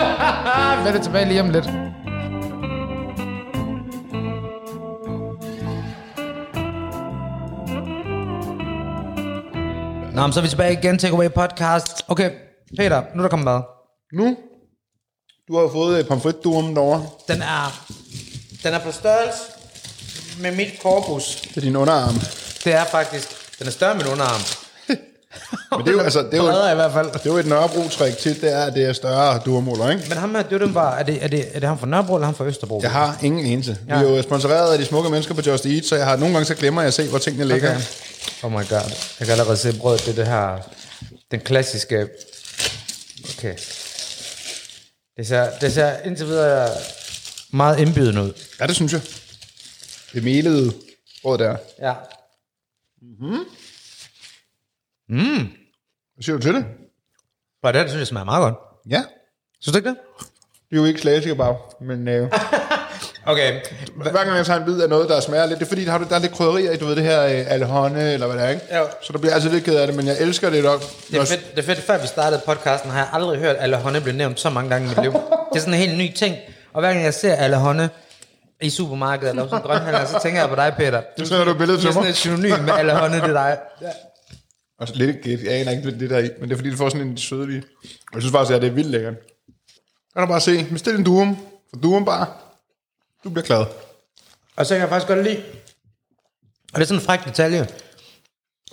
Vend 0.84 0.94
det 0.94 1.02
tilbage 1.02 1.28
lige 1.28 1.40
om 1.40 1.50
lidt. 1.50 1.66
Nå, 10.14 10.22
men 10.22 10.32
så 10.32 10.40
er 10.40 10.42
vi 10.42 10.48
tilbage 10.48 10.72
igen, 10.72 10.98
Takeaway 10.98 11.28
Podcast. 11.28 12.04
Okay, 12.08 12.30
Peter, 12.78 13.02
nu 13.14 13.18
er 13.18 13.22
der 13.22 13.28
kommet 13.28 13.44
mad. 13.44 13.62
Nu. 14.12 14.36
Du 15.48 15.54
har 15.54 15.62
jo 15.62 15.68
fået 15.68 15.98
øh, 15.98 16.08
pomfritdurum 16.08 16.74
derovre. 16.74 17.06
Den 17.28 17.42
er, 17.42 17.86
den 18.62 18.74
er 18.74 18.78
på 18.78 18.92
størrelse 18.92 19.42
med 20.40 20.56
mit 20.56 20.80
korpus. 20.82 21.40
Det 21.40 21.56
er 21.56 21.60
din 21.60 21.76
underarm. 21.76 22.14
Det 22.64 22.74
er 22.74 22.84
faktisk, 22.84 23.58
den 23.58 23.66
er 23.66 23.70
større 23.70 23.92
end 23.92 24.02
min 24.02 24.12
underarm. 24.12 24.65
Men 25.70 25.80
det 25.80 25.88
er 25.88 25.92
jo, 25.92 26.00
altså, 26.00 26.22
det 26.22 26.34
er 26.34 26.36
jo, 26.66 26.72
i 26.72 26.74
hvert 26.74 26.92
fald. 26.92 27.06
det 27.12 27.26
er 27.26 27.30
jo 27.30 27.36
et 27.36 27.46
Nørrebro-træk 27.46 28.18
til, 28.18 28.40
det 28.40 28.52
er, 28.52 28.64
at 28.64 28.74
det 28.74 28.84
er 28.84 28.92
større 28.92 29.40
durmåler, 29.44 29.90
ikke? 29.90 30.04
Men 30.08 30.18
ham 30.18 30.34
her, 30.34 30.42
det 30.42 30.74
var, 30.74 30.94
er 30.96 31.02
det, 31.02 31.24
er, 31.24 31.28
det, 31.28 31.48
er 31.52 31.60
det 31.60 31.68
ham 31.68 31.78
fra 31.78 31.86
Nørrebro, 31.86 32.14
eller 32.14 32.24
ham 32.26 32.34
fra 32.34 32.44
Østerbro? 32.44 32.80
Jeg 32.82 32.90
har 32.90 33.18
ingen 33.22 33.46
enelse. 33.46 33.78
Vi 33.86 33.92
Ja. 33.92 33.96
er 33.98 34.02
jo 34.02 34.22
sponsoreret 34.22 34.72
af 34.72 34.78
de 34.78 34.84
smukke 34.84 35.10
mennesker 35.10 35.34
på 35.34 35.40
Just 35.46 35.66
Eat, 35.66 35.84
så 35.84 35.96
jeg 35.96 36.06
har 36.06 36.16
nogle 36.16 36.34
gange 36.34 36.46
så 36.46 36.54
glemmer 36.54 36.82
jeg 36.82 36.86
at 36.86 36.94
se, 36.94 37.08
hvor 37.08 37.18
tingene 37.18 37.44
ligger. 37.44 37.70
Okay. 37.70 37.82
Oh 38.42 38.50
my 38.52 38.68
god. 38.68 38.90
Jeg 39.20 39.26
kan 39.26 39.30
allerede 39.30 39.56
se 39.56 39.78
brødet, 39.78 40.00
det 40.00 40.10
er 40.10 40.14
det 40.14 40.26
her, 40.26 40.58
den 41.30 41.40
klassiske, 41.40 42.06
okay. 43.38 43.54
Det 45.16 45.26
ser, 45.26 45.46
det 45.60 45.72
ser 45.72 45.92
indtil 46.04 46.26
videre 46.26 46.70
meget 47.52 47.78
indbydende 47.78 48.22
ud. 48.22 48.32
Ja, 48.60 48.66
det 48.66 48.74
synes 48.76 48.92
jeg. 48.92 49.00
Det 50.14 50.24
melede 50.24 50.72
brød 51.22 51.38
der. 51.38 51.56
Ja. 51.82 51.92
Hvad 55.08 56.22
siger 56.22 56.36
du 56.36 56.42
til 56.42 56.54
det? 56.54 56.64
Og 57.62 57.74
det 57.74 57.88
synes 57.90 57.98
jeg 58.00 58.06
smager 58.06 58.24
meget 58.24 58.40
godt. 58.42 58.54
Ja. 58.90 59.02
Synes 59.60 59.72
du 59.72 59.78
ikke 59.78 59.88
det? 59.88 59.96
Det 60.70 60.76
er 60.76 60.80
jo 60.80 60.84
ikke 60.84 61.00
klassikerbag, 61.00 61.56
men 61.80 62.08
øh, 62.08 62.30
Okay. 63.26 63.60
hver 63.96 64.12
gang 64.24 64.36
jeg 64.36 64.46
tager 64.46 64.58
en 64.60 64.64
bid 64.66 64.80
af 64.80 64.88
noget, 64.88 65.08
der 65.08 65.20
smager 65.20 65.46
lidt, 65.46 65.58
det 65.58 65.64
er 65.64 65.68
fordi, 65.68 65.84
der, 65.84 65.90
har, 65.90 65.98
du- 65.98 66.04
der 66.08 66.14
er 66.14 66.18
lidt 66.18 66.32
krydderier 66.32 66.72
i, 66.72 66.76
du 66.76 66.86
ved 66.86 66.96
det 66.96 67.04
her 67.04 67.22
øh, 67.24 67.44
alhonne, 67.52 68.12
eller 68.12 68.26
hvad 68.26 68.36
det 68.36 68.44
er, 68.44 68.48
ikke? 68.48 68.62
Ja. 68.70 68.82
Så 69.02 69.12
der 69.12 69.18
bliver 69.18 69.34
altid 69.34 69.50
lidt 69.50 69.64
ked 69.64 69.76
af 69.76 69.86
det, 69.86 69.96
men 69.96 70.06
jeg 70.06 70.16
elsker 70.20 70.50
det 70.50 70.64
nok. 70.64 70.80
Det 71.10 71.16
er, 71.20 71.24
fedt, 71.24 71.50
det 71.50 71.58
er 71.58 71.62
fedt, 71.62 71.78
før 71.78 71.98
vi 71.98 72.06
startede 72.06 72.42
podcasten, 72.46 72.90
har 72.90 72.98
jeg 72.98 73.08
aldrig 73.12 73.38
hørt, 73.38 73.56
at 73.56 73.62
alle 73.62 73.76
hånde 73.76 74.00
blev 74.00 74.14
nævnt 74.14 74.40
så 74.40 74.50
mange 74.50 74.70
gange 74.70 74.86
i 74.86 74.88
mit 74.88 75.02
liv. 75.02 75.12
Det 75.52 75.56
er 75.56 75.60
sådan 75.60 75.74
en 75.74 75.80
helt 75.80 75.98
ny 75.98 76.12
ting. 76.14 76.36
Og 76.72 76.80
hver 76.80 76.92
gang 76.92 77.04
jeg 77.04 77.14
ser 77.14 77.34
alle 77.34 77.56
hånde 77.56 77.88
i 78.60 78.70
supermarkedet 78.70 79.30
eller 79.30 79.42
en 79.54 79.62
grønhandler, 79.62 80.04
så 80.06 80.18
tænker 80.22 80.40
jeg 80.40 80.48
på 80.48 80.54
dig, 80.54 80.74
Peter. 80.76 81.02
Så 81.18 81.26
sender 81.26 81.44
du 81.44 81.50
et 81.50 81.58
billede 81.58 81.76
Du 81.76 81.80
til 81.80 81.88
er 81.88 81.92
sådan 81.92 82.04
mig. 82.04 82.10
et 82.10 82.16
synonym 82.16 82.58
med 82.64 82.72
alle 82.78 82.92
hånde, 82.96 83.16
det 83.16 83.22
er 83.24 83.32
dig. 83.32 83.58
Og 84.78 84.88
lidt 84.94 85.22
gæt. 85.22 85.42
Jeg 85.42 85.52
aner 85.52 85.70
ikke 85.70 85.90
det, 85.90 86.00
det 86.00 86.10
der 86.10 86.18
i, 86.18 86.30
men 86.40 86.48
det 86.48 86.52
er 86.52 86.56
fordi, 86.56 86.70
det 86.70 86.78
får 86.78 86.88
sådan 86.88 87.06
en 87.06 87.18
sødlig... 87.18 87.62
Jeg 88.14 88.22
synes 88.22 88.32
faktisk, 88.32 88.54
at 88.54 88.62
det 88.62 88.68
er 88.68 88.72
vildt 88.72 88.90
lækkert. 88.90 89.14
Kan 90.12 90.22
du 90.22 90.26
bare 90.26 90.40
se, 90.40 90.66
bestil 90.72 90.94
en 90.94 91.04
durum, 91.04 91.36
for 91.70 91.76
durum 91.76 92.04
bare. 92.04 92.26
Du 93.24 93.30
bliver 93.30 93.46
glad. 93.46 93.64
Og 94.56 94.66
så 94.66 94.74
kan 94.74 94.80
jeg 94.80 94.88
faktisk 94.88 95.08
godt 95.08 95.22
lide, 95.22 95.44
og 96.72 96.80
det 96.80 96.80
er 96.80 96.84
sådan 96.84 97.00
en 97.00 97.06
fræk 97.06 97.24
detalje, 97.24 97.68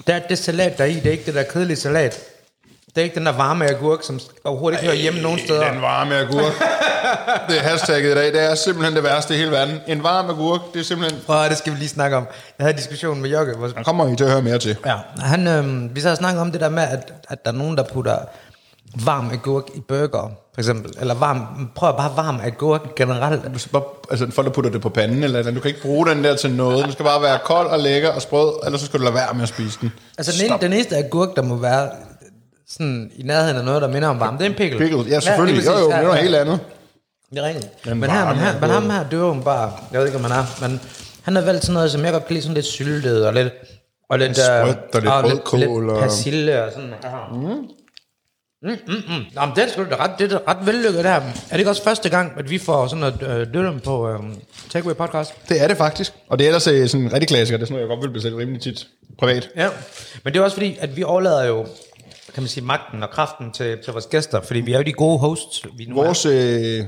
der 0.08 0.14
er 0.16 0.28
det 0.28 0.38
salat, 0.38 0.78
der 0.78 0.84
er 0.84 0.88
i, 0.88 0.94
det 0.94 1.06
er 1.06 1.12
ikke 1.12 1.26
det 1.26 1.34
der 1.34 1.44
kedelige 1.44 1.78
salat. 1.78 2.33
Det 2.96 3.02
er 3.02 3.04
ikke 3.04 3.16
den 3.16 3.26
der 3.26 3.32
varme 3.32 3.66
agurk, 3.70 4.04
som 4.04 4.20
overhovedet 4.44 4.78
ikke 4.78 4.86
hører 4.86 5.02
hjemme 5.02 5.22
nogen 5.22 5.40
steder. 5.40 5.72
Den 5.72 5.82
varme 5.82 6.16
agurk. 6.16 6.54
det 7.50 7.58
er 7.58 7.62
hashtagget 7.62 8.12
i 8.12 8.16
dag. 8.16 8.34
Det 8.34 8.44
er 8.52 8.56
simpelthen 8.56 8.96
det 8.96 9.04
værste 9.04 9.34
i 9.34 9.38
hele 9.38 9.52
verden. 9.52 9.80
En 9.88 10.04
varm 10.04 10.30
agurk, 10.30 10.62
det 10.74 10.80
er 10.80 10.84
simpelthen... 10.84 11.22
Prøv, 11.26 11.50
det 11.50 11.58
skal 11.58 11.74
vi 11.74 11.78
lige 11.78 11.90
snakke 11.90 12.18
om. 12.18 12.28
Jeg 12.60 12.64
havde 12.66 12.78
diskussion 12.78 13.22
med 13.22 13.30
Jokke, 13.30 13.54
hvor 13.54 13.70
kommer 13.86 14.14
I 14.14 14.16
til 14.16 14.24
at 14.24 14.32
høre 14.32 14.42
mere 14.42 14.58
til. 14.58 14.78
Ja, 14.86 14.96
han, 15.20 15.48
øh, 15.48 15.96
vi 15.96 16.02
så 16.02 16.16
snakket 16.16 16.42
om 16.42 16.52
det 16.52 16.62
der 16.62 16.70
med, 16.70 16.84
at, 16.84 17.14
at 17.30 17.46
der 17.46 17.52
er 17.52 17.56
nogen, 17.56 17.78
der 17.78 17.84
putter 17.94 18.18
varm 19.06 19.30
agurk 19.32 19.64
i 19.76 19.80
burger. 19.80 20.32
for 20.54 20.62
eksempel. 20.62 20.94
Eller 21.00 21.14
varm, 21.14 21.70
prøv 21.76 21.98
bare 21.98 22.12
varm 22.16 22.40
agurk 22.44 22.96
generelt. 22.96 23.54
Du 23.54 23.60
skal 23.60 23.72
bare, 23.72 23.84
altså 24.12 24.32
folk, 24.32 24.48
der 24.48 24.54
putter 24.54 24.72
det 24.72 24.82
på 24.82 24.90
panden, 24.90 25.24
eller 25.24 25.52
du 25.52 25.60
kan 25.60 25.70
ikke 25.70 25.82
bruge 25.82 26.08
den 26.08 26.24
der 26.24 26.36
til 26.36 26.52
noget. 26.52 26.84
Den 26.84 26.92
skal 26.92 27.06
bare 27.06 27.22
være 27.22 27.40
kold 27.46 27.68
og 27.68 27.80
lækker 27.80 28.10
og 28.10 28.22
sprød, 28.22 28.54
eller 28.66 28.80
så 28.80 28.86
skal 28.86 29.00
du 29.00 29.04
lade 29.04 29.16
være 29.16 29.34
med 29.34 29.44
at 29.44 29.50
spise 29.50 29.78
den. 29.82 29.92
Altså 30.18 30.32
den, 30.42 30.52
ene, 30.52 30.62
den 30.62 30.74
eneste 30.74 30.98
agurk, 30.98 31.36
der 31.36 31.42
må 31.42 31.56
være 31.56 31.90
sådan 32.68 33.12
i 33.16 33.24
nærheden 33.24 33.58
af 33.58 33.66
noget, 33.66 33.82
der 33.82 33.88
minder 33.88 34.08
om 34.08 34.20
varme, 34.20 34.38
det 34.38 34.46
er 34.46 34.50
en 34.50 34.56
pickle. 34.56 34.80
Pickles, 34.80 35.08
ja 35.08 35.20
selvfølgelig. 35.20 35.64
Ja, 35.66 35.72
jo, 35.72 35.78
jo, 35.80 35.86
det 35.90 35.96
er 35.96 36.02
noget 36.04 36.20
helt 36.20 36.36
andet. 36.36 36.60
Det 37.30 37.38
er 37.40 37.44
rigtigt. 37.48 37.86
Den 37.86 38.00
Men, 38.00 38.10
her, 38.10 38.28
men, 38.28 38.38
her, 38.38 38.60
men 38.60 38.70
ham 38.70 38.90
her 38.90 39.10
døver 39.10 39.42
bare, 39.42 39.72
jeg 39.92 40.00
ved 40.00 40.08
ikke, 40.08 40.18
om 40.18 40.24
han 40.24 40.40
er, 40.40 40.68
men 40.68 40.82
han 41.24 41.36
har 41.36 41.44
valgt 41.44 41.64
sådan 41.64 41.74
noget, 41.74 41.92
som 41.92 42.04
jeg 42.06 42.12
godt 42.14 42.26
kan 42.26 42.34
lide, 42.34 42.44
sådan 42.44 42.54
lidt 42.56 42.66
syltet 42.66 43.28
og 43.28 43.34
lidt, 43.34 43.54
og 44.10 44.20
lidt, 44.20 44.38
Sprødt 44.38 44.78
og 44.96 45.02
lidt 45.02 45.12
og 45.14 45.24
rødkål 45.24 45.60
lidt 45.60 45.70
og- 45.72 46.00
persille 46.02 46.64
og 46.64 46.72
sådan 46.72 46.94
her. 47.04 47.34
Mm. 47.34 47.68
Mm, 48.66 48.70
mm, 48.70 48.94
mm. 49.08 49.24
Nå, 49.36 49.46
men 49.46 49.56
det 49.56 49.64
er 49.64 49.68
sgu 49.68 49.84
da 49.90 49.96
ret, 49.96 50.12
det 50.20 50.32
er 50.32 50.40
ret 50.48 50.66
vellykket 50.66 51.04
der. 51.04 51.10
Er 51.12 51.22
det 51.52 51.58
ikke 51.60 51.70
også 51.70 51.84
første 51.84 52.10
gang, 52.10 52.34
at 52.38 52.50
vi 52.50 52.58
får 52.58 52.88
sådan 52.88 53.00
noget 53.00 53.24
øh, 53.42 53.54
dødem 53.54 53.80
på 53.80 54.10
øh, 54.10 54.20
Takeaway 54.70 54.96
Podcast? 54.96 55.34
Det 55.50 55.62
er 55.62 55.68
det 55.68 55.78
faktisk. 55.78 56.14
Og 56.30 56.40
det 56.40 56.46
er 56.46 56.50
ellers 56.50 56.68
øh, 56.68 56.88
sådan 56.90 57.06
en 57.06 57.14
rigtig 57.14 57.28
klassiker. 57.28 57.58
Det 57.58 57.64
er 57.64 57.66
sådan 57.68 57.74
noget, 57.74 57.90
jeg 57.90 57.96
godt 57.98 58.08
vil 58.08 58.14
bestille 58.14 58.38
rimelig 58.38 58.62
tit 58.62 58.88
privat. 59.20 59.50
Ja, 59.56 59.70
men 60.24 60.34
det 60.34 60.40
er 60.40 60.44
også 60.44 60.56
fordi, 60.56 60.78
at 60.80 60.98
vi 60.98 61.04
overlader 61.04 61.46
jo, 61.46 61.66
kan 62.34 62.44
man 62.44 62.48
sige, 62.48 62.64
magten 62.66 63.04
og 63.04 63.10
kraften 63.10 63.52
til, 63.52 63.78
til 63.84 63.94
vores 63.94 64.06
gæster, 64.06 64.42
fordi 64.42 64.60
vi 64.60 64.74
er 64.74 64.78
jo 64.78 64.84
de 64.84 64.94
gode 64.94 65.20
hosts, 65.20 65.66
vi 65.78 65.86
nu 65.86 66.00
er. 66.00 66.04
Vores 66.04 66.26
øh, 66.26 66.86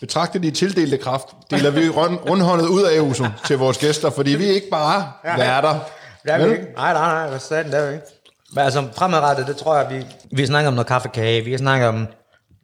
betragtelige 0.00 0.50
tildelte 0.50 0.98
kraft 0.98 1.26
deler 1.50 1.70
vi 1.70 1.88
rund, 1.88 2.18
rundhåndet 2.30 2.66
ud 2.68 2.82
af 2.82 3.00
Uso 3.00 3.24
til 3.46 3.58
vores 3.58 3.78
gæster, 3.78 4.10
fordi 4.10 4.30
vi 4.30 4.46
er 4.46 4.52
ikke 4.52 4.68
bare 4.70 5.12
værter. 5.24 5.78
Det 6.22 6.32
er 6.32 6.46
vi 6.46 6.52
ikke. 6.52 6.64
Nej, 6.76 6.92
nej, 6.92 7.12
nej, 7.12 7.28
hvad 7.28 7.38
sagde 7.38 7.64
den, 7.64 7.72
det 7.72 7.80
er 7.80 7.86
vi 7.88 7.94
ikke. 7.94 8.06
Men 8.54 8.64
altså 8.64 8.88
fremadrettet, 8.96 9.46
det 9.46 9.56
tror 9.56 9.76
jeg, 9.76 9.90
vi, 9.90 10.06
vi 10.36 10.46
snakker 10.46 10.68
om 10.68 10.74
noget 10.74 10.86
kaffekage, 10.86 11.44
vi 11.44 11.50
kan 11.50 11.58
snakke 11.58 11.86
om 11.88 12.06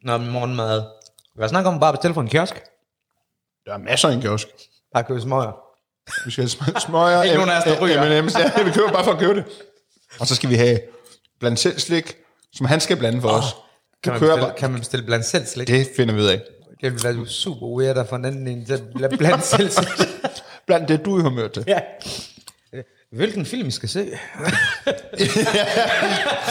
noget 0.03 0.21
morgenmad. 0.21 0.83
Vi 1.35 1.39
kan 1.39 1.49
snakke 1.49 1.69
om 1.69 1.79
bare 1.79 1.89
at 1.89 1.93
bestille 1.95 2.13
fra 2.13 2.21
en 2.21 2.27
kiosk. 2.27 2.53
Der 3.65 3.73
er 3.73 3.77
masser 3.77 4.09
i 4.09 4.13
en 4.13 4.21
kiosk. 4.21 4.47
Bare 4.93 5.03
købe 5.03 5.21
smøger. 5.21 5.51
Vi 6.25 6.31
skal 6.31 6.43
have 6.43 6.49
sm- 6.49 6.79
smøger, 6.79 7.23
Ikke 7.23 7.35
nogen 7.35 7.49
af 7.49 7.57
os, 7.57 7.63
der 7.63 7.79
ryger. 7.81 8.21
M&M's. 8.21 8.39
Ja, 8.57 8.63
vi 8.63 8.71
køber 8.71 8.91
bare 8.91 9.03
for 9.03 9.11
at 9.11 9.19
købe 9.19 9.33
det. 9.35 9.45
Og 10.19 10.27
så 10.27 10.35
skal 10.35 10.49
vi 10.49 10.55
have 10.55 10.79
blandt 11.39 11.59
selv 11.59 11.79
slik, 11.79 12.15
som 12.53 12.65
han 12.65 12.79
skal 12.79 12.97
blande 12.97 13.21
for 13.21 13.29
os. 13.29 13.43
Kan 14.03 14.13
Du 14.13 14.13
man, 14.13 14.19
kører 14.19 14.35
bestille, 14.35 14.47
bare. 14.47 14.57
kan 14.57 14.71
man 14.71 14.79
bestille 14.79 15.05
blandt 15.05 15.25
selv 15.25 15.45
slik? 15.45 15.67
Det, 15.67 15.87
finder 15.97 16.13
vi 16.13 16.21
ud 16.21 16.25
af. 16.27 16.41
det 16.81 16.91
vil 16.93 17.03
være 17.03 17.27
super 17.27 17.67
weird 17.67 17.97
at 17.97 18.07
få 18.09 18.15
en 18.15 18.25
anden 18.25 18.47
en 18.47 18.65
til 18.65 18.73
at 18.73 18.81
lade 18.95 19.17
blandt 19.17 19.45
selv 19.45 19.69
slik. 19.71 19.87
Blandt 20.67 20.87
det, 20.89 21.05
du 21.05 21.15
er 21.15 21.19
i 21.19 21.21
humør 21.21 21.47
til. 21.47 21.63
ja. 21.67 21.79
Hvilken 23.11 23.45
film 23.45 23.71
skal 23.71 23.89
se? 23.89 24.09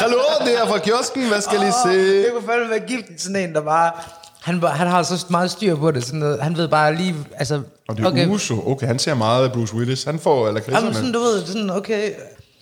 Hallo, 0.01 0.19
det 0.47 0.59
er 0.61 0.67
fra 0.67 0.79
kiosken. 0.79 1.29
Hvad 1.29 1.41
skal 1.41 1.59
I 1.63 1.73
se? 1.87 2.23
Det 2.23 2.27
kunne 2.33 2.47
fandme 2.47 2.71
være 2.71 2.81
gift 2.87 3.05
sådan 3.21 3.37
en, 3.37 3.55
der 3.55 3.61
bare... 3.61 3.93
Han, 4.43 4.63
han 4.63 4.87
har 4.87 5.03
så 5.03 5.27
meget 5.31 5.51
styr 5.51 5.77
på 5.77 5.91
det, 5.91 6.05
sådan 6.05 6.21
noget. 6.21 6.43
Han 6.43 6.57
ved 6.57 6.69
bare 6.69 6.95
lige, 6.97 7.15
altså... 7.37 7.63
Og 7.89 7.97
det 7.97 8.05
er 8.05 8.09
okay. 8.09 8.27
Uso. 8.29 8.71
Okay, 8.71 8.87
han 8.87 8.99
ser 8.99 9.15
meget 9.15 9.45
af 9.45 9.53
Bruce 9.53 9.75
Willis. 9.75 10.05
Han 10.05 10.19
får 10.19 10.49
eller 10.49 10.61
Jamen 10.69 10.95
sådan, 10.95 11.13
du 11.13 11.19
ved, 11.19 11.47
sådan, 11.47 11.71
okay... 11.71 12.11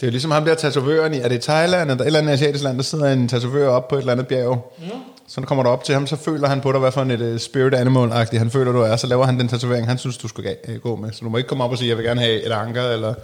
Det 0.03 0.09
er 0.09 0.11
ligesom 0.11 0.31
ham 0.31 0.45
der 0.45 0.55
tatovøren 0.55 1.15
i, 1.15 1.17
er 1.17 1.29
det 1.29 1.41
Thailand 1.41 1.91
eller 1.91 2.03
et 2.03 2.07
eller 2.07 2.19
andet 2.19 2.33
asiatisk 2.33 2.65
land, 2.65 2.77
der 2.77 2.83
sidder 2.83 3.13
en 3.13 3.29
tatovør 3.29 3.69
op 3.69 3.89
på 3.89 3.95
et 3.95 3.99
eller 3.99 4.13
andet 4.13 4.27
bjerg. 4.27 4.75
Mm. 4.79 4.85
Så 5.29 5.41
når 5.41 5.47
kommer 5.47 5.65
du 5.65 5.71
op 5.71 5.85
til 5.85 5.95
ham, 5.95 6.07
så 6.07 6.17
føler 6.17 6.49
han 6.49 6.61
på 6.61 6.73
dig, 6.73 6.81
hvad 6.81 6.93
for 6.93 7.03
et 7.03 7.21
uh, 7.21 7.39
spirit 7.39 7.75
animal-agtigt 7.75 8.39
han 8.39 8.51
føler, 8.51 8.73
du 8.73 8.81
er. 8.81 8.97
Så 8.97 9.07
laver 9.07 9.27
han 9.27 9.39
den 9.41 9.49
tatovering, 9.49 9.89
han 9.89 9.99
synes, 9.99 10.17
du 10.17 10.29
skal 10.29 10.57
øh, 10.69 10.81
gå 10.81 10.97
med. 10.97 11.13
Så 11.13 11.19
du 11.23 11.29
må 11.29 11.37
ikke 11.37 11.49
komme 11.49 11.65
op 11.65 11.71
og 11.71 11.79
sige, 11.79 11.89
jeg 11.89 11.97
vil 11.97 12.05
gerne 12.05 12.21
have 12.21 12.43
et 12.47 12.53
anker, 12.53 12.83
eller... 12.83 13.09
Er 13.09 13.15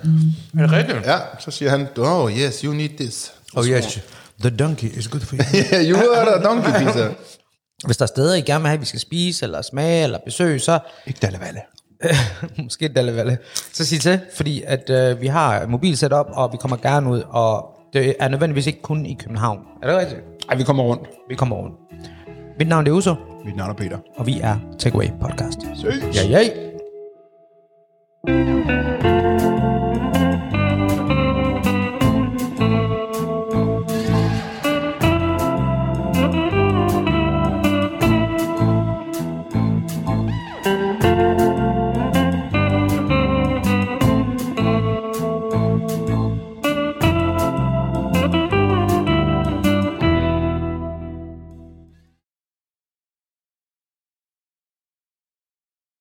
det 0.55 0.73
rigtigt? 0.73 1.07
Ja, 1.07 1.19
så 1.39 1.51
siger 1.51 1.71
han, 1.71 1.89
oh 1.99 2.33
yes, 2.33 2.61
you 2.61 2.73
need 2.73 2.89
this. 2.89 3.33
Oh 3.57 3.69
yes, 3.69 4.01
the 4.41 4.51
donkey 4.51 4.99
is 4.99 5.09
good 5.09 5.21
for 5.21 5.37
you. 5.37 5.43
you 5.91 5.97
are 6.15 6.35
a 6.35 6.43
donkey 6.43 6.71
pizza. 6.79 7.09
Hvis 7.85 7.97
der 7.97 8.03
er 8.03 8.07
steder, 8.07 8.35
I 8.35 8.41
gerne 8.41 8.61
vil 8.61 8.69
have, 8.69 8.77
at 8.77 8.81
vi 8.81 8.87
skal 8.87 9.01
spise, 9.01 9.45
eller 9.45 9.63
smage, 9.63 10.05
eller 10.05 10.19
besøge, 10.25 10.59
så 10.59 10.79
ikke 11.07 11.19
Dalle 11.23 11.41
Valle. 11.41 11.61
måske 12.65 12.89
Dalle 12.89 13.39
så 13.73 13.85
sig 13.85 14.01
til, 14.01 14.21
fordi 14.35 14.63
at 14.67 14.91
øh, 14.91 15.21
vi 15.21 15.27
har 15.27 15.67
mobil 15.67 15.97
setup, 15.97 16.27
og 16.33 16.53
vi 16.53 16.57
kommer 16.61 16.77
gerne 16.77 17.11
ud, 17.11 17.23
og 17.29 17.67
det 17.93 18.15
er 18.21 18.29
nødvendigvis 18.29 18.67
ikke 18.67 18.83
kun 18.83 19.07
i 19.07 19.15
København. 19.15 19.59
Er 19.83 19.87
det 19.87 19.99
rigtigt? 19.99 20.21
Ej, 20.49 20.57
vi 20.57 20.63
kommer 20.63 20.83
rundt. 20.83 21.09
Vi 21.29 21.35
kommer 21.35 21.57
rundt. 21.57 21.75
Mit 22.59 22.69
navn 22.69 22.87
er 22.87 22.91
Uso, 22.91 23.15
Mit 23.45 23.57
navn 23.57 23.71
er 23.71 23.75
Peter. 23.75 23.99
og 24.17 24.27
vi 24.27 24.41
er 24.43 24.57
Takeaway 24.79 25.07
Podcast. 25.21 25.61
Ses. 25.63 26.17
Ja, 26.31 26.41
ja. 28.29 29.18